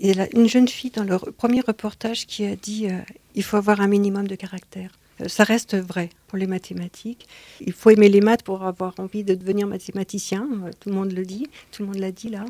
Il 0.00 0.16
y 0.16 0.20
a 0.20 0.28
une 0.36 0.48
jeune 0.48 0.66
fille 0.68 0.90
dans 0.90 1.04
le 1.04 1.14
re- 1.14 1.30
premier 1.30 1.60
reportage 1.60 2.26
qui 2.26 2.44
a 2.46 2.56
dit 2.56 2.88
euh, 2.88 2.98
il 3.34 3.42
faut 3.44 3.56
avoir 3.56 3.80
un 3.80 3.86
minimum 3.86 4.26
de 4.26 4.34
caractère. 4.34 4.90
Euh, 5.20 5.28
Ça 5.28 5.44
reste 5.44 5.76
vrai 5.76 6.10
pour 6.26 6.36
les 6.38 6.46
mathématiques. 6.48 7.28
Il 7.60 7.72
faut 7.72 7.90
aimer 7.90 8.08
les 8.08 8.20
maths 8.20 8.42
pour 8.42 8.64
avoir 8.64 8.94
envie 8.98 9.22
de 9.22 9.34
devenir 9.34 9.66
mathématicien. 9.68 10.48
Euh, 10.64 10.70
Tout 10.80 10.88
le 10.88 10.94
monde 10.96 11.12
le 11.12 11.24
dit, 11.24 11.46
tout 11.70 11.82
le 11.82 11.88
monde 11.88 11.98
l'a 11.98 12.10
dit 12.10 12.28
là. 12.28 12.44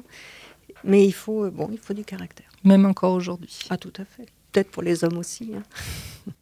Mais 0.85 1.05
il 1.05 1.12
faut, 1.12 1.51
bon, 1.51 1.69
il 1.71 1.79
faut 1.79 1.93
du 1.95 2.05
caractère. 2.05 2.47
Même 2.65 2.87
encore 2.87 3.12
aujourd'hui. 3.12 3.59
Ah, 3.69 3.77
tout 3.77 3.93
à 3.99 4.05
fait. 4.05 4.27
Peut-être 4.53 4.71
pour 4.71 4.83
les 4.83 5.05
hommes 5.05 5.19
aussi. 5.19 5.53
hein. 5.55 5.62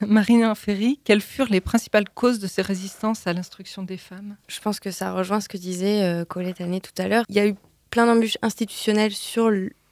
Marina 0.06 0.54
Ferry, 0.54 1.00
quelles 1.04 1.20
furent 1.20 1.50
les 1.50 1.60
principales 1.60 2.08
causes 2.08 2.38
de 2.38 2.46
ces 2.46 2.62
résistances 2.62 3.26
à 3.26 3.32
l'instruction 3.32 3.82
des 3.82 3.96
femmes? 3.96 4.36
Je 4.48 4.60
pense 4.60 4.78
que 4.80 4.90
ça 4.90 5.12
rejoint 5.12 5.40
ce 5.40 5.48
que 5.48 5.56
disait 5.56 6.24
Colette 6.28 6.60
Année 6.60 6.80
tout 6.80 6.92
à 6.98 7.08
l'heure. 7.08 7.24
Il 7.28 7.34
y 7.36 7.40
a 7.40 7.46
eu 7.46 7.54
plein 7.90 8.06
d'embûches 8.06 8.38
institutionnelles 8.42 9.12
sur 9.12 9.50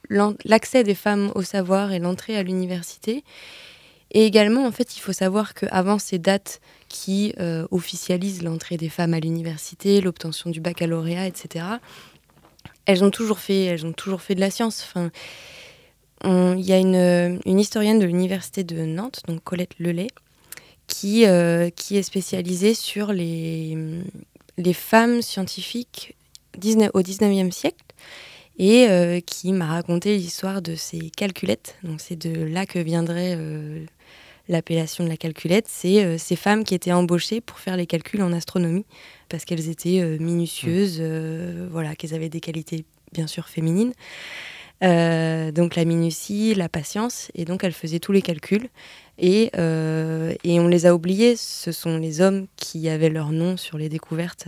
l'accès 0.09 0.83
des 0.83 0.95
femmes 0.95 1.31
au 1.35 1.41
savoir 1.41 1.91
et 1.91 1.99
l'entrée 1.99 2.37
à 2.37 2.43
l'université. 2.43 3.23
Et 4.11 4.25
également, 4.25 4.65
en 4.65 4.71
fait, 4.71 4.97
il 4.97 4.99
faut 4.99 5.13
savoir 5.13 5.53
qu'avant 5.53 5.99
ces 5.99 6.17
dates 6.17 6.61
qui 6.87 7.33
euh, 7.39 7.67
officialisent 7.69 8.41
l'entrée 8.41 8.77
des 8.77 8.89
femmes 8.89 9.13
à 9.13 9.19
l'université, 9.19 10.01
l'obtention 10.01 10.49
du 10.49 10.61
baccalauréat, 10.61 11.27
etc., 11.27 11.65
elles 12.85 13.03
ont 13.03 13.11
toujours 13.11 13.37
fait, 13.37 13.65
elles 13.65 13.85
ont 13.85 13.93
toujours 13.93 14.21
fait 14.21 14.33
de 14.33 14.39
la 14.39 14.49
science. 14.49 14.83
Enfin, 14.83 15.11
il 16.23 16.65
y 16.65 16.73
a 16.73 16.79
une, 16.79 17.59
historienne 17.59 17.99
de 17.99 18.05
l'université 18.05 18.63
de 18.63 18.83
Nantes, 18.83 19.21
donc 19.27 19.43
Colette 19.43 19.77
Lelay, 19.77 20.07
qui, 20.87 21.27
euh, 21.27 21.69
qui 21.69 21.97
est 21.97 22.03
spécialisée 22.03 22.73
sur 22.73 23.13
les, 23.13 23.77
les 24.57 24.73
femmes 24.73 25.21
scientifiques 25.21 26.15
19 26.57 26.91
au 26.93 27.01
19e 27.01 27.51
siècle 27.51 27.85
et 28.59 28.87
euh, 28.89 29.21
qui 29.21 29.53
m'a 29.53 29.67
raconté 29.67 30.17
l'histoire 30.17 30.61
de 30.61 30.75
ces 30.75 31.09
calculettes. 31.09 31.77
Donc 31.83 32.01
c'est 32.01 32.17
de 32.17 32.43
là 32.43 32.65
que 32.65 32.77
viendrait 32.77 33.35
euh, 33.37 33.85
l'appellation 34.49 35.05
de 35.05 35.09
la 35.09 35.17
calculette. 35.17 35.65
C'est 35.67 36.03
euh, 36.03 36.17
ces 36.17 36.35
femmes 36.35 36.65
qui 36.65 36.75
étaient 36.75 36.91
embauchées 36.91 37.39
pour 37.39 37.57
faire 37.57 37.77
les 37.77 37.87
calculs 37.87 38.21
en 38.21 38.33
astronomie 38.33 38.85
parce 39.29 39.45
qu'elles 39.45 39.69
étaient 39.69 40.17
minutieuses, 40.19 41.01
voilà, 41.69 41.95
qu'elles 41.95 42.15
avaient 42.15 42.29
des 42.29 42.39
qualités 42.39 42.83
bien 43.13 43.27
sûr 43.27 43.47
féminines. 43.47 43.93
Donc 44.81 45.75
la 45.75 45.85
minutie, 45.85 46.55
la 46.55 46.67
patience, 46.67 47.29
et 47.35 47.45
donc 47.45 47.63
elles 47.63 47.73
faisaient 47.73 47.99
tous 47.99 48.11
les 48.11 48.23
calculs. 48.23 48.69
Et, 49.19 49.51
et 49.53 50.59
on 50.59 50.67
les 50.67 50.87
a 50.87 50.95
oubliés, 50.95 51.35
ce 51.35 51.71
sont 51.71 51.99
les 51.99 52.21
hommes 52.21 52.47
qui 52.55 52.89
avaient 52.89 53.09
leur 53.09 53.31
nom 53.31 53.55
sur 53.55 53.77
les 53.77 53.87
découvertes 53.87 54.47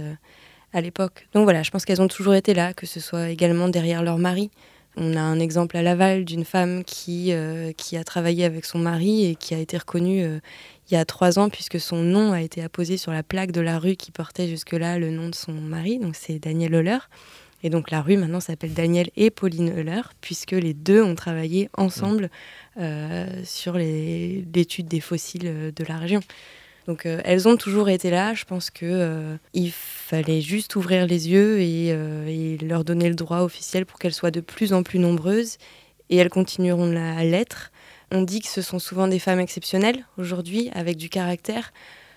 à 0.73 0.81
l'époque. 0.81 1.27
Donc 1.33 1.43
voilà, 1.43 1.63
je 1.63 1.71
pense 1.71 1.85
qu'elles 1.85 2.01
ont 2.01 2.07
toujours 2.07 2.33
été 2.33 2.53
là, 2.53 2.73
que 2.73 2.85
ce 2.85 2.99
soit 2.99 3.29
également 3.29 3.67
derrière 3.67 4.03
leur 4.03 4.17
mari. 4.17 4.49
On 4.97 5.15
a 5.15 5.21
un 5.21 5.39
exemple 5.39 5.77
à 5.77 5.81
Laval 5.81 6.25
d'une 6.25 6.43
femme 6.43 6.83
qui, 6.83 7.31
euh, 7.31 7.71
qui 7.71 7.95
a 7.95 8.03
travaillé 8.03 8.43
avec 8.43 8.65
son 8.65 8.77
mari 8.77 9.25
et 9.25 9.35
qui 9.35 9.53
a 9.53 9.57
été 9.57 9.77
reconnue 9.77 10.23
euh, 10.23 10.39
il 10.89 10.93
y 10.95 10.97
a 10.97 11.05
trois 11.05 11.39
ans 11.39 11.49
puisque 11.49 11.79
son 11.79 12.01
nom 12.01 12.33
a 12.33 12.41
été 12.41 12.61
apposé 12.61 12.97
sur 12.97 13.13
la 13.13 13.23
plaque 13.23 13.51
de 13.51 13.61
la 13.61 13.79
rue 13.79 13.95
qui 13.95 14.11
portait 14.11 14.49
jusque-là 14.49 14.99
le 14.99 15.09
nom 15.09 15.29
de 15.29 15.35
son 15.35 15.53
mari, 15.53 15.97
donc 15.97 16.15
c'est 16.15 16.39
Daniel 16.39 16.75
Euler. 16.75 16.97
Et 17.63 17.69
donc 17.69 17.91
la 17.91 18.01
rue 18.01 18.17
maintenant 18.17 18.39
s'appelle 18.39 18.73
Daniel 18.73 19.11
et 19.15 19.29
Pauline 19.29 19.69
Euler, 19.69 20.01
puisque 20.19 20.51
les 20.51 20.73
deux 20.73 21.01
ont 21.01 21.15
travaillé 21.15 21.69
ensemble 21.77 22.29
euh, 22.79 23.27
sur 23.45 23.77
l'étude 23.77 24.87
des 24.87 24.99
fossiles 24.99 25.71
de 25.73 25.83
la 25.87 25.97
région. 25.97 26.21
Donc 26.91 27.05
euh, 27.05 27.21
elles 27.23 27.47
ont 27.47 27.55
toujours 27.55 27.87
été 27.87 28.09
là. 28.09 28.33
Je 28.33 28.43
pense 28.43 28.69
que 28.69 28.85
euh, 28.85 29.37
il 29.53 29.71
fallait 29.71 30.41
juste 30.41 30.75
ouvrir 30.75 31.05
les 31.07 31.29
yeux 31.29 31.61
et, 31.61 31.93
euh, 31.93 32.27
et 32.27 32.57
leur 32.57 32.83
donner 32.83 33.07
le 33.07 33.15
droit 33.15 33.39
officiel 33.39 33.85
pour 33.85 33.97
qu'elles 33.97 34.13
soient 34.13 34.29
de 34.29 34.41
plus 34.41 34.73
en 34.73 34.83
plus 34.83 34.99
nombreuses. 34.99 35.55
Et 36.09 36.17
elles 36.17 36.29
continueront 36.29 36.93
à 36.97 37.23
l'être. 37.23 37.71
On 38.11 38.23
dit 38.23 38.41
que 38.41 38.49
ce 38.49 38.61
sont 38.61 38.77
souvent 38.79 39.07
des 39.07 39.19
femmes 39.19 39.39
exceptionnelles 39.39 40.05
aujourd'hui, 40.17 40.69
avec 40.73 40.97
du 40.97 41.07
caractère. 41.07 41.71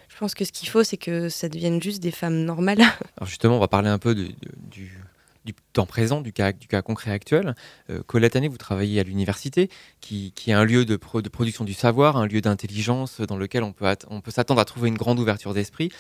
Je 0.09 0.17
pense 0.19 0.35
que 0.35 0.45
ce 0.45 0.51
qu'il 0.51 0.69
faut, 0.69 0.83
c'est 0.83 0.97
que 0.97 1.29
ça 1.29 1.49
devienne 1.49 1.81
juste 1.81 2.03
des 2.03 2.11
femmes 2.11 2.45
normales. 2.45 2.81
Alors 3.17 3.29
justement, 3.29 3.57
on 3.59 3.61
va 3.61 3.69
parler 3.69 3.91
un 3.91 4.01
peu 4.01 4.17
de- 4.17 4.33
du, 4.73 4.99
du 5.45 5.55
temps 5.73 5.87
présent, 5.87 6.21
du 6.21 6.33
cas, 6.33 6.53
concret 6.83 7.11
actuel. 7.11 7.55
Euh, 7.91 8.03
Colette 8.07 8.37
Année, 8.37 8.49
vous 8.49 8.57
travaillez 8.57 9.01
à 9.01 9.03
l'université, 9.03 9.69
qui, 10.01 10.33
est 10.47 10.53
un 10.53 10.65
lieu 10.65 10.85
de, 10.85 10.97
production 10.97 11.65
du 11.65 11.75
savoir, 11.75 12.17
un 12.17 12.27
lieu 12.27 12.41
d'intelligence 12.41 13.21
dans 13.21 13.37
lequel 13.37 13.63
on 13.63 13.73
peut, 13.73 13.87
on 14.09 14.21
peut 14.21 14.31
s'attendre 14.31 14.61
à 14.61 14.65
trouver 14.65 14.89
une 14.89 14.97
grande 14.97 15.19
ouverture 15.19 15.55
d'esprit. 15.55 15.91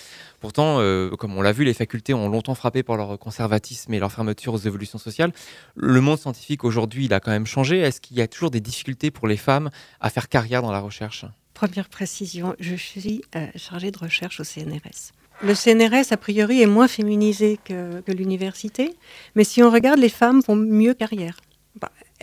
Pourtant, 0.40 0.80
euh, 0.80 1.10
comme 1.10 1.36
on 1.36 1.42
l'a 1.42 1.52
vu, 1.52 1.64
les 1.64 1.74
facultés 1.74 2.14
ont 2.14 2.28
longtemps 2.28 2.54
frappé 2.54 2.82
par 2.82 2.96
leur 2.96 3.18
conservatisme 3.18 3.92
et 3.94 3.98
leur 3.98 4.12
fermeture 4.12 4.54
aux 4.54 4.58
évolutions 4.58 4.98
sociales. 4.98 5.32
Le 5.74 6.00
monde 6.00 6.18
scientifique 6.18 6.64
aujourd'hui, 6.64 7.06
il 7.06 7.14
a 7.14 7.20
quand 7.20 7.30
même 7.30 7.46
changé. 7.46 7.78
Est-ce 7.78 8.00
qu'il 8.00 8.16
y 8.16 8.22
a 8.22 8.28
toujours 8.28 8.50
des 8.50 8.60
difficultés 8.60 9.10
pour 9.10 9.28
les 9.28 9.36
femmes 9.36 9.70
à 10.00 10.10
faire 10.10 10.28
carrière 10.28 10.62
dans 10.62 10.72
la 10.72 10.80
recherche? 10.80 11.26
Première 11.54 11.88
précision, 11.88 12.56
je 12.58 12.74
suis 12.74 13.22
euh, 13.36 13.46
chargée 13.54 13.92
de 13.92 13.98
recherche 13.98 14.40
au 14.40 14.44
CNRS. 14.44 15.12
Le 15.42 15.54
CNRS, 15.54 16.12
a 16.12 16.16
priori, 16.16 16.62
est 16.62 16.66
moins 16.66 16.88
féminisé 16.88 17.58
que, 17.64 18.02
l'université, 18.12 18.94
mais 19.34 19.44
si 19.44 19.62
on 19.62 19.70
regarde, 19.70 19.98
les 19.98 20.08
femmes 20.08 20.42
font 20.42 20.56
mieux 20.56 20.94
carrière. 20.94 21.36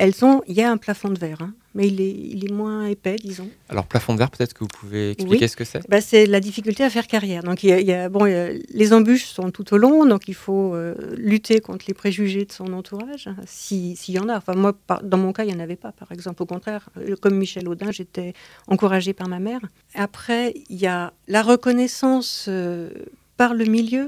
Elles 0.01 0.25
ont, 0.25 0.41
il 0.47 0.55
y 0.55 0.63
a 0.63 0.71
un 0.71 0.77
plafond 0.77 1.09
de 1.09 1.19
verre, 1.19 1.43
hein, 1.43 1.53
mais 1.75 1.87
il 1.87 2.01
est, 2.01 2.09
il 2.09 2.43
est, 2.43 2.51
moins 2.51 2.87
épais, 2.87 3.17
disons. 3.17 3.47
Alors 3.69 3.85
plafond 3.85 4.13
de 4.13 4.17
verre, 4.17 4.31
peut-être 4.31 4.55
que 4.55 4.63
vous 4.63 4.67
pouvez 4.67 5.11
expliquer 5.11 5.47
ce 5.47 5.55
que 5.55 5.63
c'est? 5.63 5.87
Bah, 5.87 6.01
c'est 6.01 6.25
la 6.25 6.39
difficulté 6.39 6.83
à 6.83 6.89
faire 6.89 7.05
carrière. 7.05 7.43
Donc 7.43 7.61
il 7.61 7.69
y 7.69 7.93
a, 7.93 8.09
bon, 8.09 8.23
les 8.23 8.93
embûches 8.93 9.25
sont 9.25 9.51
tout 9.51 9.75
au 9.75 9.77
long, 9.77 10.07
donc 10.07 10.27
il 10.27 10.33
faut 10.33 10.73
euh, 10.73 10.95
lutter 11.17 11.59
contre 11.59 11.85
les 11.87 11.93
préjugés 11.93 12.45
de 12.45 12.51
son 12.51 12.73
entourage, 12.73 13.27
hein, 13.27 13.35
s'il 13.45 13.95
y 14.07 14.17
en 14.17 14.27
a. 14.27 14.37
Enfin 14.37 14.55
moi, 14.55 14.73
dans 15.03 15.19
mon 15.19 15.33
cas, 15.33 15.43
il 15.43 15.51
y 15.51 15.55
en 15.55 15.59
avait 15.59 15.75
pas, 15.75 15.91
par 15.91 16.11
exemple. 16.11 16.41
Au 16.41 16.47
contraire, 16.47 16.89
euh, 16.97 17.15
comme 17.15 17.35
Michel 17.35 17.69
Audin, 17.69 17.91
j'étais 17.91 18.33
encouragée 18.65 19.13
par 19.13 19.27
ma 19.27 19.37
mère. 19.37 19.61
Après, 19.93 20.55
il 20.71 20.77
y 20.77 20.87
a 20.87 21.13
la 21.27 21.43
reconnaissance 21.43 22.47
euh, 22.47 22.89
par 23.37 23.53
le 23.53 23.65
milieu. 23.65 24.07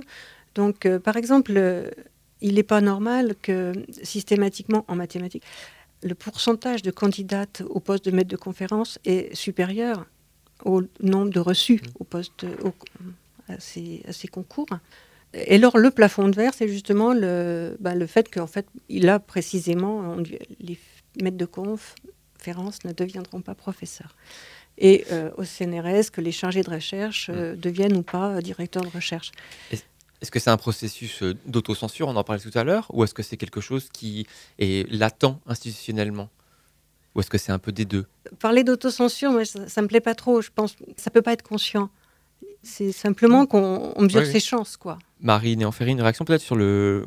Donc, 0.55 0.87
par 1.03 1.17
exemple 1.17 1.91
il 2.43 2.55
n'est 2.55 2.63
pas 2.63 2.81
normal 2.81 3.35
que 3.41 3.71
systématiquement 4.03 4.85
en 4.87 4.95
mathématiques, 4.95 5.43
le 6.03 6.15
pourcentage 6.15 6.81
de 6.81 6.91
candidates 6.91 7.63
au 7.69 7.79
poste 7.79 8.05
de 8.05 8.11
maître 8.11 8.29
de 8.29 8.35
conférence 8.35 8.99
est 9.05 9.33
supérieur 9.35 10.05
au 10.65 10.81
nombre 11.01 11.31
de 11.31 11.39
reçus 11.39 11.81
mmh. 11.83 11.87
au 11.99 12.03
poste, 12.03 12.45
à, 13.49 13.59
ces, 13.59 14.27
concours. 14.31 14.67
Et 15.33 15.55
alors, 15.55 15.77
le 15.77 15.91
plafond 15.91 16.27
de 16.29 16.35
verre, 16.35 16.53
c'est 16.53 16.67
justement 16.67 17.13
le, 17.13 17.75
bah, 17.79 17.95
le 17.95 18.07
fait 18.07 18.33
qu'en 18.33 18.47
fait, 18.47 18.65
il 18.89 19.09
a 19.09 19.19
précisément, 19.19 20.15
les 20.59 20.79
maîtres 21.21 21.37
de 21.37 21.45
conférence 21.45 22.83
ne 22.85 22.93
deviendront 22.93 23.41
pas 23.41 23.55
professeurs. 23.55 24.15
Et 24.77 25.05
euh, 25.11 25.29
au 25.37 25.43
CNRS, 25.43 26.09
que 26.11 26.21
les 26.21 26.31
chargés 26.31 26.63
de 26.63 26.69
recherche 26.69 27.29
euh, 27.29 27.53
mmh. 27.53 27.57
deviennent 27.57 27.97
ou 27.97 28.03
pas 28.03 28.41
directeurs 28.41 28.83
de 28.83 28.89
recherche. 28.89 29.31
Est-ce 30.23 30.31
que 30.31 30.39
c'est 30.39 30.49
un 30.49 30.57
processus 30.57 31.21
euh, 31.21 31.35
d'autocensure, 31.45 32.07
on 32.07 32.15
en 32.15 32.23
parlait 32.23 32.41
tout 32.41 32.57
à 32.57 32.63
l'heure, 32.63 32.87
ou 32.93 33.03
est-ce 33.03 33.13
que 33.13 33.21
c'est 33.21 33.35
quelque 33.35 33.59
chose 33.59 33.89
qui 33.91 34.25
est 34.57 34.89
latent 34.89 35.37
institutionnellement? 35.45 36.29
Ou 37.13 37.19
est-ce 37.19 37.29
que 37.29 37.37
c'est 37.37 37.51
un 37.51 37.59
peu 37.59 37.73
des 37.73 37.83
deux? 37.83 38.05
Parler 38.39 38.63
d'autocensure, 38.63 39.33
moi, 39.33 39.43
ça, 39.43 39.59
ne 39.59 39.81
me 39.81 39.87
plaît 39.87 39.99
pas 39.99 40.15
trop. 40.15 40.41
Je 40.41 40.49
pense 40.55 40.77
ça 40.95 41.11
peut 41.11 41.21
pas 41.21 41.33
être 41.33 41.43
conscient. 41.43 41.89
C'est 42.61 42.93
simplement 42.93 43.45
qu'on 43.45 43.93
mesure 43.99 44.25
ses 44.25 44.39
chances, 44.39 44.77
quoi. 44.77 44.97
Marie 45.19 45.57
Néanferry, 45.57 45.91
une 45.91 46.01
réaction 46.01 46.23
peut-être 46.23 46.41
sur 46.41 46.55
le, 46.55 47.05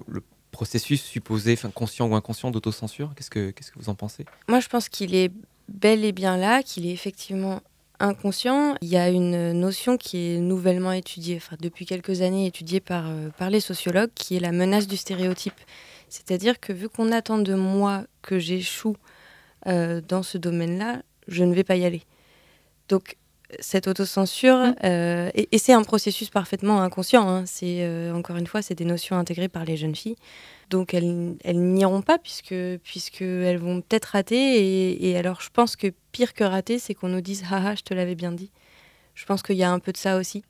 processus 0.52 1.02
supposé, 1.02 1.54
enfin 1.54 1.70
conscient 1.70 2.06
ou 2.06 2.14
inconscient 2.14 2.50
d'autocensure? 2.50 3.14
Qu'est-ce 3.16 3.30
que 3.30 3.50
qu'est-ce 3.50 3.72
que 3.72 3.78
vous 3.78 3.88
en 3.88 3.94
pensez? 3.94 4.26
Moi, 4.46 4.60
je 4.60 4.68
pense 4.68 4.90
qu'il 4.90 5.14
est 5.14 5.32
bel 5.70 6.04
et 6.04 6.12
bien 6.12 6.36
là, 6.36 6.62
qu'il 6.62 6.84
est 6.84 6.92
effectivement 6.92 7.62
inconscient, 8.00 8.76
il 8.80 8.88
y 8.88 8.96
a 8.96 9.08
une 9.08 9.52
notion 9.52 9.96
qui 9.96 10.34
est 10.34 10.38
nouvellement 10.38 10.92
étudiée, 10.92 11.36
enfin 11.36 11.56
depuis 11.60 11.86
quelques 11.86 12.22
années 12.22 12.46
étudiée 12.46 12.80
par, 12.80 13.08
euh, 13.08 13.30
par 13.38 13.50
les 13.50 13.60
sociologues, 13.60 14.10
qui 14.14 14.36
est 14.36 14.40
la 14.40 14.52
menace 14.52 14.86
du 14.86 14.96
stéréotype. 14.96 15.58
C'est-à-dire 16.08 16.60
que 16.60 16.72
vu 16.72 16.88
qu'on 16.88 17.12
attend 17.12 17.38
de 17.38 17.54
moi 17.54 18.04
que 18.22 18.38
j'échoue 18.38 18.96
euh, 19.66 20.00
dans 20.06 20.22
ce 20.22 20.38
domaine-là, 20.38 21.02
je 21.28 21.44
ne 21.44 21.54
vais 21.54 21.64
pas 21.64 21.76
y 21.76 21.84
aller. 21.84 22.02
Cette 23.60 23.86
autocensure, 23.88 24.56
mmh. 24.56 24.74
euh, 24.84 25.30
et, 25.34 25.58
c'est 25.58 25.72
un 25.72 25.82
processus 25.82 26.30
parfaitement 26.30 26.80
inconscient, 26.82 27.28
hein. 27.28 27.44
c'est 27.46 28.10
encore 28.10 28.36
une 28.36 28.46
fois, 28.46 28.62
c'est 28.62 28.74
des 28.74 28.84
notions 28.84 29.16
intégrées 29.16 29.48
par 29.48 29.64
les 29.64 29.76
jeunes 29.76 29.94
filles. 29.94 30.16
Donc 30.70 30.94
elles, 30.94 31.36
elles 31.44 31.60
n'iront 31.60 32.02
pas 32.02 32.18
puisque 32.18 32.54
puisqu'elles 32.82 33.58
vont 33.58 33.80
peut-être 33.80 34.06
rater. 34.06 35.08
Et, 35.08 35.16
alors 35.16 35.40
je 35.40 35.50
pense 35.52 35.76
que 35.76 35.92
pire 36.12 36.34
que 36.34 36.44
rater, 36.44 36.78
c'est 36.78 36.94
qu'on 36.94 37.08
nous 37.08 37.20
dise 37.20 37.44
haha, 37.50 37.74
je 37.74 37.82
te 37.82 37.94
l'avais 37.94 38.14
bien 38.14 38.32
dit. 38.32 38.50
Je 39.14 39.24
pense 39.24 39.42
qu'il 39.42 39.56
y 39.56 39.62
a 39.62 39.70
un 39.70 39.78
peu 39.78 39.92
de 39.92 39.96
ça 39.96 40.16
aussi. 40.16 40.44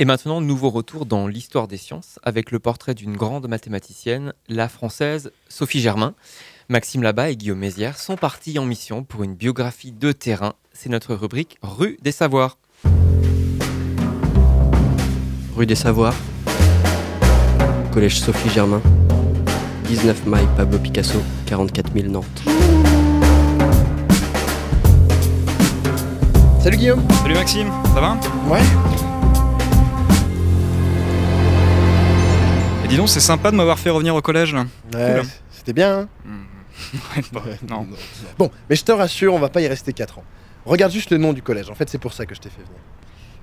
Et 0.00 0.04
maintenant, 0.04 0.40
nouveau 0.40 0.70
retour 0.70 1.06
dans 1.06 1.26
l'histoire 1.26 1.66
des 1.66 1.76
sciences 1.76 2.20
avec 2.22 2.52
le 2.52 2.60
portrait 2.60 2.94
d'une 2.94 3.16
grande 3.16 3.48
mathématicienne, 3.48 4.32
la 4.48 4.68
française 4.68 5.32
Sophie 5.48 5.80
Germain. 5.80 6.14
Maxime 6.68 7.02
Labat 7.02 7.30
et 7.30 7.36
Guillaume 7.36 7.58
Mézières 7.58 7.98
sont 7.98 8.16
partis 8.16 8.58
en 8.58 8.64
mission 8.64 9.02
pour 9.02 9.24
une 9.24 9.34
biographie 9.34 9.90
de 9.90 10.12
terrain. 10.12 10.54
C'est 10.80 10.90
notre 10.90 11.16
rubrique 11.16 11.58
Rue 11.60 11.98
des 12.02 12.12
Savoirs. 12.12 12.56
Rue 15.56 15.66
des 15.66 15.74
Savoirs. 15.74 16.14
Collège 17.92 18.20
Sophie 18.20 18.48
Germain. 18.48 18.80
19 19.88 20.26
mai, 20.26 20.38
Pablo 20.56 20.78
Picasso, 20.78 21.18
44 21.46 21.92
000 21.92 22.06
Nantes. 22.12 22.26
Salut 26.62 26.76
Guillaume 26.76 27.02
Salut 27.22 27.34
Maxime, 27.34 27.72
ça 27.92 28.00
va? 28.00 28.16
Ouais. 28.46 28.60
Et 32.84 32.88
dis 32.88 32.96
donc, 32.96 33.08
c'est 33.08 33.18
sympa 33.18 33.50
de 33.50 33.56
m'avoir 33.56 33.80
fait 33.80 33.90
revenir 33.90 34.14
au 34.14 34.22
collège 34.22 34.54
là. 34.54 34.64
Ouais, 34.94 35.22
c'était 35.50 35.72
bien. 35.72 35.98
Hein 35.98 36.08
hmm. 36.24 37.68
non. 37.68 37.84
Bon, 38.38 38.48
mais 38.70 38.76
je 38.76 38.84
te 38.84 38.92
rassure, 38.92 39.34
on 39.34 39.40
va 39.40 39.48
pas 39.48 39.60
y 39.60 39.66
rester 39.66 39.92
4 39.92 40.18
ans. 40.18 40.24
Regarde 40.68 40.92
juste 40.92 41.10
le 41.10 41.16
nom 41.16 41.32
du 41.32 41.40
collège, 41.40 41.70
en 41.70 41.74
fait 41.74 41.88
c'est 41.88 41.96
pour 41.96 42.12
ça 42.12 42.26
que 42.26 42.34
je 42.34 42.40
t'ai 42.40 42.50
fait 42.50 42.60
venir. 42.62 42.78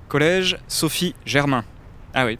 Collège 0.06 0.58
Sophie 0.68 1.16
Germain. 1.24 1.64
Ah 2.14 2.24
oui. 2.24 2.38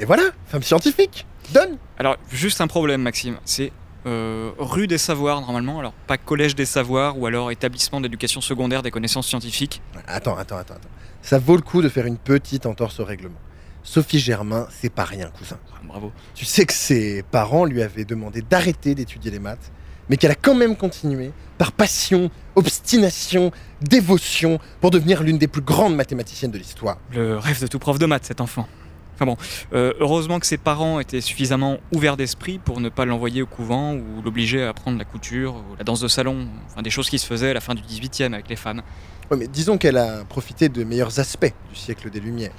Et 0.00 0.04
voilà, 0.04 0.24
femme 0.46 0.64
scientifique 0.64 1.24
Donne 1.52 1.78
Alors, 1.98 2.16
juste 2.32 2.60
un 2.60 2.66
problème, 2.66 3.00
Maxime. 3.00 3.36
C'est 3.44 3.70
euh, 4.06 4.50
rue 4.58 4.88
des 4.88 4.98
Savoirs, 4.98 5.40
normalement. 5.40 5.78
Alors, 5.78 5.92
pas 6.08 6.16
collège 6.18 6.56
des 6.56 6.66
Savoirs 6.66 7.16
ou 7.16 7.26
alors 7.26 7.52
établissement 7.52 8.00
d'éducation 8.00 8.40
secondaire 8.40 8.82
des 8.82 8.90
connaissances 8.90 9.28
scientifiques. 9.28 9.80
Attends, 10.08 10.36
attends, 10.36 10.56
attends, 10.56 10.74
attends. 10.74 10.88
Ça 11.22 11.38
vaut 11.38 11.54
le 11.54 11.62
coup 11.62 11.80
de 11.80 11.88
faire 11.88 12.06
une 12.06 12.18
petite 12.18 12.66
entorse 12.66 12.98
au 12.98 13.04
règlement. 13.04 13.38
Sophie 13.84 14.18
Germain, 14.18 14.66
c'est 14.70 14.90
pas 14.92 15.04
rien, 15.04 15.30
cousin. 15.38 15.58
Ah, 15.72 15.80
bravo. 15.84 16.10
Tu 16.34 16.44
sais 16.44 16.66
que 16.66 16.72
ses 16.72 17.22
parents 17.22 17.66
lui 17.66 17.82
avaient 17.82 18.04
demandé 18.04 18.42
d'arrêter 18.42 18.96
d'étudier 18.96 19.30
les 19.30 19.38
maths, 19.38 19.70
mais 20.08 20.16
qu'elle 20.16 20.30
a 20.30 20.36
quand 20.36 20.54
même 20.54 20.76
continué, 20.76 21.32
par 21.58 21.72
passion, 21.72 22.30
obstination, 22.56 23.52
dévotion, 23.80 24.58
pour 24.80 24.90
devenir 24.90 25.22
l'une 25.22 25.38
des 25.38 25.48
plus 25.48 25.62
grandes 25.62 25.96
mathématiciennes 25.96 26.50
de 26.50 26.58
l'histoire. 26.58 26.98
Le 27.12 27.38
rêve 27.38 27.60
de 27.60 27.66
tout 27.66 27.78
prof 27.78 27.98
de 27.98 28.06
maths, 28.06 28.24
cet 28.24 28.40
enfant. 28.40 28.66
Enfin 29.14 29.26
bon, 29.26 29.36
euh, 29.72 29.92
heureusement 30.00 30.40
que 30.40 30.46
ses 30.46 30.56
parents 30.56 30.98
étaient 30.98 31.20
suffisamment 31.20 31.78
ouverts 31.92 32.16
d'esprit 32.16 32.58
pour 32.58 32.80
ne 32.80 32.88
pas 32.88 33.04
l'envoyer 33.04 33.42
au 33.42 33.46
couvent 33.46 33.94
ou 33.94 34.22
l'obliger 34.24 34.64
à 34.64 34.70
apprendre 34.70 34.98
la 34.98 35.04
couture 35.04 35.54
ou 35.54 35.76
la 35.78 35.84
danse 35.84 36.00
de 36.00 36.08
salon, 36.08 36.48
enfin 36.66 36.82
des 36.82 36.90
choses 36.90 37.08
qui 37.08 37.20
se 37.20 37.26
faisaient 37.26 37.50
à 37.50 37.54
la 37.54 37.60
fin 37.60 37.76
du 37.76 37.82
18e 37.82 38.32
avec 38.32 38.48
les 38.48 38.56
femmes. 38.56 38.82
Oui, 39.30 39.36
mais 39.38 39.46
disons 39.46 39.78
qu'elle 39.78 39.98
a 39.98 40.24
profité 40.24 40.68
de 40.68 40.82
meilleurs 40.82 41.20
aspects 41.20 41.52
du 41.70 41.76
siècle 41.76 42.10
des 42.10 42.18
Lumières. 42.18 42.50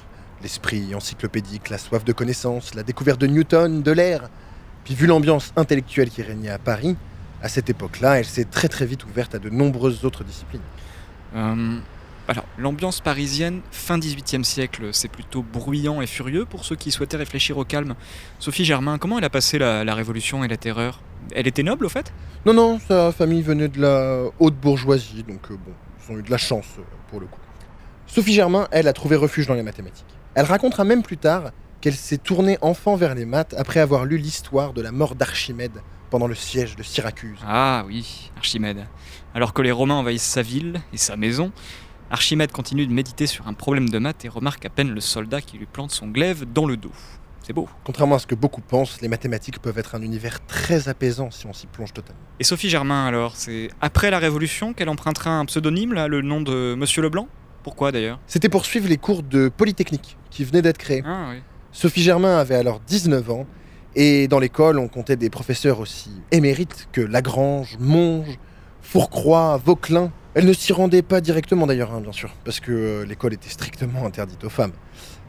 L'esprit 0.41 0.95
encyclopédique, 0.95 1.69
la 1.69 1.77
soif 1.77 2.05
de 2.05 2.13
connaissance, 2.13 2.73
la 2.73 2.83
découverte 2.83 3.19
de 3.19 3.27
Newton, 3.27 3.83
de 3.83 3.91
l'air. 3.91 4.29
Puis 4.85 4.95
vu 4.95 5.07
l'ambiance 5.07 5.51
intellectuelle 5.57 6.09
qui 6.09 6.21
régnait 6.21 6.49
à 6.49 6.59
Paris, 6.59 6.95
à 7.45 7.47
cette 7.47 7.69
époque-là, 7.69 8.17
elle 8.17 8.25
s'est 8.25 8.45
très 8.45 8.67
très 8.67 8.87
vite 8.87 9.05
ouverte 9.05 9.35
à 9.35 9.39
de 9.39 9.51
nombreuses 9.51 10.03
autres 10.03 10.23
disciplines. 10.23 10.63
Euh, 11.35 11.77
alors, 12.27 12.43
l'ambiance 12.57 13.01
parisienne, 13.01 13.61
fin 13.69 13.99
18e 13.99 14.43
siècle, 14.43 14.89
c'est 14.93 15.09
plutôt 15.09 15.43
bruyant 15.43 16.01
et 16.01 16.07
furieux 16.07 16.45
pour 16.45 16.65
ceux 16.65 16.75
qui 16.75 16.89
souhaitaient 16.89 17.17
réfléchir 17.17 17.59
au 17.59 17.63
calme. 17.63 17.93
Sophie 18.39 18.65
Germain, 18.65 18.97
comment 18.97 19.19
elle 19.19 19.25
a 19.25 19.29
passé 19.29 19.59
la, 19.59 19.93
Révolution 19.93 20.43
et 20.43 20.47
la 20.47 20.57
Terreur? 20.57 21.01
Elle 21.35 21.45
était 21.45 21.61
noble, 21.61 21.85
au 21.85 21.89
fait? 21.89 22.11
Non, 22.47 22.55
non, 22.55 22.79
sa 22.79 23.11
famille 23.11 23.43
venait 23.43 23.67
de 23.67 23.79
la 23.79 24.23
haute 24.39 24.55
bourgeoisie, 24.55 25.21
donc 25.21 25.51
euh, 25.51 25.55
bon, 25.55 25.73
ils 26.01 26.13
ont 26.13 26.17
eu 26.17 26.23
de 26.23 26.31
la 26.31 26.39
chance 26.39 26.65
euh, 26.79 26.83
pour 27.11 27.19
le 27.19 27.27
coup. 27.27 27.39
Sophie 28.07 28.33
Germain, 28.33 28.67
elle, 28.71 28.87
a 28.87 28.93
trouvé 28.93 29.17
refuge 29.17 29.45
dans 29.45 29.53
les 29.53 29.61
mathématiques. 29.61 30.17
Elle 30.33 30.45
racontera 30.45 30.83
même 30.83 31.03
plus 31.03 31.17
tard 31.17 31.51
qu'elle 31.79 31.93
s'est 31.93 32.17
tournée 32.17 32.57
enfant 32.61 32.95
vers 32.95 33.13
les 33.13 33.25
maths 33.25 33.53
après 33.55 33.81
avoir 33.81 34.05
lu 34.05 34.17
l'histoire 34.17 34.73
de 34.73 34.81
la 34.81 34.91
mort 34.91 35.13
d'Archimède 35.13 35.79
pendant 36.09 36.27
le 36.27 36.35
siège 36.35 36.75
de 36.75 36.83
Syracuse. 36.83 37.39
Ah 37.45 37.83
oui, 37.87 38.31
Archimède. 38.37 38.85
Alors 39.33 39.53
que 39.53 39.61
les 39.61 39.71
Romains 39.71 39.95
envahissent 39.95 40.23
sa 40.23 40.41
ville 40.41 40.81
et 40.93 40.97
sa 40.97 41.15
maison, 41.15 41.51
Archimède 42.11 42.51
continue 42.51 42.87
de 42.87 42.93
méditer 42.93 43.27
sur 43.27 43.47
un 43.47 43.53
problème 43.53 43.89
de 43.89 43.97
maths 43.99 44.25
et 44.25 44.29
remarque 44.29 44.65
à 44.65 44.69
peine 44.69 44.91
le 44.91 45.01
soldat 45.01 45.41
qui 45.41 45.57
lui 45.57 45.65
plante 45.65 45.91
son 45.91 46.07
glaive 46.07 46.45
dans 46.45 46.65
le 46.65 46.77
dos. 46.77 46.91
C'est 47.41 47.53
beau. 47.53 47.69
Contrairement 47.83 48.15
à 48.15 48.19
ce 48.19 48.25
que 48.25 48.33
beaucoup 48.33 48.61
pensent, 48.61 49.01
les 49.01 49.07
mathématiques 49.07 49.59
peuvent 49.59 49.77
être 49.77 49.93
un 49.93 50.01
univers 50.01 50.43
très 50.47 50.89
apaisant 50.89 51.29
si 51.29 51.45
on 51.45 51.53
s'y 51.53 51.67
plonge 51.67 51.93
totalement. 51.93 52.21
Et 52.39 52.43
Sophie 52.43 52.69
Germain, 52.69 53.05
alors, 53.05 53.35
c'est 53.35 53.69
après 53.81 54.09
la 54.09 54.17
Révolution 54.17 54.73
qu'elle 54.73 54.89
empruntera 54.89 55.31
un 55.31 55.45
pseudonyme, 55.45 55.93
là, 55.93 56.07
le 56.07 56.21
nom 56.21 56.41
de 56.41 56.73
Monsieur 56.75 57.03
Leblanc? 57.03 57.27
Pourquoi 57.61 57.91
d'ailleurs? 57.91 58.19
C'était 58.25 58.49
pour 58.49 58.65
suivre 58.65 58.87
les 58.87 58.97
cours 58.97 59.21
de 59.21 59.49
Polytechnique 59.49 60.17
qui 60.31 60.43
venaient 60.43 60.63
d'être 60.63 60.77
créés. 60.77 61.03
Ah, 61.05 61.27
oui. 61.31 61.41
Sophie 61.71 62.01
Germain 62.01 62.37
avait 62.37 62.55
alors 62.55 62.79
19 62.79 63.29
ans 63.29 63.45
Et 63.95 64.27
dans 64.27 64.39
l'école, 64.39 64.77
on 64.79 64.87
comptait 64.87 65.15
des 65.15 65.29
professeurs 65.29 65.79
aussi 65.79 66.11
émérites 66.31 66.89
que 66.91 67.01
Lagrange, 67.01 67.77
Monge, 67.79 68.37
Fourcroy, 68.81 69.57
Vauquelin. 69.63 70.11
Elle 70.33 70.45
ne 70.45 70.53
s'y 70.53 70.73
rendait 70.73 71.01
pas 71.01 71.21
directement 71.21 71.65
d'ailleurs, 71.65 71.93
hein, 71.93 72.01
bien 72.01 72.11
sûr, 72.11 72.33
parce 72.43 72.59
que 72.59 72.71
euh, 72.71 73.05
l'école 73.05 73.33
était 73.33 73.49
strictement 73.49 74.05
interdite 74.05 74.43
aux 74.43 74.49
femmes. 74.49 74.73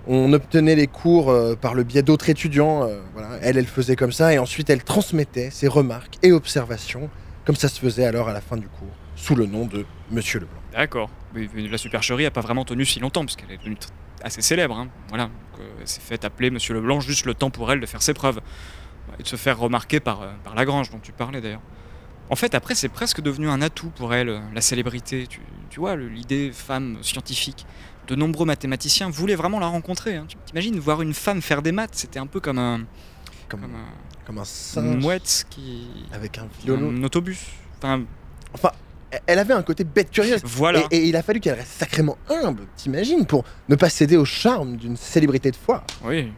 On 0.09 0.33
obtenait 0.33 0.75
les 0.75 0.89
cours 0.89 1.31
euh, 1.31 1.55
par 1.55 1.75
le 1.75 1.85
biais 1.85 2.03
d'autres 2.03 2.29
étudiants. 2.29 2.83
euh, 2.89 3.01
voilà. 3.13 3.39
Elle, 3.41 3.57
elle 3.57 3.67
faisait 3.67 3.95
comme 3.95 4.13
ça, 4.13 4.35
et 4.35 4.39
ensuite 4.39 4.69
elle 4.69 4.83
transmettait 4.83 5.51
ses 5.51 5.69
remarques 5.69 6.17
et 6.25 6.33
observations, 6.33 7.09
comme 7.45 7.57
ça 7.57 7.69
se 7.69 7.79
faisait 7.79 8.05
alors 8.05 8.29
à 8.29 8.33
la 8.33 8.41
fin 8.41 8.57
du 8.57 8.67
cours, 8.67 8.95
sous 9.15 9.37
le 9.37 9.47
nom 9.47 9.65
de 9.67 9.87
Monsieur 10.11 10.41
Leblanc. 10.41 10.61
D'accord. 10.73 11.09
La 11.35 11.79
supercherie 11.79 12.25
n'a 12.25 12.33
pas 12.33 12.41
vraiment 12.41 12.65
tenu 12.65 12.85
si 12.85 12.99
longtemps, 12.99 13.25
parce 13.25 13.37
qu'elle 13.37 13.53
est 13.53 13.59
devenue 13.59 13.77
assez 14.23 14.43
célèbre. 14.43 14.77
hein. 14.79 14.89
Voilà. 15.09 15.25
Euh, 15.61 15.63
elle 15.81 15.89
s'est 15.89 16.01
fait 16.01 16.25
appeler 16.25 16.51
Monsieur 16.51 16.75
Leblanc 16.75 17.01
juste 17.01 17.25
le 17.27 17.35
temps 17.35 17.51
pour 17.51 17.71
elle 17.73 17.81
de 17.81 17.87
faire 17.87 18.03
ses 18.03 18.15
preuves. 18.15 18.41
Et 19.19 19.23
de 19.23 19.29
se 19.29 19.37
faire 19.37 19.59
remarquer 19.59 20.01
par, 20.01 20.23
euh, 20.23 20.33
par 20.45 20.55
Lagrange, 20.55 20.91
dont 20.91 20.99
tu 21.03 21.13
parlais 21.13 21.41
d'ailleurs. 21.41 21.61
En 22.29 22.35
fait, 22.37 22.55
après, 22.57 22.75
c'est 22.75 22.89
presque 22.89 23.21
devenu 23.21 23.49
un 23.49 23.63
atout 23.63 23.91
pour 23.91 24.13
elle, 24.13 24.29
euh, 24.29 24.41
la 24.53 24.61
célébrité. 24.61 25.27
Tu, 25.29 25.41
tu 25.71 25.79
vois, 25.81 25.95
l'idée 25.97 26.51
femme 26.53 26.99
scientifique. 27.03 27.65
De 28.09 28.15
nombreux 28.17 28.47
mathématiciens 28.47 29.09
voulaient 29.09 29.35
vraiment 29.37 29.59
la 29.61 29.67
rencontrer. 29.69 30.17
hein. 30.17 30.27
Tu 30.29 30.37
T'imagines 30.45 30.79
voir 30.79 31.03
une 31.03 31.15
femme 31.15 31.41
faire 31.41 31.63
des 31.63 31.73
maths, 31.73 31.95
c'était 31.95 32.19
un 32.19 32.27
peu 32.27 32.41
comme 32.41 32.59
un. 32.59 32.81
Comme, 33.49 33.65
un, 33.65 33.69
comme 34.27 34.39
un 34.39 34.43
une 34.43 34.45
singe 34.47 35.03
mouette 35.05 35.47
qui. 35.51 35.89
avec 36.13 36.39
un 36.39 36.49
violon. 36.65 36.91
Un 36.91 37.03
autobus. 37.05 37.39
Enfin, 37.79 38.03
Enfin, 38.55 38.71
elle 39.27 39.39
avait 39.39 39.55
un 39.55 39.63
côté 39.63 39.85
bête 39.85 40.11
curieuse. 40.11 40.41
Voilà. 40.45 40.85
Et, 40.91 40.97
et 40.99 41.05
il 41.09 41.17
a 41.17 41.23
fallu 41.23 41.41
qu'elle 41.41 41.55
reste 41.55 41.73
sacrément 41.79 42.17
humble, 42.29 42.63
t'imagines, 42.77 43.27
pour 43.27 43.45
ne 43.69 43.75
pas 43.77 43.89
céder 43.89 44.17
au 44.17 44.25
charme 44.25 44.77
d'une 44.77 44.97
célébrité 44.97 45.51
de 45.51 45.57
foire. 45.57 45.85
Oui, 46.05 46.33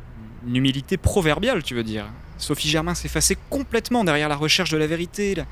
une 0.46 0.56
humilité 0.56 0.96
proverbiale, 0.96 1.62
tu 1.62 1.74
veux 1.74 1.82
dire. 1.84 2.06
Sophie 2.38 2.68
Germain 2.68 2.94
s'effaçait 2.94 3.36
complètement 3.50 4.04
derrière 4.04 4.28
la 4.28 4.36
recherche 4.36 4.70
de 4.70 4.76
la 4.76 4.86
vérité, 4.86 5.34
la, 5.34 5.44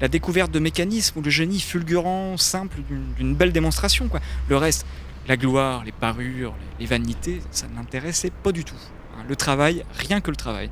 la 0.00 0.08
découverte 0.08 0.50
de 0.50 0.58
mécanismes 0.58 1.18
ou 1.18 1.22
le 1.22 1.28
génie 1.30 1.60
fulgurant, 1.60 2.36
simple 2.38 2.78
d'une- 3.18 3.34
belle 3.34 3.52
démonstration. 3.52 4.08
Quoi. 4.08 4.20
Le 4.48 4.56
reste, 4.56 4.86
la 5.28 5.36
gloire, 5.36 5.84
les 5.84 5.92
parures, 5.92 6.54
les, 6.78 6.84
les 6.84 6.86
vanités, 6.86 7.42
ça 7.50 7.68
ne 7.68 7.74
l'intéressait 7.76 8.30
pas 8.42 8.52
du 8.52 8.64
tout. 8.64 8.74
hein. 9.18 9.24
Le 9.28 9.36
travail, 9.36 9.84
rien 9.98 10.22
que 10.22 10.30
le 10.30 10.36
travail. 10.36 10.70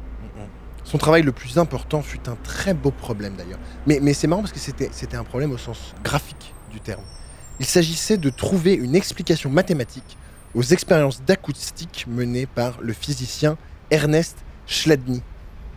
Son 0.88 0.96
travail 0.96 1.22
le 1.22 1.32
plus 1.32 1.58
important 1.58 2.00
fut 2.00 2.30
un 2.30 2.36
très 2.42 2.72
beau 2.72 2.90
problème 2.90 3.34
d'ailleurs. 3.36 3.58
Mais, 3.86 3.98
mais 4.00 4.14
c'est 4.14 4.26
marrant 4.26 4.40
parce 4.40 4.54
que 4.54 4.58
c'était 4.58 5.16
un 5.18 5.24
problème 5.24 5.52
au 5.52 5.58
sens 5.58 5.94
graphique 6.02 6.54
du 6.72 6.80
terme. 6.80 7.02
Il 7.60 7.66
s'agissait 7.66 8.16
de 8.16 8.30
trouver 8.30 8.72
une 8.72 8.94
explication 8.94 9.50
mathématique 9.50 10.16
aux 10.54 10.62
expériences 10.62 11.22
d'acoustique 11.22 12.06
menées 12.08 12.46
par 12.46 12.78
le 12.80 12.94
physicien 12.94 13.58
Ernest 13.90 14.38
Chladni. 14.66 15.20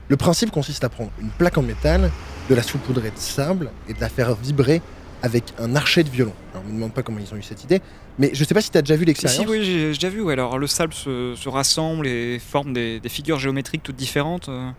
Le 0.07 0.15
principe 0.15 0.49
consiste 0.49 0.85
à 0.85 0.89
prendre 0.89 1.11
une 1.19 1.29
plaque 1.29 1.57
en 1.57 1.61
métal, 1.61 2.09
de 2.49 2.55
la 2.55 2.63
saupoudrer 2.63 3.11
de 3.11 3.17
sable 3.17 3.69
et 3.89 3.93
de 3.93 3.99
la 3.99 4.07
faire 4.07 4.33
vibrer 4.35 4.81
avec 5.23 5.43
un 5.59 5.75
archet 5.75 6.05
de 6.05 6.09
violon. 6.09 6.33
Alors, 6.53 6.63
on 6.63 6.67
ne 6.67 6.71
me 6.71 6.75
demande 6.77 6.93
pas 6.93 7.03
comment 7.03 7.19
ils 7.19 7.33
ont 7.33 7.37
eu 7.37 7.43
cette 7.43 7.65
idée, 7.65 7.81
mais 8.17 8.31
je 8.33 8.45
sais 8.45 8.53
pas 8.53 8.61
si 8.61 8.71
tu 8.71 8.77
as 8.77 8.81
déjà 8.81 8.95
vu 8.95 9.03
l'expérience. 9.03 9.41
si, 9.41 9.45
oui, 9.45 9.61
j'ai 9.63 9.87
déjà 9.89 10.09
vu. 10.09 10.21
ouais. 10.21 10.33
Alors, 10.33 10.57
le 10.57 10.67
sable 10.67 10.93
se, 10.93 11.35
se 11.35 11.49
rassemble 11.49 12.07
et 12.07 12.39
forme 12.39 12.71
des, 12.71 13.01
des 13.01 13.09
figures 13.09 13.39
géométriques 13.39 13.83
toutes 13.83 13.97
différentes 13.97 14.47
euh, 14.47 14.71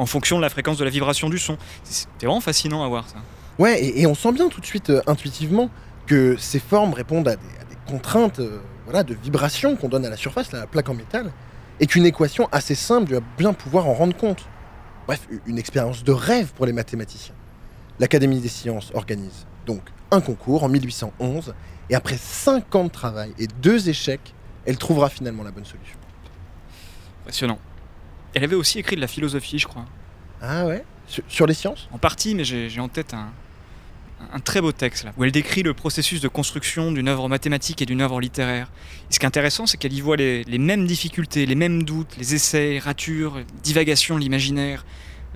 en 0.00 0.06
fonction 0.06 0.38
de 0.38 0.42
la 0.42 0.48
fréquence 0.48 0.78
de 0.78 0.84
la 0.84 0.90
vibration 0.90 1.28
du 1.28 1.38
son. 1.38 1.58
C'est 1.84 2.08
c'est 2.18 2.26
vraiment 2.26 2.40
fascinant 2.40 2.82
à 2.82 2.88
voir 2.88 3.06
ça. 3.06 3.16
Ouais, 3.58 3.82
et, 3.82 4.00
et 4.00 4.06
on 4.06 4.14
sent 4.14 4.32
bien 4.32 4.48
tout 4.48 4.60
de 4.60 4.66
suite 4.66 4.88
euh, 4.88 5.02
intuitivement 5.06 5.68
que 6.06 6.36
ces 6.38 6.58
formes 6.58 6.94
répondent 6.94 7.28
à 7.28 7.36
des, 7.36 7.42
à 7.60 7.64
des 7.64 7.76
contraintes 7.86 8.40
euh, 8.40 8.60
voilà, 8.86 9.02
de 9.02 9.14
vibration 9.14 9.76
qu'on 9.76 9.88
donne 9.88 10.06
à 10.06 10.10
la 10.10 10.16
surface, 10.16 10.52
la 10.52 10.66
plaque 10.66 10.88
en 10.88 10.94
métal, 10.94 11.30
et 11.80 11.86
qu'une 11.86 12.06
équation 12.06 12.48
assez 12.50 12.74
simple 12.74 13.10
doit 13.10 13.22
bien 13.36 13.52
pouvoir 13.52 13.86
en 13.88 13.92
rendre 13.92 14.16
compte. 14.16 14.46
Bref, 15.06 15.28
une 15.46 15.58
expérience 15.58 16.02
de 16.02 16.12
rêve 16.12 16.52
pour 16.54 16.64
les 16.64 16.72
mathématiciens. 16.72 17.34
L'Académie 17.98 18.40
des 18.40 18.48
sciences 18.48 18.90
organise 18.94 19.46
donc 19.66 19.82
un 20.10 20.22
concours 20.22 20.64
en 20.64 20.68
1811, 20.70 21.54
et 21.90 21.94
après 21.94 22.16
5 22.16 22.74
ans 22.74 22.84
de 22.84 22.88
travail 22.88 23.34
et 23.38 23.46
deux 23.46 23.90
échecs, 23.90 24.34
elle 24.64 24.78
trouvera 24.78 25.10
finalement 25.10 25.42
la 25.42 25.50
bonne 25.50 25.66
solution. 25.66 25.98
Impressionnant. 27.22 27.58
Elle 28.34 28.44
avait 28.44 28.56
aussi 28.56 28.78
écrit 28.78 28.96
de 28.96 29.00
la 29.00 29.06
philosophie, 29.08 29.58
je 29.58 29.66
crois. 29.66 29.86
Ah 30.42 30.66
ouais 30.66 30.84
sur, 31.06 31.22
sur 31.28 31.46
les 31.46 31.54
sciences 31.54 31.88
En 31.92 31.98
partie, 31.98 32.34
mais 32.34 32.44
j'ai 32.44 32.80
en 32.80 32.88
tête 32.88 33.14
un, 33.14 33.30
un 34.32 34.38
très 34.40 34.60
beau 34.60 34.70
texte 34.72 35.04
là, 35.04 35.12
où 35.16 35.24
elle 35.24 35.32
décrit 35.32 35.62
le 35.62 35.74
processus 35.74 36.20
de 36.20 36.28
construction 36.28 36.92
d'une 36.92 37.08
œuvre 37.08 37.28
mathématique 37.28 37.82
et 37.82 37.86
d'une 37.86 38.00
œuvre 38.00 38.20
littéraire. 38.20 38.70
Et 39.10 39.14
ce 39.14 39.18
qui 39.18 39.24
est 39.24 39.28
intéressant, 39.28 39.66
c'est 39.66 39.76
qu'elle 39.76 39.92
y 39.92 40.00
voit 40.00 40.16
les, 40.16 40.44
les 40.44 40.58
mêmes 40.58 40.86
difficultés, 40.86 41.46
les 41.46 41.54
mêmes 41.56 41.82
doutes, 41.82 42.16
les 42.18 42.34
essais, 42.34 42.78
ratures, 42.78 43.40
divagations 43.62 44.14
de 44.16 44.20
l'imaginaire. 44.20 44.84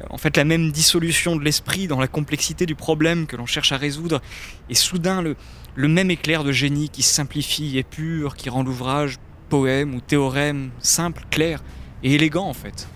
Euh, 0.00 0.04
En 0.10 0.18
fait, 0.18 0.36
la 0.36 0.44
même 0.44 0.70
dissolution 0.70 1.34
de 1.36 1.42
l'esprit 1.44 1.88
dans 1.88 1.98
la 2.00 2.08
complexité 2.08 2.66
du 2.66 2.74
problème 2.76 3.26
que 3.26 3.36
l'on 3.36 3.46
cherche 3.46 3.72
à 3.72 3.76
résoudre. 3.76 4.22
Et 4.70 4.74
soudain, 4.74 5.22
le, 5.22 5.34
le 5.74 5.88
même 5.88 6.10
éclair 6.10 6.44
de 6.44 6.52
génie 6.52 6.88
qui 6.88 7.02
simplifie 7.02 7.78
et 7.78 7.82
pur, 7.82 8.36
qui 8.36 8.48
rend 8.48 8.62
l'ouvrage 8.62 9.18
poème 9.48 9.94
ou 9.94 10.00
théorème 10.00 10.70
simple, 10.78 11.24
clair 11.30 11.62
et 12.04 12.14
élégant 12.14 12.46
en 12.46 12.54
fait. 12.54 12.86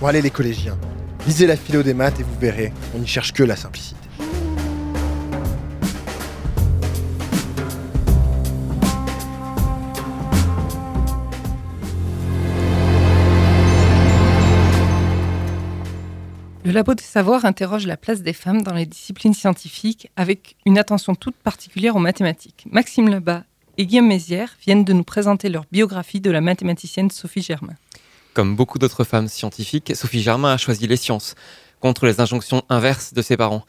Bon 0.00 0.08
allez 0.08 0.20
les 0.20 0.30
collégiens, 0.30 0.76
lisez 1.26 1.46
la 1.46 1.56
philo 1.56 1.82
des 1.82 1.94
maths 1.94 2.20
et 2.20 2.22
vous 2.22 2.38
verrez, 2.38 2.72
on 2.94 2.98
n'y 2.98 3.06
cherche 3.06 3.32
que 3.32 3.42
la 3.42 3.56
simplicité. 3.56 3.96
Le 16.64 16.72
Labo 16.72 16.94
des 16.94 17.04
Savoirs 17.04 17.44
interroge 17.44 17.86
la 17.86 17.96
place 17.96 18.22
des 18.22 18.32
femmes 18.32 18.62
dans 18.62 18.74
les 18.74 18.86
disciplines 18.86 19.34
scientifiques 19.34 20.10
avec 20.16 20.56
une 20.66 20.78
attention 20.78 21.14
toute 21.14 21.36
particulière 21.36 21.94
aux 21.94 22.00
mathématiques. 22.00 22.66
Maxime 22.68 23.08
Lebas 23.08 23.44
et 23.78 23.86
Guillaume 23.86 24.08
Mézières 24.08 24.56
viennent 24.64 24.84
de 24.84 24.92
nous 24.92 25.04
présenter 25.04 25.48
leur 25.48 25.64
biographie 25.70 26.20
de 26.20 26.30
la 26.30 26.40
mathématicienne 26.40 27.10
Sophie 27.10 27.42
Germain. 27.42 27.74
Comme 28.34 28.56
beaucoup 28.56 28.78
d'autres 28.78 29.04
femmes 29.04 29.28
scientifiques, 29.28 29.94
Sophie 29.94 30.22
Germain 30.22 30.52
a 30.52 30.56
choisi 30.56 30.86
les 30.86 30.96
sciences, 30.96 31.34
contre 31.80 32.06
les 32.06 32.20
injonctions 32.20 32.62
inverses 32.68 33.14
de 33.14 33.22
ses 33.22 33.36
parents. 33.36 33.64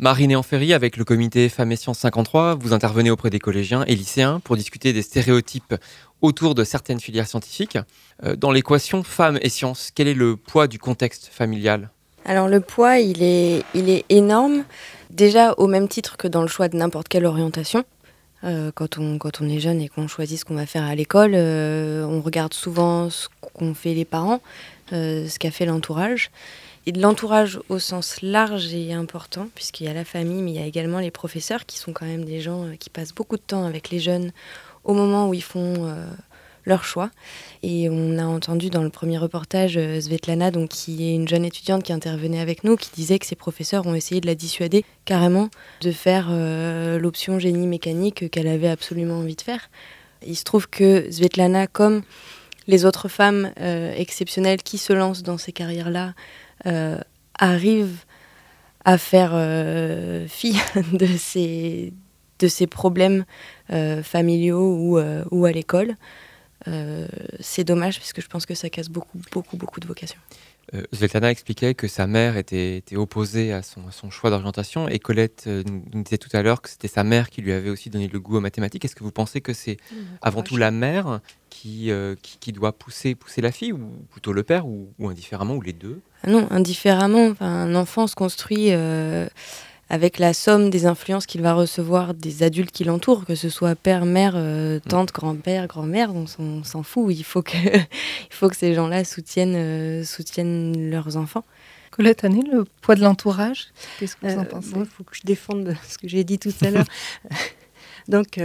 Marine 0.00 0.36
en 0.36 0.42
Ferry, 0.42 0.72
avec 0.72 0.96
le 0.96 1.04
comité 1.04 1.48
Femmes 1.48 1.72
et 1.72 1.76
Sciences 1.76 1.98
53, 1.98 2.54
vous 2.54 2.72
intervenez 2.72 3.10
auprès 3.10 3.30
des 3.30 3.40
collégiens 3.40 3.84
et 3.86 3.96
lycéens 3.96 4.40
pour 4.40 4.56
discuter 4.56 4.92
des 4.92 5.02
stéréotypes 5.02 5.74
autour 6.20 6.54
de 6.54 6.62
certaines 6.62 7.00
filières 7.00 7.26
scientifiques. 7.26 7.78
Euh, 8.24 8.36
Dans 8.36 8.52
l'équation 8.52 9.02
femmes 9.02 9.38
et 9.42 9.48
sciences, 9.48 9.90
quel 9.94 10.06
est 10.06 10.14
le 10.14 10.36
poids 10.36 10.68
du 10.68 10.78
contexte 10.78 11.30
familial? 11.32 11.90
Alors 12.24 12.46
le 12.46 12.60
poids, 12.60 12.98
il 12.98 13.22
est, 13.22 13.64
il 13.74 13.88
est 13.88 14.04
énorme, 14.08 14.64
déjà 15.10 15.52
au 15.54 15.66
même 15.66 15.88
titre 15.88 16.16
que 16.16 16.28
dans 16.28 16.42
le 16.42 16.48
choix 16.48 16.68
de 16.68 16.76
n'importe 16.76 17.08
quelle 17.08 17.24
orientation. 17.24 17.84
Euh, 18.44 18.70
quand, 18.72 18.98
on, 18.98 19.18
quand 19.18 19.40
on 19.40 19.48
est 19.48 19.58
jeune 19.58 19.80
et 19.80 19.88
qu'on 19.88 20.06
choisit 20.06 20.38
ce 20.38 20.44
qu'on 20.44 20.54
va 20.54 20.66
faire 20.66 20.84
à 20.84 20.94
l'école, 20.94 21.32
euh, 21.34 22.04
on 22.04 22.20
regarde 22.20 22.54
souvent 22.54 23.10
ce 23.10 23.28
qu'ont 23.40 23.74
fait 23.74 23.94
les 23.94 24.04
parents, 24.04 24.40
euh, 24.92 25.26
ce 25.28 25.38
qu'a 25.38 25.50
fait 25.50 25.66
l'entourage. 25.66 26.30
Et 26.86 26.92
de 26.92 27.02
l'entourage 27.02 27.60
au 27.68 27.78
sens 27.78 28.22
large 28.22 28.72
et 28.72 28.92
important, 28.92 29.48
puisqu'il 29.54 29.84
y 29.84 29.88
a 29.88 29.92
la 29.92 30.04
famille, 30.04 30.40
mais 30.40 30.52
il 30.52 30.56
y 30.56 30.62
a 30.62 30.66
également 30.66 31.00
les 31.00 31.10
professeurs 31.10 31.66
qui 31.66 31.78
sont 31.78 31.92
quand 31.92 32.06
même 32.06 32.24
des 32.24 32.40
gens 32.40 32.64
qui 32.78 32.88
passent 32.88 33.12
beaucoup 33.12 33.36
de 33.36 33.42
temps 33.42 33.66
avec 33.66 33.90
les 33.90 33.98
jeunes 33.98 34.32
au 34.84 34.94
moment 34.94 35.28
où 35.28 35.34
ils 35.34 35.42
font 35.42 35.94
leur 36.68 36.84
choix. 36.84 37.10
Et 37.62 37.88
on 37.90 38.18
a 38.18 38.24
entendu 38.24 38.70
dans 38.70 38.82
le 38.82 38.90
premier 38.90 39.18
reportage 39.18 39.76
euh, 39.76 40.00
Svetlana, 40.00 40.50
donc, 40.50 40.68
qui 40.68 41.08
est 41.08 41.14
une 41.14 41.26
jeune 41.26 41.44
étudiante 41.44 41.82
qui 41.82 41.92
intervenait 41.92 42.38
avec 42.38 42.62
nous, 42.62 42.76
qui 42.76 42.90
disait 42.94 43.18
que 43.18 43.26
ses 43.26 43.34
professeurs 43.34 43.86
ont 43.86 43.94
essayé 43.94 44.20
de 44.20 44.26
la 44.26 44.36
dissuader 44.36 44.84
carrément 45.04 45.48
de 45.80 45.90
faire 45.90 46.28
euh, 46.30 46.98
l'option 46.98 47.38
génie 47.38 47.66
mécanique 47.66 48.30
qu'elle 48.30 48.46
avait 48.46 48.68
absolument 48.68 49.18
envie 49.18 49.34
de 49.34 49.40
faire. 49.40 49.70
Il 50.24 50.36
se 50.36 50.44
trouve 50.44 50.68
que 50.68 51.10
Svetlana, 51.10 51.66
comme 51.66 52.02
les 52.66 52.84
autres 52.84 53.08
femmes 53.08 53.50
euh, 53.60 53.92
exceptionnelles 53.96 54.62
qui 54.62 54.78
se 54.78 54.92
lancent 54.92 55.22
dans 55.22 55.38
ces 55.38 55.52
carrières-là, 55.52 56.14
euh, 56.66 56.98
arrivent 57.38 58.04
à 58.84 58.98
faire 58.98 59.30
fi 60.28 60.56
de 60.92 61.06
ces, 61.18 61.92
de 62.38 62.48
ces 62.48 62.66
problèmes 62.66 63.24
familiaux 64.02 64.74
ou, 64.74 64.98
ou 65.30 65.44
à 65.44 65.52
l'école. 65.52 65.94
Euh, 66.66 67.06
c'est 67.40 67.64
dommage 67.64 67.98
parce 67.98 68.12
que 68.12 68.20
je 68.20 68.26
pense 68.26 68.46
que 68.46 68.54
ça 68.54 68.68
casse 68.68 68.88
beaucoup, 68.88 69.20
beaucoup, 69.32 69.56
beaucoup 69.56 69.80
de 69.80 69.86
vocations. 69.86 70.18
Euh, 70.74 70.82
Svetlana 70.92 71.30
expliquait 71.30 71.74
que 71.74 71.88
sa 71.88 72.06
mère 72.06 72.36
était, 72.36 72.76
était 72.76 72.96
opposée 72.96 73.52
à 73.54 73.62
son, 73.62 73.88
à 73.88 73.90
son 73.90 74.10
choix 74.10 74.28
d'orientation 74.28 74.86
et 74.86 74.98
Colette 74.98 75.44
euh, 75.46 75.62
nous 75.66 76.02
disait 76.02 76.18
tout 76.18 76.28
à 76.34 76.42
l'heure 76.42 76.60
que 76.60 76.68
c'était 76.68 76.88
sa 76.88 77.04
mère 77.04 77.30
qui 77.30 77.40
lui 77.40 77.52
avait 77.52 77.70
aussi 77.70 77.88
donné 77.88 78.06
le 78.06 78.20
goût 78.20 78.36
aux 78.36 78.40
mathématiques. 78.40 78.84
Est-ce 78.84 78.94
que 78.94 79.04
vous 79.04 79.12
pensez 79.12 79.40
que 79.40 79.54
c'est 79.54 79.78
avant 80.20 80.42
tout 80.42 80.58
la 80.58 80.70
mère 80.70 81.20
qui, 81.48 81.90
euh, 81.90 82.16
qui, 82.20 82.36
qui 82.38 82.52
doit 82.52 82.72
pousser, 82.72 83.14
pousser 83.14 83.40
la 83.40 83.50
fille 83.50 83.72
ou 83.72 83.78
plutôt 84.10 84.34
le 84.34 84.42
père 84.42 84.66
ou, 84.66 84.92
ou 84.98 85.08
indifféremment 85.08 85.54
ou 85.54 85.62
les 85.62 85.72
deux? 85.72 86.02
Ah 86.22 86.30
non, 86.30 86.46
indifféremment. 86.50 87.28
Enfin, 87.28 87.46
un 87.46 87.74
enfant 87.74 88.06
se 88.06 88.14
construit 88.14 88.70
avec 89.90 90.18
la 90.18 90.34
somme 90.34 90.70
des 90.70 90.86
influences 90.86 91.26
qu'il 91.26 91.40
va 91.40 91.54
recevoir 91.54 92.14
des 92.14 92.42
adultes 92.42 92.70
qui 92.70 92.84
l'entourent, 92.84 93.24
que 93.24 93.34
ce 93.34 93.48
soit 93.48 93.74
père, 93.74 94.04
mère, 94.04 94.34
euh, 94.36 94.80
tante, 94.80 95.12
grand-père, 95.12 95.66
grand-mère, 95.66 96.12
on 96.14 96.26
s'en 96.64 96.82
fout. 96.82 97.14
Il 97.16 97.24
faut 97.24 97.42
que, 97.42 97.56
il 97.56 98.32
faut 98.32 98.48
que 98.48 98.56
ces 98.56 98.74
gens-là 98.74 99.04
soutiennent, 99.04 99.56
euh, 99.56 100.04
soutiennent 100.04 100.90
leurs 100.90 101.16
enfants. 101.16 101.44
Colette 101.90 102.24
Année, 102.24 102.42
le 102.52 102.64
poids 102.82 102.94
de 102.94 103.00
l'entourage, 103.00 103.68
qu'est-ce 103.98 104.14
que 104.16 104.26
vous 104.26 104.38
en 104.38 104.44
pensez 104.44 104.72
Il 104.76 104.86
faut 104.86 105.04
que 105.04 105.16
je 105.16 105.22
défende 105.24 105.74
ce 105.88 105.98
que 105.98 106.06
j'ai 106.06 106.22
dit 106.22 106.38
tout 106.38 106.52
à 106.60 106.70
l'heure. 106.70 106.86
Donc, 108.08 108.40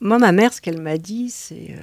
moi, 0.00 0.18
ma 0.18 0.32
mère, 0.32 0.52
ce 0.52 0.60
qu'elle 0.60 0.80
m'a 0.80 0.98
dit, 0.98 1.30
c'est 1.30 1.74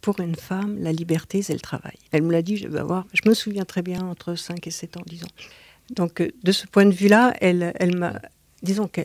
pour 0.00 0.20
une 0.20 0.36
femme, 0.36 0.78
la 0.78 0.92
liberté, 0.92 1.42
c'est 1.42 1.52
le 1.52 1.60
travail. 1.60 1.96
Elle 2.12 2.22
me 2.22 2.30
l'a 2.30 2.40
dit, 2.40 2.56
je 2.56 2.68
vais 2.68 2.78
avoir, 2.78 3.04
je 3.12 3.28
me 3.28 3.34
souviens 3.34 3.64
très 3.64 3.82
bien, 3.82 4.06
entre 4.06 4.36
5 4.36 4.64
et 4.64 4.70
7 4.70 4.96
ans, 4.98 5.02
disons. 5.04 5.26
Donc, 5.90 6.20
euh, 6.20 6.30
de 6.42 6.52
ce 6.52 6.66
point 6.66 6.86
de 6.86 6.92
vue-là, 6.92 7.34
elle, 7.40 7.72
elle 7.78 7.96
m'a. 7.96 8.20
Disons 8.62 8.88
que 8.88 9.02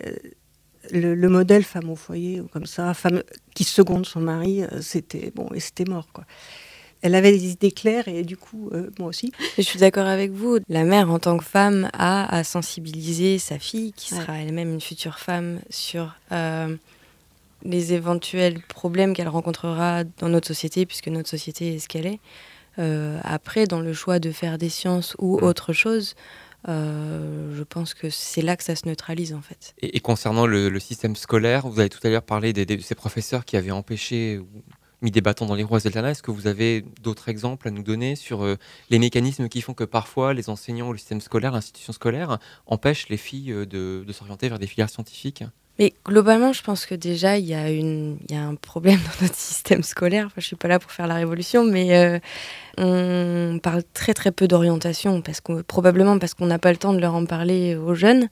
le, 0.91 1.29
modèle 1.29 1.63
femme 1.63 1.89
au 1.89 1.95
foyer, 1.95 2.41
ou 2.41 2.47
comme 2.47 2.65
ça, 2.65 2.93
femme 2.93 3.21
qui 3.53 3.63
seconde 3.63 4.05
son 4.05 4.19
mari, 4.19 4.63
euh, 4.63 4.81
c'était 4.81 5.31
bon, 5.35 5.49
et 5.53 5.59
c'était 5.59 5.85
mort, 5.85 6.07
quoi. 6.11 6.25
Elle 7.03 7.15
avait 7.15 7.31
des 7.31 7.51
idées 7.51 7.71
claires 7.71 8.07
et 8.07 8.21
du 8.21 8.37
coup, 8.37 8.69
euh, 8.73 8.91
moi 8.99 9.09
aussi. 9.09 9.31
Je 9.57 9.63
suis 9.63 9.79
d'accord 9.79 10.05
avec 10.05 10.31
vous. 10.31 10.59
La 10.69 10.83
mère, 10.83 11.09
en 11.09 11.17
tant 11.17 11.37
que 11.37 11.43
femme, 11.43 11.89
a 11.93 12.33
à 12.33 12.43
sensibiliser 12.43 13.39
sa 13.39 13.57
fille, 13.57 13.91
qui 13.93 14.09
sera 14.09 14.37
elle-même 14.37 14.71
une 14.71 14.81
future 14.81 15.17
femme, 15.17 15.59
sur 15.69 16.15
les 17.63 17.93
éventuels 17.93 18.59
problèmes 18.61 19.15
qu'elle 19.15 19.27
rencontrera 19.27 20.03
dans 20.03 20.29
notre 20.29 20.47
société, 20.47 20.85
puisque 20.85 21.07
notre 21.07 21.29
société 21.29 21.75
est 21.75 21.79
ce 21.79 21.87
qu'elle 21.87 22.05
est. 22.05 22.19
après, 23.23 23.65
dans 23.65 23.81
le 23.81 23.93
choix 23.93 24.19
de 24.19 24.31
faire 24.31 24.59
des 24.59 24.69
sciences 24.69 25.15
ou 25.17 25.39
mmh. 25.39 25.43
autre 25.43 25.73
chose, 25.73 26.13
euh, 26.67 27.55
je 27.55 27.63
pense 27.63 27.93
que 27.93 28.09
c'est 28.09 28.41
là 28.41 28.55
que 28.55 28.63
ça 28.63 28.75
se 28.75 28.87
neutralise 28.87 29.33
en 29.33 29.41
fait. 29.41 29.73
Et, 29.81 29.99
concernant 29.99 30.45
le, 30.45 30.79
système 30.79 31.15
scolaire, 31.15 31.67
vous 31.67 31.79
avez 31.79 31.89
tout 31.89 31.99
à 32.03 32.09
l'heure 32.09 32.23
parlé 32.23 32.53
de 32.53 32.81
ces 32.81 32.95
professeurs 32.95 33.45
qui 33.45 33.57
avaient 33.57 33.71
empêché 33.71 34.37
ou 34.37 34.63
mis 35.01 35.11
des 35.11 35.21
bâtons 35.21 35.45
dans 35.45 35.55
les 35.55 35.63
roues 35.63 35.75
à 35.75 35.79
Zeltana. 35.79 36.11
Est-ce 36.11 36.23
que 36.23 36.31
vous 36.31 36.47
avez 36.47 36.83
d'autres 37.01 37.29
exemples 37.29 37.67
à 37.67 37.71
nous 37.71 37.83
donner 37.83 38.15
sur 38.15 38.43
euh, 38.43 38.57
les 38.89 38.99
mécanismes 38.99 39.49
qui 39.49 39.61
font 39.61 39.73
que 39.73 39.83
parfois 39.83 40.33
les 40.33 40.49
enseignants 40.49 40.89
ou 40.89 40.91
le 40.91 40.99
système 40.99 41.21
scolaire, 41.21 41.51
l'institution 41.51 41.93
scolaire, 41.93 42.37
empêchent 42.67 43.09
les 43.09 43.17
filles 43.17 43.51
euh, 43.51 43.65
de, 43.65 44.03
de 44.05 44.13
s'orienter 44.13 44.49
vers 44.49 44.59
des 44.59 44.67
filières 44.67 44.89
scientifiques? 44.89 45.43
Mais 45.79 45.93
globalement, 46.05 46.53
je 46.53 46.61
pense 46.61 46.85
que 46.85 46.93
déjà, 46.93 47.37
il 47.37 47.45
y, 47.45 47.55
a 47.55 48.41
un 48.41 48.55
problème 48.55 48.99
dans 49.19 49.25
notre 49.25 49.35
système 49.35 49.83
scolaire. 49.83 50.29
Je 50.35 50.41
ne 50.41 50.43
suis 50.43 50.55
pas 50.55 50.67
là 50.67 50.79
pour 50.79 50.91
faire 50.91 51.07
la 51.07 51.15
révolution, 51.15 51.63
mais 51.63 51.97
euh, 51.97 52.19
on 52.77 53.59
parle 53.61 53.81
très 53.93 54.13
très 54.13 54.31
peu 54.31 54.47
d'orientation, 54.47 55.21
parce 55.21 55.41
que, 55.41 55.61
probablement 55.61 56.19
parce 56.19 56.33
qu'on 56.33 56.45
n'a 56.45 56.59
pas 56.59 56.71
le 56.71 56.77
temps 56.77 56.93
de 56.93 56.99
leur 56.99 57.15
en 57.15 57.25
parler 57.25 57.75
aux 57.75 57.95
jeunes. 57.95 58.27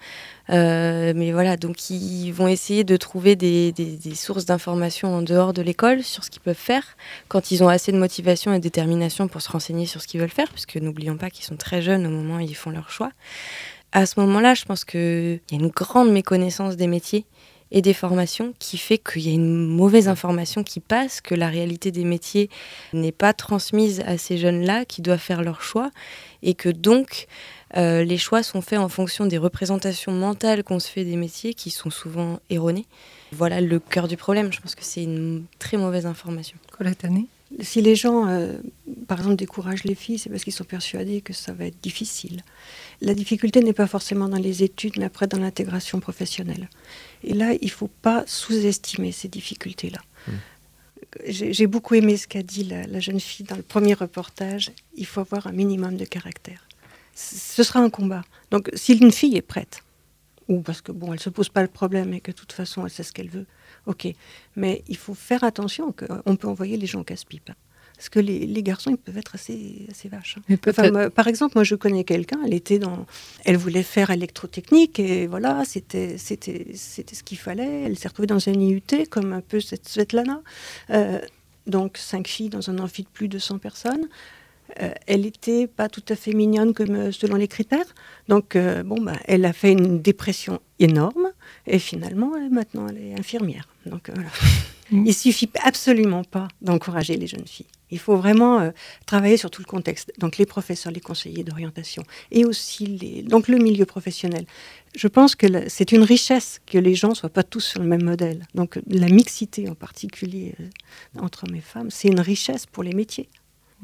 Euh, 0.51 1.13
mais 1.15 1.31
voilà, 1.31 1.57
donc 1.57 1.89
ils 1.89 2.31
vont 2.31 2.47
essayer 2.47 2.83
de 2.83 2.97
trouver 2.97 3.35
des, 3.35 3.73
sources 4.15 4.45
d'informations 4.45 5.15
en 5.15 5.21
dehors 5.21 5.53
de 5.53 5.61
l'école 5.61 6.03
sur 6.03 6.23
ce 6.23 6.29
qu'ils 6.29 6.41
peuvent 6.41 6.55
faire, 6.55 6.97
quand 7.29 7.51
ils 7.51 7.63
ont 7.63 7.69
assez 7.69 7.91
de 7.91 7.97
motivation 7.97 8.53
et 8.53 8.57
de 8.57 8.63
détermination 8.63 9.27
pour 9.27 9.41
se 9.41 9.49
renseigner 9.51 9.85
sur 9.85 10.01
ce 10.01 10.07
qu'ils 10.07 10.19
veulent 10.19 10.29
faire, 10.29 10.49
puisque 10.49 10.75
n'oublions 10.75 11.17
pas 11.17 11.29
qu'ils 11.29 11.45
sont 11.45 11.55
très 11.55 11.81
jeunes 11.81 12.05
au 12.05 12.09
moment 12.09 12.37
où 12.37 12.39
ils 12.41 12.55
font 12.55 12.71
leur 12.71 12.89
choix 12.89 13.11
à 13.91 14.05
ce 14.05 14.19
moment-là, 14.19 14.53
je 14.53 14.65
pense 14.65 14.85
qu'il 14.85 15.39
y 15.51 15.55
a 15.55 15.57
une 15.57 15.69
grande 15.69 16.11
méconnaissance 16.11 16.75
des 16.75 16.87
métiers 16.87 17.25
et 17.71 17.81
des 17.81 17.93
formations 17.93 18.53
qui 18.59 18.77
fait 18.77 18.97
qu'il 18.97 19.21
y 19.21 19.29
a 19.29 19.33
une 19.33 19.67
mauvaise 19.67 20.07
information 20.07 20.63
qui 20.63 20.79
passe, 20.79 21.21
que 21.21 21.35
la 21.35 21.49
réalité 21.49 21.91
des 21.91 22.03
métiers 22.03 22.49
n'est 22.93 23.11
pas 23.11 23.33
transmise 23.33 24.01
à 24.05 24.17
ces 24.17 24.37
jeunes-là 24.37 24.85
qui 24.85 25.01
doivent 25.01 25.19
faire 25.19 25.43
leur 25.43 25.61
choix 25.61 25.91
et 26.41 26.55
que 26.55 26.69
donc 26.69 27.27
euh, 27.77 28.03
les 28.03 28.17
choix 28.17 28.41
sont 28.41 28.61
faits 28.61 28.79
en 28.79 28.89
fonction 28.89 29.25
des 29.25 29.37
représentations 29.37 30.11
mentales 30.11 30.63
qu'on 30.63 30.79
se 30.79 30.89
fait 30.89 31.05
des 31.05 31.15
métiers 31.15 31.53
qui 31.53 31.69
sont 31.69 31.91
souvent 31.91 32.39
erronées. 32.49 32.87
Voilà 33.31 33.61
le 33.61 33.79
cœur 33.79 34.07
du 34.07 34.17
problème. 34.17 34.51
Je 34.51 34.59
pense 34.59 34.73
que 34.73 34.83
c'est 34.83 35.03
une 35.03 35.45
très 35.59 35.77
mauvaise 35.77 36.07
information. 36.07 36.57
Si 37.61 37.81
les 37.81 37.95
gens, 37.95 38.27
euh, 38.27 38.57
par 39.07 39.19
exemple, 39.19 39.35
découragent 39.35 39.83
les 39.83 39.95
filles, 39.95 40.19
c'est 40.19 40.29
parce 40.29 40.43
qu'ils 40.43 40.53
sont 40.53 40.63
persuadés 40.63 41.21
que 41.21 41.33
ça 41.33 41.51
va 41.51 41.65
être 41.65 41.81
difficile. 41.81 42.43
La 43.01 43.13
difficulté 43.13 43.61
n'est 43.61 43.73
pas 43.73 43.87
forcément 43.87 44.27
dans 44.27 44.37
les 44.37 44.63
études, 44.63 44.97
mais 44.97 45.05
après 45.05 45.27
dans 45.27 45.39
l'intégration 45.39 45.99
professionnelle. 45.99 46.69
Et 47.23 47.33
là, 47.33 47.53
il 47.53 47.65
ne 47.65 47.71
faut 47.71 47.87
pas 47.87 48.23
sous-estimer 48.27 49.11
ces 49.11 49.29
difficultés-là. 49.29 49.99
Mmh. 50.27 50.31
J'ai 51.25 51.67
beaucoup 51.67 51.95
aimé 51.95 52.17
ce 52.17 52.27
qu'a 52.27 52.43
dit 52.43 52.63
la, 52.63 52.99
jeune 52.99 53.19
fille 53.19 53.45
dans 53.45 53.55
le 53.55 53.63
premier 53.63 53.93
reportage. 53.93 54.71
Il 54.95 55.05
faut 55.05 55.21
avoir 55.21 55.47
un 55.47 55.51
minimum 55.51 55.97
de 55.97 56.05
caractère. 56.05 56.67
Ce 57.15 57.63
sera 57.63 57.79
un 57.79 57.89
combat. 57.89 58.23
Donc, 58.51 58.69
si 58.73 58.93
une 58.93 59.11
fille 59.11 59.35
est 59.35 59.41
prête, 59.41 59.83
ou 60.47 60.61
parce 60.61 60.81
que 60.81 60.91
bon, 60.91 61.13
elle 61.13 61.19
se 61.19 61.29
pose 61.29 61.49
pas 61.49 61.61
le 61.61 61.67
problème 61.67 62.13
et 62.13 62.21
que 62.21 62.31
de 62.31 62.35
toute 62.35 62.51
façon, 62.51 62.85
elle 62.85 62.91
sait 62.91 63.03
ce 63.03 63.11
qu'elle 63.11 63.29
veut, 63.29 63.45
ok. 63.85 64.07
Mais 64.55 64.83
il 64.87 64.97
faut 64.97 65.15
faire 65.15 65.43
attention 65.43 65.91
qu'on 65.93 66.35
peut 66.35 66.47
envoyer 66.47 66.77
les 66.77 66.87
gens 66.87 67.03
casse-pipe. 67.03 67.51
Parce 67.99 68.07
que 68.07 68.21
les, 68.21 68.63
garçons, 68.63 68.91
ils 68.91 68.97
peuvent 68.97 69.17
être 69.17 69.35
assez, 69.35 69.85
assez 69.91 70.07
vaches. 70.07 70.37
Hein. 70.49 71.09
par 71.09 71.27
exemple, 71.27 71.51
moi, 71.55 71.65
je 71.65 71.75
connais 71.75 72.05
quelqu'un, 72.05 72.39
elle 72.45 72.53
était 72.53 72.79
dans... 72.79 73.05
Elle 73.43 73.57
voulait 73.57 73.83
faire 73.83 74.09
électrotechnique 74.09 75.01
et 75.01 75.27
voilà, 75.27 75.65
c'était 75.65 76.17
ce 76.17 77.23
qu'il 77.23 77.37
fallait. 77.37 77.81
Elle 77.81 77.97
s'est 77.97 78.07
retrouvée 78.07 78.27
dans 78.27 78.47
un 78.47 78.53
IUT, 78.53 78.81
comme 79.09 79.33
un 79.33 79.41
peu 79.41 79.59
cette 79.59 79.89
Svetlana. 79.89 80.41
Euh, 80.91 81.19
donc, 81.67 81.97
cinq 81.97 82.29
filles 82.29 82.47
dans 82.47 82.69
un 82.69 82.79
amphi 82.79 83.03
de 83.03 83.09
plus 83.09 83.27
de 83.27 83.37
100 83.37 83.57
personnes. 83.57 84.07
Euh, 84.81 84.93
elle 85.05 85.23
n'était 85.23 85.67
pas 85.67 85.89
tout 85.89 86.05
à 86.07 86.15
fait 86.15 86.31
mignonne 86.31 86.73
comme 86.73 86.95
euh, 86.95 87.11
selon 87.11 87.35
les 87.35 87.49
critères. 87.49 87.93
Donc, 88.29 88.55
bon, 88.85 89.01
bah, 89.01 89.17
elle 89.25 89.43
a 89.43 89.51
fait 89.51 89.73
une 89.73 90.01
dépression 90.01 90.61
énorme. 90.79 91.33
Et 91.67 91.79
finalement, 91.79 92.31
maintenant, 92.49 92.87
elle 92.87 93.03
est 93.03 93.19
infirmière. 93.19 93.67
Donc, 93.85 94.09
voilà. 94.09 94.29
Mm. 94.89 95.05
Il 95.05 95.13
suffit 95.13 95.49
absolument 95.65 96.23
pas 96.23 96.47
d'encourager 96.61 97.17
les 97.17 97.27
jeunes 97.27 97.45
filles. 97.45 97.67
Il 97.91 97.99
faut 97.99 98.15
vraiment 98.15 98.59
euh, 98.59 98.71
travailler 99.05 99.37
sur 99.37 99.51
tout 99.51 99.61
le 99.61 99.67
contexte. 99.67 100.11
Donc 100.19 100.37
les 100.37 100.45
professeurs, 100.45 100.91
les 100.91 100.99
conseillers 100.99 101.43
d'orientation 101.43 102.03
et 102.31 102.45
aussi 102.45 102.85
les, 102.85 103.23
donc 103.23 103.47
le 103.47 103.57
milieu 103.57 103.85
professionnel. 103.85 104.45
Je 104.95 105.07
pense 105.07 105.35
que 105.35 105.47
c'est 105.69 105.91
une 105.91 106.03
richesse 106.03 106.61
que 106.65 106.77
les 106.77 106.95
gens 106.95 107.13
soient 107.13 107.29
pas 107.29 107.43
tous 107.43 107.61
sur 107.61 107.81
le 107.81 107.87
même 107.87 108.03
modèle. 108.03 108.45
Donc 108.55 108.79
la 108.87 109.07
mixité 109.07 109.69
en 109.69 109.75
particulier 109.75 110.55
euh, 110.59 111.19
entre 111.19 111.45
hommes 111.45 111.55
et 111.55 111.61
femmes, 111.61 111.89
c'est 111.89 112.07
une 112.07 112.21
richesse 112.21 112.65
pour 112.65 112.83
les 112.83 112.93
métiers. 112.93 113.29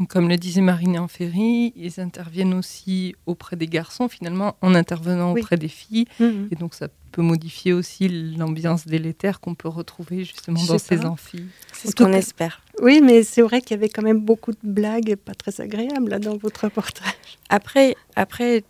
Comme 0.09 0.27
le 0.27 0.35
disait 0.35 0.59
Marine 0.59 0.99
Enferry, 0.99 1.71
ils 1.77 2.01
interviennent 2.01 2.53
aussi 2.53 3.15
auprès 3.25 3.55
des 3.55 3.67
garçons, 3.67 4.09
finalement, 4.09 4.57
en 4.61 4.75
intervenant 4.75 5.31
auprès 5.31 5.55
des 5.55 5.69
filles. 5.69 6.05
Mm-hmm. 6.19 6.47
Et 6.51 6.55
donc, 6.55 6.73
ça 6.73 6.89
peut 7.15 7.21
modifier 7.21 7.71
aussi 7.71 8.09
l'ambiance 8.09 8.85
délétère 8.87 9.39
qu'on 9.39 9.55
peut 9.55 9.69
retrouver 9.69 10.25
justement 10.25 10.61
dans 10.65 10.77
ces 10.77 11.05
amphis. 11.05 11.45
C'est 11.71 11.87
ce 11.89 11.95
qu'on 11.95 12.11
espère. 12.11 12.61
Oui, 12.81 12.99
mais 13.01 13.23
c'est 13.23 13.41
vrai 13.41 13.61
qu'il 13.61 13.71
y 13.71 13.73
avait 13.75 13.87
quand 13.87 14.01
même 14.01 14.19
beaucoup 14.19 14.51
de 14.51 14.57
blagues 14.63 15.15
pas 15.15 15.33
très 15.33 15.61
agréables 15.61 16.09
là, 16.09 16.19
dans 16.19 16.35
votre 16.35 16.65
reportage. 16.65 17.13
Après, 17.47 17.95
après 18.17 18.65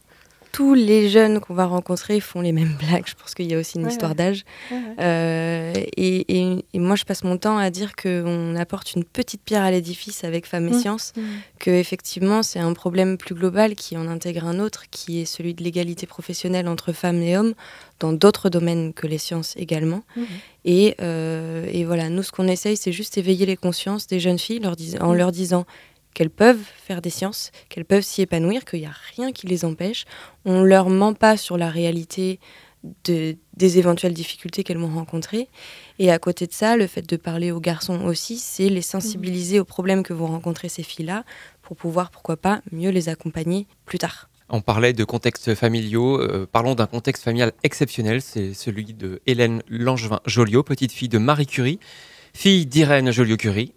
tous 0.56 0.74
les 0.74 1.10
jeunes 1.10 1.42
qu'on 1.42 1.54
va 1.54 1.66
rencontrer 1.66 2.22
font 2.22 2.40
les 2.40 2.54
mêmes 2.54 2.78
blagues. 2.80 3.04
Je 3.08 3.14
pense 3.16 3.36
qu'il 3.36 3.52
y 3.52 3.54
a 3.54 3.60
aussi 3.60 3.78
une 3.78 3.90
histoire 3.90 4.16
d'âge. 4.16 4.46
Euh, 4.72 5.74
et, 5.98 6.64
moi, 6.76 6.96
je 6.96 7.04
passe 7.04 7.26
mon 7.26 7.38
temps 7.38 7.58
à 7.58 7.70
dire 7.70 7.94
qu'on 7.98 8.56
apporte 8.56 8.94
une 8.94 9.04
petite 9.04 9.42
pierre 9.42 9.64
à 9.64 9.72
l'édifice 9.72 10.24
avec 10.24 10.46
Femmes 10.46 10.70
et 10.70 10.72
mmh. 10.72 10.80
Sciences, 10.80 11.12
mmh. 11.18 11.22
que 11.60 11.72
effectivement, 11.72 12.42
c'est 12.42 12.60
un 12.60 12.72
problème 12.72 13.18
plus 13.18 13.36
global 13.36 13.76
qui 13.76 13.98
en 13.98 14.08
intègre 14.08 14.46
un 14.46 14.60
autre, 14.60 14.86
qui 14.90 15.20
est 15.20 15.26
celui 15.26 15.56
de 15.56 15.62
l'égalité 15.62 16.08
professionnelle 16.08 16.70
entre 16.70 16.94
femmes 16.94 17.22
et 17.22 17.36
hommes 17.38 17.54
dans 18.00 18.14
d'autres 18.14 18.50
domaines 18.50 18.94
que 18.94 19.08
les 19.08 19.18
sciences 19.18 19.56
également. 19.58 20.04
Mmh. 20.16 20.22
Et, 20.64 20.96
euh, 21.02 21.68
et, 21.70 21.84
voilà, 21.84 22.08
nous, 22.08 22.24
ce 22.24 22.32
qu'on 22.32 22.48
essaye, 22.48 22.78
c'est 22.78 22.94
juste 22.94 23.18
éveiller 23.18 23.46
les 23.46 23.58
consciences 23.58 24.08
des 24.08 24.22
jeunes 24.22 24.40
filles 24.40 24.60
leur 24.60 24.78
en 25.02 25.14
leur 25.14 25.34
disant 25.34 25.66
qu'elles 26.16 26.32
peuvent 26.32 26.64
faire 26.78 27.04
des 27.04 27.12
sciences, 27.12 27.52
qu'elles 27.70 27.86
peuvent 27.86 28.02
s'y 28.02 28.24
épanouir, 28.24 28.66
qu'il 28.66 28.80
n'y 28.80 28.88
a 28.88 28.96
rien 29.16 29.32
qui 29.32 29.46
les 29.46 29.66
empêche. 29.66 30.06
On 30.46 30.62
ne 30.62 30.66
leur 30.66 30.90
ment 30.90 31.14
pas 31.14 31.38
sur 31.38 31.58
la 31.58 31.70
réalité 31.70 32.40
de, 33.04 33.36
des 33.56 33.78
éventuelles 33.78 34.14
difficultés 34.14 34.64
qu'elles 34.64 34.78
vont 34.78 34.94
rencontrer. 34.94 35.50
Et 36.00 36.12
à 36.12 36.18
côté 36.18 36.48
de 36.48 36.54
ça, 36.54 36.78
le 36.78 36.88
fait 36.88 37.08
de 37.08 37.18
parler 37.18 37.52
aux 37.52 37.60
garçons 37.60 38.02
aussi, 38.06 38.38
c'est 38.38 38.70
les 38.70 38.82
sensibiliser 38.82 39.60
aux 39.60 39.66
problèmes 39.66 40.04
que 40.04 40.14
vont 40.14 40.28
rencontrer 40.28 40.70
ces 40.70 40.84
filles-là 40.84 41.24
pour 41.62 41.76
pouvoir, 41.76 42.10
pourquoi 42.10 42.38
pas, 42.38 42.62
mieux 42.72 42.90
les 42.90 43.10
accompagner 43.10 43.68
plus 43.86 43.98
tard. 43.98 44.30
On 44.48 44.62
parlait 44.62 44.94
de 44.94 45.04
contextes 45.04 45.56
familiaux, 45.56 46.22
euh, 46.22 46.48
parlons 46.50 46.76
d'un 46.76 46.86
contexte 46.86 47.24
familial 47.24 47.52
exceptionnel, 47.64 48.22
c'est 48.22 48.54
celui 48.54 48.86
de 48.86 49.20
Hélène 49.26 49.64
Langevin-Joliot, 49.68 50.62
petite 50.62 50.92
fille 50.92 51.10
de 51.10 51.18
Marie 51.18 51.48
Curie, 51.48 51.80
fille 52.36 52.68
d'Irène 52.68 53.12
Joliot-Curie. 53.12 53.74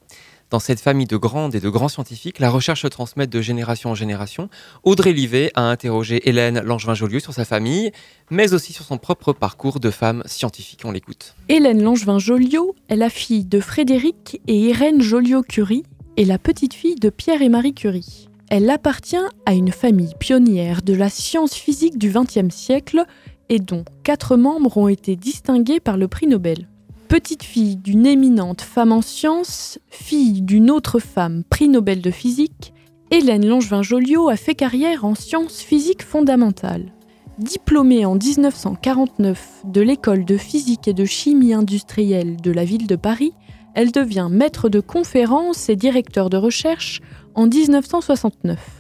Dans 0.51 0.61
cette 0.61 0.81
famille 0.81 1.07
de 1.07 1.19
grandes 1.19 1.55
et 1.55 1.61
de 1.61 1.69
grands 1.69 1.89
scientifiques, 1.89 2.39
la 2.39 2.49
recherche 2.49 2.81
se 2.83 2.87
transmet 2.87 3.27
de 3.27 3.41
génération 3.43 3.91
en 3.91 3.95
génération. 3.95 4.49
Audrey 4.83 5.13
Livet 5.13 5.51
a 5.55 5.63
interrogé 5.63 6.27
Hélène 6.27 6.61
Langevin-Joliot 6.61 7.21
sur 7.21 7.35
sa 7.35 7.45
famille, 7.45 7.93
mais 8.31 8.55
aussi 8.55 8.73
sur 8.73 8.87
son 8.87 8.97
propre 8.97 9.35
parcours 9.35 9.79
de 9.79 9.91
femme 9.91 10.23
scientifique. 10.25 10.81
On 10.87 10.91
l'écoute. 10.91 11.35
Hélène 11.51 11.83
Langevin-Joliot 11.83 12.75
est 12.89 12.97
la 12.97 13.11
fille 13.11 13.45
de 13.45 13.61
Frédéric 13.61 14.41
et 14.47 14.59
Irène 14.59 15.03
Joliot-Curie 15.03 15.83
et 16.17 16.25
la 16.25 16.39
petite 16.39 16.73
fille 16.73 16.97
de 16.97 17.11
Pierre 17.11 17.43
et 17.43 17.51
Marie 17.51 17.75
Curie. 17.75 18.31
Elle 18.49 18.71
appartient 18.71 19.17
à 19.45 19.53
une 19.53 19.71
famille 19.71 20.15
pionnière 20.19 20.81
de 20.81 20.95
la 20.95 21.11
science 21.11 21.53
physique 21.53 21.99
du 21.99 22.11
XXe 22.11 22.55
siècle 22.55 23.05
et 23.51 23.59
dont 23.59 23.85
quatre 24.03 24.39
membres 24.39 24.79
ont 24.79 24.89
été 24.89 25.15
distingués 25.15 25.81
par 25.81 25.99
le 25.99 26.09
prix 26.09 26.27
Nobel. 26.27 26.69
Petite 27.09 27.43
fille 27.43 27.77
d'une 27.77 28.05
éminente 28.05 28.61
femme 28.61 28.93
en 28.93 29.01
sciences, 29.01 29.79
fille 29.89 30.43
d'une 30.43 30.71
autre 30.71 30.99
femme 30.99 31.43
prix 31.43 31.71
Nobel 31.71 32.03
de 32.03 32.11
physique, 32.11 32.75
Hélène 33.11 33.47
Langevin-Joliot 33.47 34.29
a 34.29 34.37
fait 34.37 34.55
carrière 34.55 35.07
en 35.07 35.15
sciences 35.15 35.61
physiques 35.61 36.03
fondamentales. 36.03 36.93
Diplômée 37.39 38.05
en 38.05 38.15
1949 38.15 39.63
de 39.65 39.81
l'école 39.81 40.27
de 40.27 40.37
physique 40.37 40.87
et 40.87 40.93
de 40.93 41.07
chimie 41.07 41.55
industrielle 41.55 42.37
de 42.37 42.51
la 42.51 42.67
ville 42.67 42.87
de 42.87 42.97
Paris, 42.97 43.33
elle 43.75 43.91
devient 43.91 44.29
maître 44.31 44.69
de 44.69 44.81
conférences 44.81 45.71
et 45.71 45.77
directeur 45.77 46.29
de 46.29 46.37
recherche 46.37 47.01
en 47.35 47.47
1969. 47.47 48.78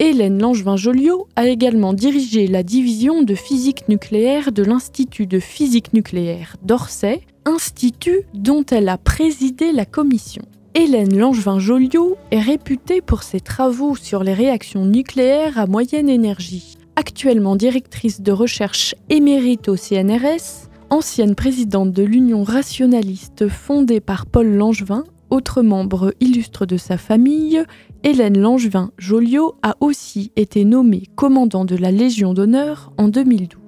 Hélène 0.00 0.40
Langevin-Joliot 0.40 1.26
a 1.34 1.48
également 1.48 1.92
dirigé 1.92 2.46
la 2.46 2.62
division 2.62 3.22
de 3.22 3.34
physique 3.34 3.88
nucléaire 3.88 4.52
de 4.52 4.62
l'Institut 4.62 5.26
de 5.26 5.40
physique 5.40 5.92
nucléaire 5.92 6.56
d'Orsay, 6.62 7.22
institut 7.44 8.20
dont 8.32 8.64
elle 8.70 8.88
a 8.88 8.96
présidé 8.96 9.72
la 9.72 9.84
commission. 9.84 10.42
Hélène 10.76 11.18
Langevin-Joliot 11.18 12.16
est 12.30 12.40
réputée 12.40 13.00
pour 13.00 13.24
ses 13.24 13.40
travaux 13.40 13.96
sur 13.96 14.22
les 14.22 14.34
réactions 14.34 14.84
nucléaires 14.84 15.58
à 15.58 15.66
moyenne 15.66 16.08
énergie. 16.08 16.76
Actuellement 16.94 17.56
directrice 17.56 18.20
de 18.20 18.30
recherche 18.30 18.94
émérite 19.08 19.68
au 19.68 19.76
CNRS, 19.76 20.68
ancienne 20.90 21.34
présidente 21.34 21.90
de 21.90 22.04
l'Union 22.04 22.44
rationaliste 22.44 23.48
fondée 23.48 24.00
par 24.00 24.26
Paul 24.26 24.46
Langevin, 24.46 25.02
autre 25.30 25.62
membre 25.62 26.12
illustre 26.20 26.66
de 26.66 26.76
sa 26.76 26.96
famille, 26.96 27.62
Hélène 28.04 28.38
Langevin-Joliot 28.38 29.54
a 29.62 29.76
aussi 29.80 30.32
été 30.36 30.64
nommée 30.64 31.02
commandant 31.16 31.64
de 31.64 31.76
la 31.76 31.90
Légion 31.90 32.34
d'honneur 32.34 32.92
en 32.98 33.08
2012. 33.08 33.60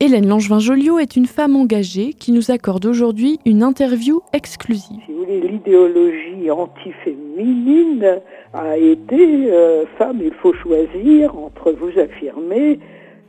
Hélène 0.00 0.28
Langevin-Joliot 0.28 1.00
est 1.00 1.16
une 1.16 1.26
femme 1.26 1.56
engagée 1.56 2.12
qui 2.12 2.30
nous 2.30 2.52
accorde 2.52 2.86
aujourd'hui 2.86 3.40
une 3.44 3.64
interview 3.64 4.20
exclusive. 4.32 5.00
Si 5.06 5.12
vous 5.12 5.24
voulez, 5.24 5.40
l'idéologie 5.40 6.50
antiféminine 6.50 8.20
a 8.52 8.78
été 8.78 9.50
euh, 9.50 9.86
femme, 9.98 10.20
il 10.22 10.32
faut 10.34 10.54
choisir 10.54 11.36
entre 11.36 11.72
vous 11.72 11.98
affirmer 11.98 12.78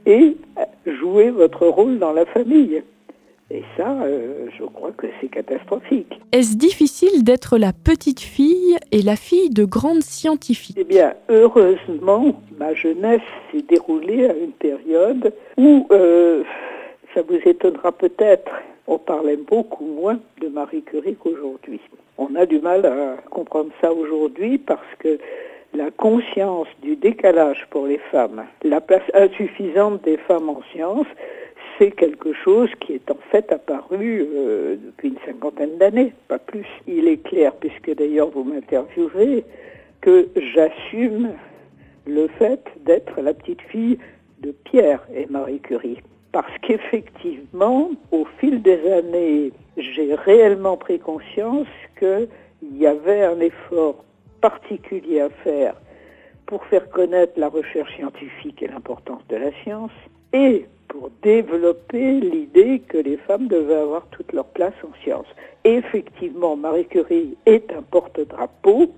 et 0.05 0.37
jouer 0.85 1.31
votre 1.31 1.65
rôle 1.67 1.97
dans 1.97 2.13
la 2.13 2.25
famille. 2.27 2.83
Et 3.51 3.63
ça, 3.75 4.03
euh, 4.03 4.47
je 4.57 4.63
crois 4.63 4.91
que 4.91 5.07
c'est 5.19 5.27
catastrophique. 5.27 6.19
Est-ce 6.31 6.55
difficile 6.55 7.23
d'être 7.23 7.57
la 7.57 7.73
petite 7.73 8.19
fille 8.19 8.77
et 8.91 9.01
la 9.01 9.15
fille 9.15 9.49
de 9.49 9.65
grandes 9.65 10.03
scientifiques? 10.03 10.77
Eh 10.79 10.83
bien, 10.83 11.15
heureusement, 11.29 12.39
ma 12.59 12.75
jeunesse 12.75 13.21
s'est 13.51 13.63
déroulée 13.63 14.29
à 14.29 14.35
une 14.35 14.51
période 14.51 15.33
où, 15.57 15.87
euh, 15.89 16.43
ça 17.15 17.23
vous 17.23 17.39
étonnera 17.43 17.91
peut-être, 17.91 18.51
on 18.85 18.99
parlait 18.99 19.37
beaucoup 19.37 19.85
moins 19.85 20.19
de 20.41 20.47
Marie 20.47 20.83
Curie 20.83 21.15
qu'aujourd'hui. 21.15 21.79
On 22.19 22.35
a 22.35 22.45
du 22.45 22.59
mal 22.59 22.85
à 22.85 23.17
comprendre 23.31 23.71
ça 23.81 23.91
aujourd'hui 23.91 24.59
parce 24.59 24.95
que 24.99 25.17
la 25.73 25.89
conscience 25.91 26.67
du 26.81 26.95
décalage 26.95 27.65
pour 27.69 27.87
les 27.87 27.99
femmes, 28.11 28.43
la 28.63 28.81
place 28.81 29.03
insuffisante 29.13 30.03
des 30.03 30.17
femmes 30.17 30.49
en 30.49 30.61
sciences, 30.71 31.07
c'est 31.79 31.91
quelque 31.91 32.33
chose 32.33 32.69
qui 32.81 32.93
est 32.93 33.09
en 33.09 33.17
fait 33.31 33.51
apparu 33.51 34.27
euh, 34.35 34.75
depuis 34.75 35.09
une 35.09 35.19
cinquantaine 35.25 35.77
d'années, 35.77 36.13
pas 36.27 36.37
plus. 36.37 36.67
Il 36.87 37.07
est 37.07 37.23
clair, 37.23 37.53
puisque 37.55 37.95
d'ailleurs 37.95 38.29
vous 38.29 38.43
m'interviewez, 38.43 39.45
que 40.01 40.27
j'assume 40.35 41.31
le 42.05 42.27
fait 42.27 42.63
d'être 42.85 43.21
la 43.21 43.33
petite 43.33 43.61
fille 43.61 43.97
de 44.41 44.51
Pierre 44.51 45.07
et 45.13 45.25
Marie 45.27 45.59
Curie. 45.59 45.99
Parce 46.31 46.51
qu'effectivement, 46.61 47.91
au 48.11 48.25
fil 48.39 48.61
des 48.61 48.91
années, 48.91 49.51
j'ai 49.77 50.13
réellement 50.13 50.77
pris 50.77 50.99
conscience 50.99 51.67
qu'il 51.97 52.27
y 52.77 52.85
avait 52.85 53.23
un 53.23 53.39
effort 53.39 54.03
particulier 54.41 55.21
à 55.21 55.29
faire 55.29 55.75
pour 56.45 56.63
faire 56.65 56.89
connaître 56.89 57.33
la 57.37 57.49
recherche 57.49 57.95
scientifique 57.95 58.61
et 58.61 58.67
l'importance 58.67 59.21
de 59.29 59.37
la 59.37 59.51
science, 59.63 59.91
et 60.33 60.65
pour 60.87 61.09
développer 61.21 62.19
l'idée 62.19 62.79
que 62.87 62.97
les 62.97 63.17
femmes 63.17 63.47
devaient 63.47 63.75
avoir 63.75 64.07
toute 64.07 64.33
leur 64.33 64.45
place 64.45 64.73
en 64.83 64.93
sciences. 65.03 65.27
effectivement, 65.63 66.55
Marie 66.55 66.85
Curie 66.85 67.35
est 67.45 67.71
un 67.71 67.81
porte-drapeau. 67.81 68.91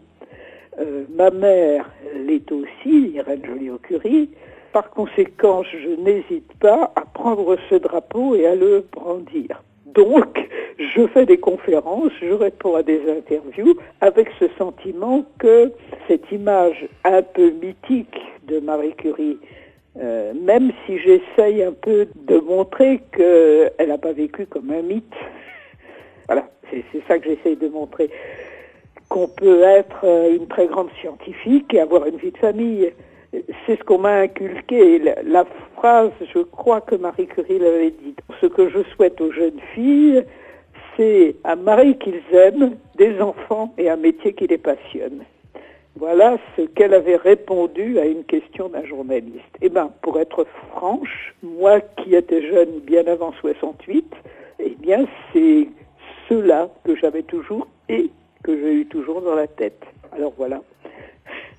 Euh, 0.79 1.03
ma 1.09 1.31
mère 1.31 1.89
l'est 2.15 2.49
aussi, 2.51 3.11
Irène 3.15 3.45
Joliot-Curie. 3.45 4.29
Par 4.71 4.89
conséquent, 4.89 5.63
je 5.63 6.01
n'hésite 6.01 6.53
pas 6.59 6.93
à 6.95 7.01
prendre 7.01 7.57
ce 7.69 7.75
drapeau 7.75 8.35
et 8.35 8.47
à 8.47 8.55
le 8.55 8.85
brandir. 8.91 9.61
Donc, 9.85 10.47
je 10.77 11.05
fais 11.07 11.25
des 11.25 11.37
conférences, 11.37 12.13
je 12.21 12.33
réponds 12.33 12.75
à 12.75 12.83
des 12.83 13.01
interviews 13.11 13.75
avec 13.99 14.29
ce 14.39 14.45
sentiment 14.57 15.25
que 15.39 15.71
cette 16.07 16.31
image 16.31 16.87
un 17.03 17.21
peu 17.21 17.51
mythique 17.51 18.21
de 18.47 18.59
Marie 18.59 18.95
Curie 18.95 19.37
euh, 19.99 20.33
même 20.33 20.71
si 20.85 20.97
j'essaye 20.99 21.63
un 21.63 21.73
peu 21.73 22.07
de 22.15 22.37
montrer 22.37 23.01
qu'elle 23.11 23.89
n'a 23.89 23.97
pas 23.97 24.13
vécu 24.13 24.45
comme 24.45 24.71
un 24.71 24.81
mythe. 24.81 25.13
voilà, 26.27 26.49
c'est 26.69 26.83
ça 27.07 27.19
que 27.19 27.29
j'essaye 27.29 27.57
de 27.57 27.67
montrer. 27.67 28.09
Qu'on 29.09 29.27
peut 29.27 29.63
être 29.63 30.05
euh, 30.05 30.35
une 30.35 30.47
très 30.47 30.67
grande 30.67 30.89
scientifique 31.01 31.73
et 31.73 31.81
avoir 31.81 32.05
une 32.05 32.17
vie 32.17 32.31
de 32.31 32.37
famille. 32.37 32.93
C'est 33.65 33.77
ce 33.77 33.83
qu'on 33.83 33.97
m'a 33.97 34.19
inculqué. 34.19 34.99
La, 35.23 35.45
phrase, 35.75 36.11
je 36.33 36.39
crois 36.39 36.81
que 36.81 36.95
Marie 36.95 37.27
Curie 37.27 37.59
l'avait 37.59 37.91
dit. 37.91 38.15
Ce 38.41 38.45
que 38.45 38.69
je 38.69 38.79
souhaite 38.95 39.19
aux 39.21 39.31
jeunes 39.31 39.59
filles, 39.73 40.23
c'est 40.95 41.35
un 41.45 41.55
mari 41.55 41.97
qu'ils 41.97 42.21
aiment, 42.33 42.75
des 42.97 43.21
enfants 43.21 43.73
et 43.77 43.89
un 43.89 43.95
métier 43.95 44.33
qui 44.33 44.47
les 44.47 44.57
passionne. 44.57 45.23
Voilà 45.97 46.37
ce 46.55 46.61
qu'elle 46.61 46.93
avait 46.93 47.17
répondu 47.17 47.99
à 47.99 48.05
une 48.05 48.23
question 48.23 48.69
d'un 48.69 48.85
journaliste. 48.85 49.57
Eh 49.61 49.69
bien, 49.69 49.91
pour 50.01 50.19
être 50.19 50.45
franche, 50.69 51.35
moi 51.43 51.81
qui 51.81 52.15
étais 52.15 52.41
jeune 52.47 52.79
bien 52.79 53.05
avant 53.07 53.33
68, 53.41 54.05
eh 54.59 54.69
bien, 54.79 55.05
c'est 55.33 55.67
cela 56.29 56.69
que 56.85 56.95
j'avais 56.95 57.23
toujours 57.23 57.67
et 57.89 58.09
que 58.43 58.57
j'ai 58.57 58.73
eu 58.73 58.85
toujours 58.85 59.21
dans 59.21 59.35
la 59.35 59.47
tête. 59.47 59.83
Alors 60.13 60.33
voilà, 60.37 60.61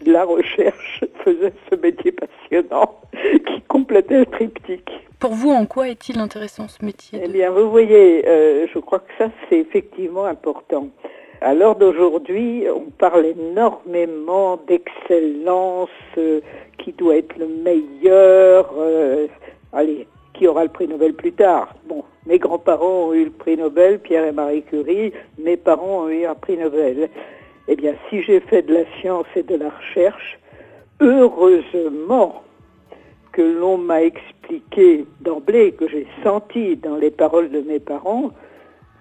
la 0.06 0.24
recherche 0.24 1.04
faisait 1.24 1.52
ce 1.70 1.76
métier 1.76 2.12
passionnant 2.12 3.00
qui 3.46 3.60
complétait 3.68 4.20
le 4.20 4.26
triptyque. 4.26 4.90
Pour 5.18 5.34
vous, 5.34 5.50
en 5.50 5.66
quoi 5.66 5.88
est-il 5.88 6.18
intéressant 6.18 6.68
ce 6.68 6.84
métier 6.84 7.20
Eh 7.22 7.28
bien, 7.28 7.50
vous 7.50 7.70
voyez, 7.70 8.26
euh, 8.26 8.66
je 8.72 8.78
crois 8.78 8.98
que 8.98 9.12
ça, 9.18 9.30
c'est 9.48 9.58
effectivement 9.58 10.24
important. 10.24 10.88
À 11.44 11.54
l'heure 11.54 11.74
d'aujourd'hui, 11.74 12.66
on 12.72 12.90
parle 12.98 13.26
énormément 13.26 14.60
d'excellence, 14.68 15.88
euh, 16.16 16.40
qui 16.78 16.92
doit 16.92 17.16
être 17.16 17.36
le 17.36 17.48
meilleur. 17.48 18.72
Euh, 18.78 19.26
allez, 19.72 20.06
qui 20.34 20.46
aura 20.46 20.62
le 20.62 20.68
prix 20.68 20.86
Nobel 20.86 21.14
plus 21.14 21.32
tard 21.32 21.74
Bon, 21.88 22.04
mes 22.26 22.38
grands-parents 22.38 23.08
ont 23.08 23.12
eu 23.12 23.24
le 23.24 23.30
prix 23.32 23.56
Nobel, 23.56 23.98
Pierre 23.98 24.24
et 24.24 24.30
Marie 24.30 24.62
Curie, 24.62 25.12
mes 25.36 25.56
parents 25.56 26.04
ont 26.04 26.08
eu 26.08 26.26
un 26.26 26.36
prix 26.36 26.56
Nobel. 26.56 27.08
Eh 27.66 27.74
bien, 27.74 27.94
si 28.08 28.22
j'ai 28.22 28.38
fait 28.38 28.62
de 28.62 28.74
la 28.74 28.84
science 29.00 29.26
et 29.34 29.42
de 29.42 29.56
la 29.56 29.70
recherche, 29.70 30.38
heureusement 31.00 32.44
que 33.32 33.42
l'on 33.42 33.78
m'a 33.78 34.02
expliqué 34.02 35.06
d'emblée, 35.20 35.72
que 35.72 35.88
j'ai 35.88 36.06
senti 36.22 36.76
dans 36.76 36.96
les 36.96 37.10
paroles 37.10 37.50
de 37.50 37.62
mes 37.62 37.80
parents, 37.80 38.30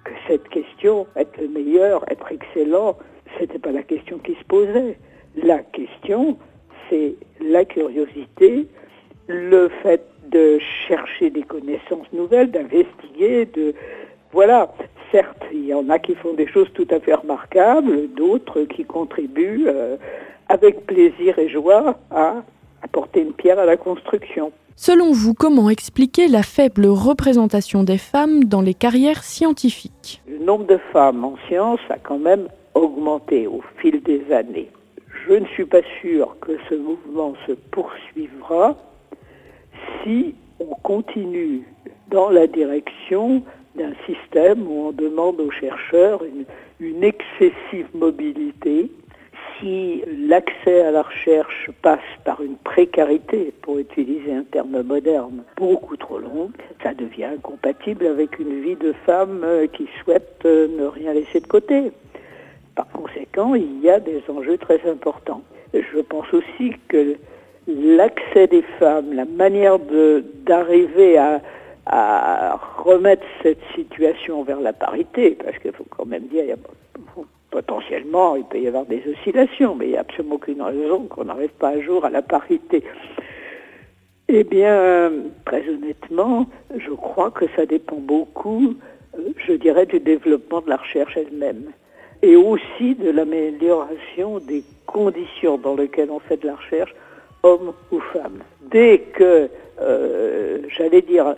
que 0.03 0.11
cette 0.27 0.47
question, 0.49 1.07
être 1.15 1.39
le 1.39 1.47
meilleur, 1.47 2.03
être 2.09 2.31
excellent, 2.31 2.97
c'était 3.39 3.59
pas 3.59 3.71
la 3.71 3.83
question 3.83 4.17
qui 4.19 4.35
se 4.35 4.43
posait. 4.45 4.97
La 5.41 5.59
question, 5.59 6.37
c'est 6.89 7.15
la 7.39 7.65
curiosité, 7.65 8.67
le 9.27 9.69
fait 9.81 10.03
de 10.27 10.59
chercher 10.87 11.29
des 11.29 11.43
connaissances 11.43 12.11
nouvelles, 12.13 12.51
d'investiguer, 12.51 13.45
de 13.45 13.73
voilà. 14.31 14.73
Certes, 15.11 15.43
il 15.51 15.65
y 15.65 15.73
en 15.73 15.89
a 15.89 15.99
qui 15.99 16.15
font 16.15 16.33
des 16.33 16.47
choses 16.47 16.71
tout 16.73 16.87
à 16.89 17.01
fait 17.01 17.13
remarquables, 17.13 18.07
d'autres 18.15 18.61
qui 18.61 18.85
contribuent 18.85 19.65
euh, 19.67 19.97
avec 20.47 20.85
plaisir 20.85 21.37
et 21.37 21.49
joie 21.49 21.97
à 22.11 22.35
apporter 22.81 23.21
une 23.21 23.33
pierre 23.33 23.59
à 23.59 23.65
la 23.65 23.75
construction. 23.75 24.53
Selon 24.75 25.11
vous, 25.11 25.33
comment 25.33 25.69
expliquer 25.69 26.27
la 26.27 26.43
faible 26.43 26.87
représentation 26.87 27.83
des 27.83 27.97
femmes 27.97 28.45
dans 28.45 28.61
les 28.61 28.73
carrières 28.73 29.23
scientifiques? 29.23 30.21
Le 30.27 30.39
nombre 30.39 30.65
de 30.65 30.79
femmes 30.91 31.23
en 31.23 31.35
sciences 31.47 31.79
a 31.89 31.97
quand 31.97 32.19
même 32.19 32.47
augmenté 32.73 33.47
au 33.47 33.61
fil 33.77 34.01
des 34.01 34.31
années. 34.31 34.69
Je 35.27 35.33
ne 35.33 35.45
suis 35.47 35.65
pas 35.65 35.81
sûr 36.01 36.35
que 36.41 36.53
ce 36.69 36.75
mouvement 36.75 37.33
se 37.45 37.51
poursuivra 37.51 38.75
si 40.03 40.35
on 40.59 40.73
continue 40.83 41.63
dans 42.09 42.29
la 42.29 42.47
direction 42.47 43.43
d'un 43.75 43.93
système 44.05 44.67
où 44.67 44.87
on 44.87 44.91
demande 44.91 45.39
aux 45.39 45.51
chercheurs 45.51 46.23
une, 46.23 46.45
une 46.79 47.03
excessive 47.03 47.87
mobilité, 47.93 48.91
si 49.61 50.03
l'accès 50.27 50.81
à 50.81 50.91
la 50.91 51.03
recherche 51.03 51.69
passe 51.81 51.99
par 52.25 52.41
une 52.41 52.57
précarité, 52.57 53.53
pour 53.61 53.77
utiliser 53.77 54.33
un 54.33 54.43
terme 54.43 54.81
moderne, 54.81 55.43
beaucoup 55.55 55.95
trop 55.95 56.19
longue, 56.19 56.51
ça 56.83 56.93
devient 56.93 57.25
incompatible 57.25 58.07
avec 58.07 58.39
une 58.39 58.61
vie 58.61 58.75
de 58.75 58.93
femme 59.05 59.41
euh, 59.43 59.67
qui 59.67 59.87
souhaite 60.03 60.41
euh, 60.45 60.67
ne 60.67 60.85
rien 60.85 61.13
laisser 61.13 61.39
de 61.39 61.47
côté. 61.47 61.91
Par 62.75 62.87
conséquent, 62.89 63.55
il 63.55 63.81
y 63.81 63.89
a 63.89 63.99
des 63.99 64.21
enjeux 64.27 64.57
très 64.57 64.81
importants. 64.89 65.43
Je 65.73 65.99
pense 66.01 66.33
aussi 66.33 66.73
que 66.87 67.15
l'accès 67.67 68.47
des 68.47 68.63
femmes, 68.79 69.13
la 69.13 69.25
manière 69.25 69.77
d'arriver 70.45 71.17
à, 71.17 71.41
remettre 72.77 73.25
cette 73.43 73.61
situation 73.75 74.43
vers 74.43 74.59
la 74.59 74.73
parité, 74.73 75.37
parce 75.43 75.57
qu'il 75.59 75.71
faut 75.71 75.85
quand 75.89 76.05
même 76.05 76.23
dire, 76.27 76.43
il 76.43 76.49
y 76.49 76.53
a 76.53 76.57
potentiellement, 77.51 78.35
il 78.37 78.45
peut 78.45 78.59
y 78.59 78.67
avoir 78.67 78.85
des 78.85 79.03
oscillations, 79.11 79.75
mais 79.75 79.85
il 79.87 79.91
n'y 79.91 79.97
a 79.97 80.01
absolument 80.01 80.35
aucune 80.35 80.61
raison 80.61 81.05
qu'on 81.07 81.25
n'arrive 81.25 81.51
pas 81.51 81.69
un 81.69 81.81
jour 81.81 82.05
à 82.05 82.09
la 82.09 82.21
parité. 82.21 82.83
Eh 84.29 84.45
bien, 84.45 85.11
très 85.45 85.67
honnêtement, 85.67 86.47
je 86.75 86.91
crois 86.91 87.31
que 87.31 87.45
ça 87.55 87.65
dépend 87.65 87.97
beaucoup, 87.97 88.75
euh, 89.17 89.33
je 89.45 89.53
dirais, 89.53 89.85
du 89.85 89.99
développement 89.99 90.61
de 90.61 90.69
la 90.69 90.77
recherche 90.77 91.17
elle-même 91.17 91.65
et 92.21 92.35
aussi 92.35 92.95
de 92.95 93.09
l'amélioration 93.09 94.39
des 94.39 94.63
conditions 94.85 95.57
dans 95.57 95.75
lesquelles 95.75 96.11
on 96.11 96.19
fait 96.19 96.37
de 96.37 96.47
la 96.47 96.55
recherche, 96.55 96.95
homme 97.43 97.73
ou 97.91 97.99
femme. 98.13 98.39
Dès 98.69 98.99
que, 98.99 99.49
euh, 99.81 100.59
j'allais 100.69 101.01
dire, 101.01 101.35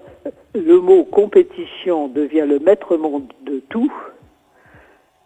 le 0.53 0.79
mot 0.79 1.03
compétition 1.05 2.09
devient 2.09 2.45
le 2.47 2.59
maître 2.59 2.97
monde 2.97 3.31
de 3.43 3.59
tout, 3.69 3.91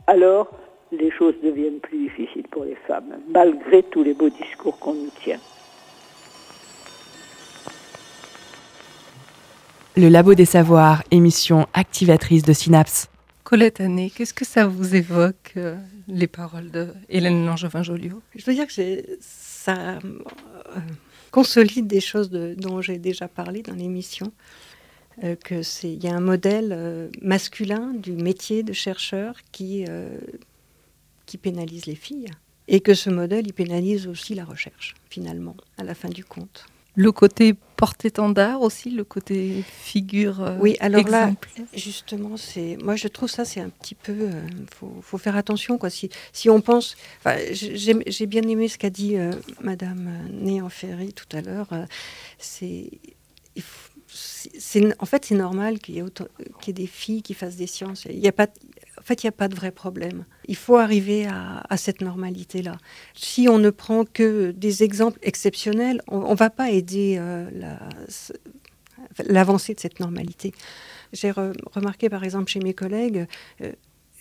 alors 0.05 0.47
les 0.91 1.11
choses 1.11 1.35
deviennent 1.43 1.79
plus 1.79 1.97
difficiles 1.97 2.47
pour 2.49 2.63
les 2.63 2.75
femmes, 2.87 3.17
malgré 3.29 3.83
tous 3.83 4.03
les 4.03 4.13
beaux 4.13 4.29
discours 4.29 4.77
qu'on 4.79 4.93
nous 4.93 5.11
tient. 5.23 5.39
Le 9.95 10.09
Labo 10.09 10.35
des 10.35 10.45
Savoirs, 10.45 11.03
émission 11.09 11.67
activatrice 11.73 12.43
de 12.43 12.53
Synapse. 12.53 13.09
Colette 13.43 13.81
Année, 13.81 14.11
qu'est-ce 14.15 14.33
que 14.33 14.45
ça 14.45 14.67
vous 14.67 14.95
évoque, 14.95 15.53
euh, 15.57 15.75
les 16.07 16.27
paroles 16.27 16.69
de 16.69 16.89
Hélène 17.09 17.45
Langevin-Joliot? 17.45 18.21
Je 18.35 18.45
veux 18.45 18.53
dire 18.53 18.67
que 18.67 18.73
ça 19.19 19.95
euh, 19.95 19.99
consolide 21.31 21.87
des 21.87 22.01
choses 22.01 22.29
dont 22.29 22.81
j'ai 22.81 22.99
déjà 22.99 23.27
parlé 23.27 23.63
dans 23.63 23.73
l'émission. 23.73 24.31
Euh, 25.23 25.35
que 25.35 25.63
c'est 25.63 25.91
il 25.91 26.03
y 26.03 26.07
a 26.07 26.13
un 26.13 26.19
modèle 26.19 27.09
masculin 27.23 27.91
du 27.95 28.11
métier 28.11 28.61
de 28.61 28.73
chercheur 28.73 29.33
qui 29.51 29.85
qui 31.27 31.37
pénalise 31.37 31.85
les 31.85 31.95
filles 31.95 32.31
et 32.67 32.81
que 32.81 32.93
ce 32.93 33.09
modèle, 33.09 33.45
il 33.47 33.53
pénalise 33.53 34.07
aussi 34.07 34.33
la 34.33 34.43
recherche, 34.43 34.95
finalement, 35.09 35.55
à 35.77 35.83
la 35.83 35.93
fin 35.93 36.09
du 36.09 36.25
compte. 36.25 36.65
Le 36.95 37.11
côté 37.11 37.53
porte-étendard 37.75 38.61
aussi, 38.61 38.89
le 38.89 39.03
côté 39.03 39.63
figure. 39.67 40.41
Euh, 40.41 40.57
oui, 40.59 40.75
alors 40.79 41.07
là, 41.07 41.31
justement, 41.75 42.37
c'est, 42.37 42.75
moi 42.83 42.95
je 42.95 43.07
trouve 43.07 43.29
ça 43.29 43.45
c'est 43.45 43.59
un 43.59 43.69
petit 43.69 43.93
peu, 43.93 44.13
il 44.13 44.23
euh, 44.23 44.65
faut, 44.73 44.91
faut, 45.03 45.19
faire 45.19 45.35
attention 45.35 45.77
quoi. 45.77 45.91
Si, 45.91 46.09
si 46.33 46.49
on 46.49 46.59
pense, 46.59 46.97
j'ai, 47.51 48.25
bien 48.25 48.41
aimé 48.41 48.67
ce 48.67 48.79
qu'a 48.79 48.89
dit 48.89 49.15
euh, 49.15 49.31
Madame 49.61 50.09
Néanferry 50.31 51.13
tout 51.13 51.37
à 51.37 51.41
l'heure. 51.41 51.69
c'est, 52.39 52.89
c'est, 54.07 54.99
en 54.99 55.05
fait, 55.05 55.25
c'est 55.25 55.35
normal 55.35 55.77
qu'il 55.77 55.95
y, 55.95 55.99
ait 55.99 56.03
qu'il 56.61 56.67
y 56.67 56.69
ait 56.69 56.73
des 56.73 56.87
filles 56.87 57.21
qui 57.21 57.35
fassent 57.35 57.57
des 57.57 57.67
sciences. 57.67 58.05
Il 58.09 58.19
n'y 58.19 58.27
a 58.27 58.31
pas, 58.31 58.47
fait, 59.07 59.23
il 59.23 59.25
n'y 59.25 59.29
a 59.29 59.33
pas 59.33 59.47
de 59.47 59.55
vrai 59.55 59.71
problème. 59.71 60.25
Il 60.47 60.55
faut 60.55 60.77
arriver 60.77 61.27
à, 61.27 61.77
cette 61.77 62.01
normalité-là. 62.01 62.77
Si 63.13 63.47
on 63.49 63.57
ne 63.57 63.69
prend 63.69 64.05
que 64.05 64.51
des 64.51 64.83
exemples 64.83 65.19
exceptionnels, 65.21 66.01
on 66.07 66.31
ne 66.31 66.35
va 66.35 66.49
pas 66.49 66.71
aider 66.71 67.17
euh, 67.19 67.49
l'avancée 69.25 69.73
de 69.73 69.79
cette 69.79 69.99
normalité. 69.99 70.53
J'ai 71.13 71.31
remarqué 71.31 72.09
par 72.09 72.23
exemple 72.23 72.49
chez 72.49 72.59
mes 72.59 72.73
collègues, 72.73 73.27
euh, 73.61 73.71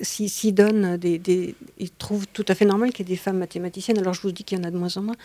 s'ils 0.00 0.54
donnent 0.54 0.96
des, 0.98 1.54
Ils 1.78 1.90
trouvent 1.90 2.26
tout 2.32 2.44
à 2.48 2.54
fait 2.54 2.66
normal 2.66 2.92
qu'il 2.92 3.08
y 3.08 3.12
ait 3.12 3.14
des 3.14 3.20
femmes 3.20 3.38
mathématiciennes, 3.38 3.98
alors 3.98 4.14
je 4.14 4.20
vous 4.20 4.30
dis 4.30 4.44
qu'il 4.44 4.58
y 4.58 4.60
en 4.60 4.64
a 4.64 4.70
de 4.70 4.76
moins 4.76 4.94
en 4.96 5.02
moins. 5.02 5.16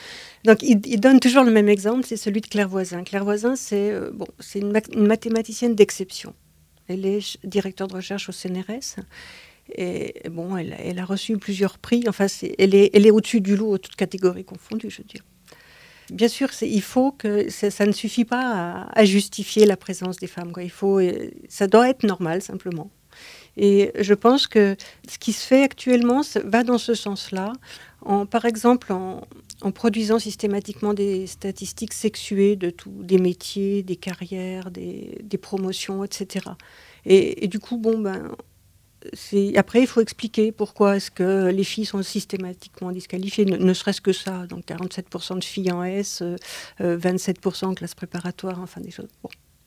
Donc 0.46 0.64
ils, 0.64 1.00
donnent 1.00 1.20
toujours 1.20 1.44
le 1.44 1.52
même 1.52 1.70
exemple, 1.70 2.06
c'est 2.06 2.18
celui 2.18 2.42
de 2.42 2.48
Claire 2.48 2.70
Voisin. 2.70 3.04
Claire 3.04 3.26
Voisin, 3.26 3.56
c'est 3.56 3.92
euh, 3.92 4.12
bon, 4.14 4.28
une, 4.56 4.74
une 4.94 5.08
mathématicienne 5.08 5.76
d'exception. 5.76 6.34
Elle 6.88 7.06
est 7.06 7.38
directeur 7.46 7.88
de 7.88 7.94
recherche 7.94 8.30
au 8.30 8.32
CNRS. 8.32 8.98
Et 9.76 10.22
bon, 10.30 10.58
elle, 10.58 11.00
a 11.00 11.06
reçu 11.06 11.38
plusieurs 11.38 11.78
prix. 11.78 12.04
Enfin, 12.08 12.28
elle 12.58 12.76
est, 12.76 13.12
au-dessus 13.12 13.42
du 13.42 13.56
lot, 13.56 13.78
toutes 13.78 13.96
catégories 13.96 14.44
confondues, 14.44 14.90
je 14.90 14.98
veux 14.98 15.08
dire. 15.08 15.24
Bien 16.12 16.28
sûr, 16.28 16.50
il 16.62 16.82
faut 16.82 17.12
que 17.12 17.50
ça, 17.50 17.86
ne 17.86 17.94
suffit 17.94 18.26
pas 18.26 18.90
à, 18.92 19.06
justifier 19.06 19.66
la 19.66 19.78
présence 19.78 20.18
des 20.18 20.28
femmes. 20.28 20.52
Il 20.62 20.70
faut, 20.70 21.00
ça 21.48 21.68
doit 21.68 21.90
être 21.90 22.04
normal 22.04 22.42
simplement. 22.42 22.92
Et 23.58 23.92
je 24.00 24.14
pense 24.14 24.48
que 24.48 24.76
ce 25.10 25.18
qui 25.18 25.34
se 25.34 25.46
fait 25.46 25.64
actuellement 25.64 26.22
va 26.44 26.64
dans 26.64 26.78
ce 26.78 26.94
sens-là. 26.94 27.54
En, 28.04 28.26
par 28.26 28.46
exemple, 28.46 28.92
en, 28.92 29.22
produisant 29.74 30.18
systématiquement 30.18 30.94
des 30.94 31.28
statistiques 31.28 31.94
sexuées 31.94 32.56
de 32.56 32.72
tous 32.72 32.90
des 33.04 33.20
métiers, 33.20 33.84
des 33.84 33.96
carrières, 33.96 34.72
des, 34.72 35.38
promotions, 35.40 36.04
etc. 36.04 36.46
Et, 37.06 37.48
du 37.48 37.60
coup, 37.60 37.78
bon, 37.78 38.00
ben, 38.00 38.32
après, 39.56 39.82
il 39.82 39.88
faut 39.88 40.02
expliquer 40.02 40.52
pourquoi 40.52 40.98
est-ce 40.98 41.12
que 41.12 41.50
les 41.50 41.64
filles 41.64 41.86
sont 41.86 42.04
systématiquement 42.04 42.92
disqualifiées, 42.92 43.46
ne, 43.46 43.74
serait-ce 43.74 44.02
que 44.02 44.14
ça. 44.14 44.46
Donc 44.48 44.66
47% 44.66 45.40
de 45.40 45.44
filles 45.44 45.72
en 45.72 45.84
S, 45.84 46.22
27% 46.80 47.66
euh, 47.66 47.68
en 47.68 47.74
classe 47.74 47.96
préparatoire, 47.96 48.60
enfin 48.60 48.82
des 48.82 48.92
choses. 48.92 49.10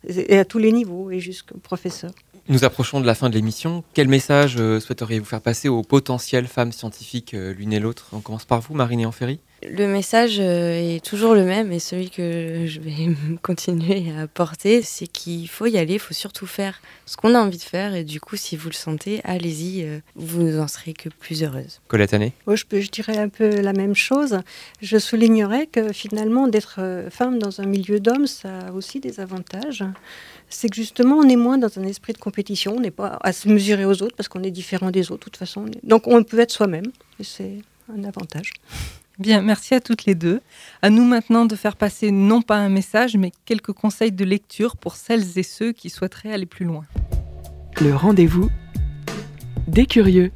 Et 0.07 0.39
à 0.39 0.45
tous 0.45 0.59
les 0.59 0.71
niveaux, 0.71 1.11
et 1.11 1.21
jusqu'au 1.21 1.59
professeur. 1.59 2.11
Nous 2.49 2.65
approchons 2.65 3.01
de 3.01 3.07
la 3.07 3.15
fin 3.15 3.31
de 3.31 3.35
l'émission. 3.35 3.85
Quel 3.95 4.07
message 4.07 4.57
euh, 4.59 4.79
souhaiteriez-vous 4.79 5.25
faire 5.25 5.41
passer 5.41 5.71
aux 5.71 5.83
potentielles 5.83 6.47
femmes 6.47 6.73
scientifiques 6.73 7.33
euh, 7.33 7.55
l'une 7.55 7.73
et 7.73 7.81
l'autre? 7.81 8.09
On 8.13 8.21
commence 8.21 8.45
par 8.45 8.61
vous, 8.61 8.75
Marine 8.75 9.11
Ferry 9.13 9.41
le 9.63 9.87
message 9.87 10.37
euh, 10.41 10.97
est 10.97 11.05
toujours 11.05 11.35
le 11.35 11.45
même 11.45 11.73
et 11.73 11.79
celui 11.79 12.11
que 12.11 12.67
je 12.67 12.81
vais 12.81 13.15
continuer 13.43 14.13
à 14.19 14.27
porter, 14.27 14.83
c'est 14.83 15.07
qu'il 15.07 15.49
faut 15.49 15.67
y 15.67 15.79
aller, 15.79 15.95
il 15.95 15.99
faut 15.99 16.15
surtout 16.15 16.47
faire 16.47 16.81
ce 17.07 17.17
qu'on 17.17 17.35
a 17.35 17.39
envie 17.39 17.59
de 17.59 17.63
faire 17.63 17.95
et 17.95 18.05
du 18.05 18.21
coup, 18.21 18.37
si 18.37 18.57
vous 18.57 18.69
le 18.69 18.75
sentez, 18.75 19.21
allez-y, 19.25 19.85
euh, 19.85 20.01
vous 20.17 20.59
en 20.59 20.69
serez 20.69 20.93
que 20.93 21.09
plus 21.09 21.43
heureuse. 21.43 21.81
Colette 21.89 22.15
Année 22.15 22.33
je, 22.47 22.55
je, 22.55 22.91
dirais 22.91 23.17
un 23.17 23.29
peu 23.29 23.61
la 23.61 23.73
même 23.73 23.95
chose. 23.95 24.41
Je 24.81 24.99
soulignerais 24.99 25.67
que 25.67 25.93
finalement, 25.93 26.49
d'être 26.49 26.77
euh, 26.79 27.11
femme 27.11 27.39
dans 27.39 27.61
un 27.61 27.67
milieu 27.67 28.01
d'hommes, 28.01 28.27
ça 28.27 28.69
a 28.69 28.73
aussi 28.73 29.01
des 29.01 29.21
avantages. 29.21 29.85
C'est 30.51 30.69
que 30.69 30.77
justement, 30.77 31.17
on 31.17 31.29
est 31.29 31.37
moins 31.37 31.59
dans 31.59 31.79
un 31.79 31.85
esprit 31.85 32.13
de 32.13 32.19
compétition, 32.19 32.77
on 32.77 32.81
n'est 32.81 32.91
pas 32.91 33.19
à 33.23 33.33
se 33.33 33.49
mesurer 33.49 33.87
aux 33.87 34.03
autres 34.03 34.15
parce 34.17 34.29
qu'on 34.29 34.43
est 34.43 34.51
différent 34.51 34.91
des 34.91 35.11
autres 35.11 35.21
de 35.21 35.25
toute 35.25 35.37
façon. 35.37 35.67
Donc, 35.83 36.07
on 36.07 36.23
peut 36.23 36.39
être 36.39 36.53
soi-même 36.53 36.87
et 37.19 37.25
c'est 37.25 37.59
un 37.93 38.05
avantage. 38.05 38.53
Bien, 39.19 39.43
merci 39.43 39.75
à 39.75 39.81
toutes 39.81 40.07
les 40.07 40.17
deux. 40.17 40.41
À 40.83 40.91
nous 40.91 41.05
maintenant 41.05 41.45
de 41.45 41.55
faire 41.55 41.77
passer 41.77 42.11
non 42.11 42.43
pas 42.43 42.57
un 42.57 42.69
message, 42.69 43.17
mais 43.17 43.31
quelques 43.45 43.73
conseils 43.73 44.11
de 44.11 44.25
lecture 44.25 44.77
pour 44.77 44.97
celles 44.97 45.39
et 45.39 45.45
ceux 45.45 45.71
qui 45.73 45.89
souhaiteraient 45.89 46.33
aller 46.33 46.47
plus 46.47 46.65
loin. 46.65 46.85
Le 47.81 47.95
rendez-vous 47.95 48.51
des 49.69 49.87
curieux. 49.87 50.33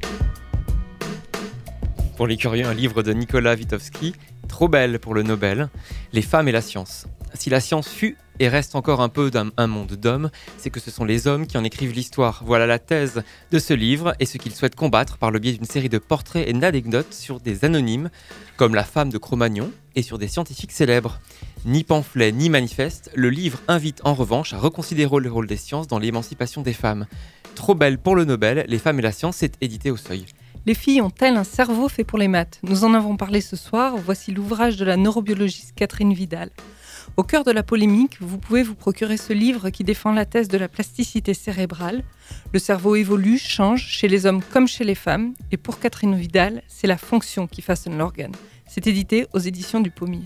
Pour 2.15 2.27
les 2.27 2.37
curieux, 2.37 2.65
un 2.65 2.73
livre 2.73 3.03
de 3.03 3.11
Nicolas 3.11 3.55
Witowski, 3.55 4.15
trop 4.47 4.69
belle 4.69 4.99
pour 4.99 5.13
le 5.13 5.23
Nobel, 5.23 5.69
Les 6.13 6.21
femmes 6.21 6.47
et 6.47 6.53
la 6.53 6.61
science. 6.61 7.05
Si 7.33 7.49
la 7.49 7.59
science 7.59 7.89
fut 7.89 8.17
et 8.39 8.47
reste 8.47 8.75
encore 8.75 9.01
un 9.01 9.09
peu 9.09 9.31
d'un 9.31 9.67
monde 9.67 9.93
d'hommes, 9.93 10.29
c'est 10.57 10.69
que 10.69 10.79
ce 10.79 10.91
sont 10.91 11.05
les 11.05 11.27
hommes 11.27 11.47
qui 11.47 11.57
en 11.57 11.63
écrivent 11.63 11.93
l'histoire. 11.93 12.43
Voilà 12.45 12.65
la 12.65 12.79
thèse 12.79 13.23
de 13.51 13.59
ce 13.59 13.73
livre 13.73 14.13
et 14.19 14.25
ce 14.25 14.37
qu'il 14.37 14.53
souhaite 14.53 14.75
combattre 14.75 15.17
par 15.17 15.31
le 15.31 15.39
biais 15.39 15.53
d'une 15.53 15.65
série 15.65 15.89
de 15.89 15.97
portraits 15.97 16.47
et 16.47 16.53
d'anecdotes 16.53 17.13
sur 17.13 17.39
des 17.39 17.65
anonymes, 17.65 18.09
comme 18.57 18.75
la 18.75 18.83
femme 18.83 19.09
de 19.09 19.17
Cro-Magnon, 19.17 19.71
et 19.95 20.01
sur 20.01 20.17
des 20.17 20.27
scientifiques 20.27 20.71
célèbres. 20.71 21.19
Ni 21.65 21.83
pamphlet 21.83 22.31
ni 22.31 22.49
manifeste, 22.49 23.11
le 23.15 23.29
livre 23.29 23.59
invite 23.67 24.01
en 24.05 24.13
revanche 24.13 24.53
à 24.53 24.57
reconsidérer 24.59 25.17
le 25.19 25.31
rôle 25.31 25.47
des 25.47 25.57
sciences 25.57 25.87
dans 25.87 25.99
l'émancipation 25.99 26.61
des 26.61 26.73
femmes. 26.73 27.05
Trop 27.55 27.75
belle 27.75 27.97
pour 27.97 28.15
le 28.15 28.25
Nobel, 28.25 28.65
Les 28.67 28.79
femmes 28.79 28.99
et 28.99 29.03
la 29.03 29.11
science 29.11 29.43
est 29.43 29.55
édité 29.59 29.91
au 29.91 29.97
seuil. 29.97 30.25
Les 30.65 30.75
filles 30.75 31.01
ont-elles 31.01 31.35
un 31.35 31.43
cerveau 31.43 31.89
fait 31.89 32.03
pour 32.03 32.19
les 32.19 32.27
maths? 32.27 32.59
Nous 32.63 32.83
en 32.83 32.93
avons 32.93 33.17
parlé 33.17 33.41
ce 33.41 33.55
soir, 33.55 33.95
voici 33.97 34.31
l'ouvrage 34.31 34.77
de 34.77 34.85
la 34.85 34.97
neurobiologiste 34.97 35.73
Catherine 35.75 36.13
Vidal. 36.13 36.51
Au 37.19 37.23
cœur 37.23 37.43
de 37.43 37.51
la 37.51 37.63
polémique, 37.63 38.15
vous 38.21 38.37
pouvez 38.37 38.63
vous 38.63 38.75
procurer 38.75 39.17
ce 39.17 39.33
livre 39.33 39.71
qui 39.71 39.83
défend 39.83 40.13
la 40.13 40.23
thèse 40.23 40.47
de 40.47 40.57
la 40.57 40.69
plasticité 40.69 41.33
cérébrale. 41.33 42.05
Le 42.53 42.59
cerveau 42.59 42.95
évolue, 42.95 43.37
change, 43.37 43.85
chez 43.87 44.07
les 44.07 44.25
hommes 44.25 44.41
comme 44.41 44.69
chez 44.69 44.85
les 44.85 44.95
femmes, 44.95 45.33
et 45.51 45.57
pour 45.57 45.81
Catherine 45.81 46.15
Vidal, 46.15 46.63
c'est 46.69 46.87
la 46.87 46.97
fonction 46.97 47.45
qui 47.45 47.61
façonne 47.61 47.97
l'organe. 47.97 48.31
C'est 48.69 48.87
édité 48.87 49.27
aux 49.33 49.39
éditions 49.39 49.81
du 49.81 49.91
Pommier. 49.91 50.23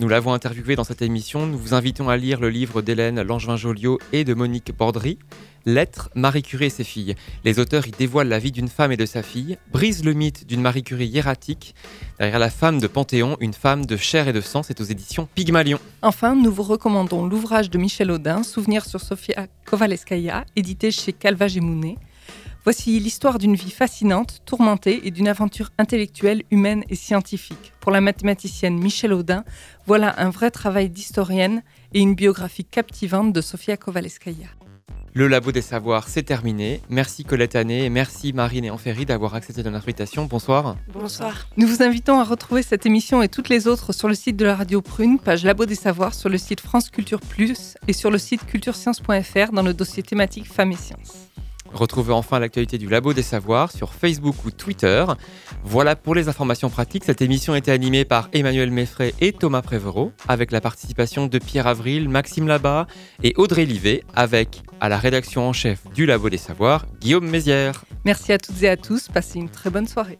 Nous 0.00 0.08
l'avons 0.08 0.32
interviewé 0.32 0.74
dans 0.74 0.82
cette 0.82 1.02
émission. 1.02 1.46
Nous 1.46 1.56
vous 1.56 1.72
invitons 1.72 2.08
à 2.08 2.16
lire 2.16 2.40
le 2.40 2.50
livre 2.50 2.82
d'Hélène 2.82 3.22
Langevin-Joliot 3.22 4.00
et 4.12 4.24
de 4.24 4.34
Monique 4.34 4.76
Bordry, 4.76 5.20
Lettres, 5.66 6.10
Marie 6.14 6.42
Curie 6.42 6.66
et 6.66 6.70
ses 6.70 6.84
filles. 6.84 7.14
Les 7.44 7.58
auteurs 7.58 7.86
y 7.86 7.90
dévoilent 7.90 8.28
la 8.28 8.38
vie 8.38 8.52
d'une 8.52 8.68
femme 8.68 8.92
et 8.92 8.96
de 8.96 9.06
sa 9.06 9.22
fille, 9.22 9.58
brisent 9.72 10.04
le 10.04 10.12
mythe 10.12 10.46
d'une 10.46 10.60
Marie 10.60 10.82
Curie 10.82 11.06
hiératique. 11.06 11.74
Derrière 12.18 12.38
la 12.38 12.50
femme 12.50 12.80
de 12.80 12.86
Panthéon, 12.86 13.36
une 13.40 13.54
femme 13.54 13.86
de 13.86 13.96
chair 13.96 14.28
et 14.28 14.32
de 14.32 14.40
sang, 14.40 14.62
c'est 14.62 14.80
aux 14.80 14.84
éditions 14.84 15.28
Pygmalion. 15.34 15.78
Enfin, 16.02 16.34
nous 16.34 16.52
vous 16.52 16.62
recommandons 16.62 17.26
l'ouvrage 17.26 17.70
de 17.70 17.78
Michel 17.78 18.10
Audin, 18.10 18.42
Souvenirs 18.42 18.84
sur 18.84 19.00
Sofia 19.00 19.46
Kovaleskaya, 19.64 20.44
édité 20.56 20.90
chez 20.90 21.12
Calva 21.12 21.46
Mounet. 21.60 21.96
Voici 22.64 22.98
l'histoire 22.98 23.38
d'une 23.38 23.56
vie 23.56 23.70
fascinante, 23.70 24.40
tourmentée 24.46 25.06
et 25.06 25.10
d'une 25.10 25.28
aventure 25.28 25.70
intellectuelle, 25.76 26.44
humaine 26.50 26.82
et 26.88 26.94
scientifique. 26.94 27.74
Pour 27.80 27.92
la 27.92 28.00
mathématicienne 28.00 28.78
Michel 28.78 29.12
Audin, 29.12 29.44
voilà 29.86 30.14
un 30.18 30.30
vrai 30.30 30.50
travail 30.50 30.88
d'historienne 30.88 31.62
et 31.92 32.00
une 32.00 32.14
biographie 32.14 32.64
captivante 32.64 33.34
de 33.34 33.42
Sofia 33.42 33.76
Kovaleskaya. 33.76 34.48
Le 35.16 35.28
Labo 35.28 35.52
des 35.52 35.62
Savoirs, 35.62 36.08
c'est 36.08 36.24
terminé. 36.24 36.80
Merci 36.90 37.22
Colette 37.22 37.54
Année 37.54 37.84
et 37.84 37.88
merci 37.88 38.32
Marine 38.32 38.64
et 38.64 38.70
Enferry 38.72 39.06
d'avoir 39.06 39.36
accepté 39.36 39.62
notre 39.62 39.76
invitation. 39.76 40.24
Bonsoir. 40.24 40.74
Bonsoir. 40.92 41.46
Nous 41.56 41.68
vous 41.68 41.84
invitons 41.84 42.18
à 42.18 42.24
retrouver 42.24 42.62
cette 42.62 42.84
émission 42.84 43.22
et 43.22 43.28
toutes 43.28 43.48
les 43.48 43.68
autres 43.68 43.92
sur 43.92 44.08
le 44.08 44.14
site 44.14 44.36
de 44.36 44.44
la 44.44 44.56
radio 44.56 44.82
Prune, 44.82 45.20
page 45.20 45.44
Labo 45.44 45.66
des 45.66 45.76
Savoirs, 45.76 46.14
sur 46.14 46.28
le 46.28 46.36
site 46.36 46.58
France 46.58 46.90
Culture 46.90 47.20
Plus 47.20 47.76
et 47.86 47.92
sur 47.92 48.10
le 48.10 48.18
site 48.18 48.44
culturesciences.fr 48.44 49.52
dans 49.52 49.62
le 49.62 49.72
dossier 49.72 50.02
thématique 50.02 50.52
Femmes 50.52 50.72
et 50.72 50.76
Sciences. 50.76 51.28
Retrouvez 51.74 52.12
enfin 52.12 52.38
l'actualité 52.38 52.78
du 52.78 52.88
Labo 52.88 53.12
des 53.12 53.22
Savoirs 53.22 53.72
sur 53.72 53.92
Facebook 53.92 54.44
ou 54.44 54.50
Twitter. 54.50 55.04
Voilà 55.64 55.96
pour 55.96 56.14
les 56.14 56.28
informations 56.28 56.70
pratiques. 56.70 57.04
Cette 57.04 57.20
émission 57.20 57.52
a 57.52 57.58
été 57.58 57.72
animée 57.72 58.04
par 58.04 58.28
Emmanuel 58.32 58.70
Meffray 58.70 59.12
et 59.20 59.32
Thomas 59.32 59.62
Prévereau, 59.62 60.12
avec 60.28 60.52
la 60.52 60.60
participation 60.60 61.26
de 61.26 61.38
Pierre 61.38 61.66
Avril, 61.66 62.08
Maxime 62.08 62.46
Labat 62.46 62.86
et 63.22 63.34
Audrey 63.36 63.64
Livet, 63.64 64.04
avec 64.14 64.62
à 64.80 64.88
la 64.88 64.98
rédaction 64.98 65.48
en 65.48 65.52
chef 65.52 65.80
du 65.94 66.06
Labo 66.06 66.30
des 66.30 66.38
Savoirs, 66.38 66.86
Guillaume 67.00 67.28
Mézières. 67.28 67.84
Merci 68.04 68.32
à 68.32 68.38
toutes 68.38 68.62
et 68.62 68.68
à 68.68 68.76
tous. 68.76 69.08
Passez 69.08 69.38
une 69.38 69.48
très 69.48 69.70
bonne 69.70 69.88
soirée. 69.88 70.18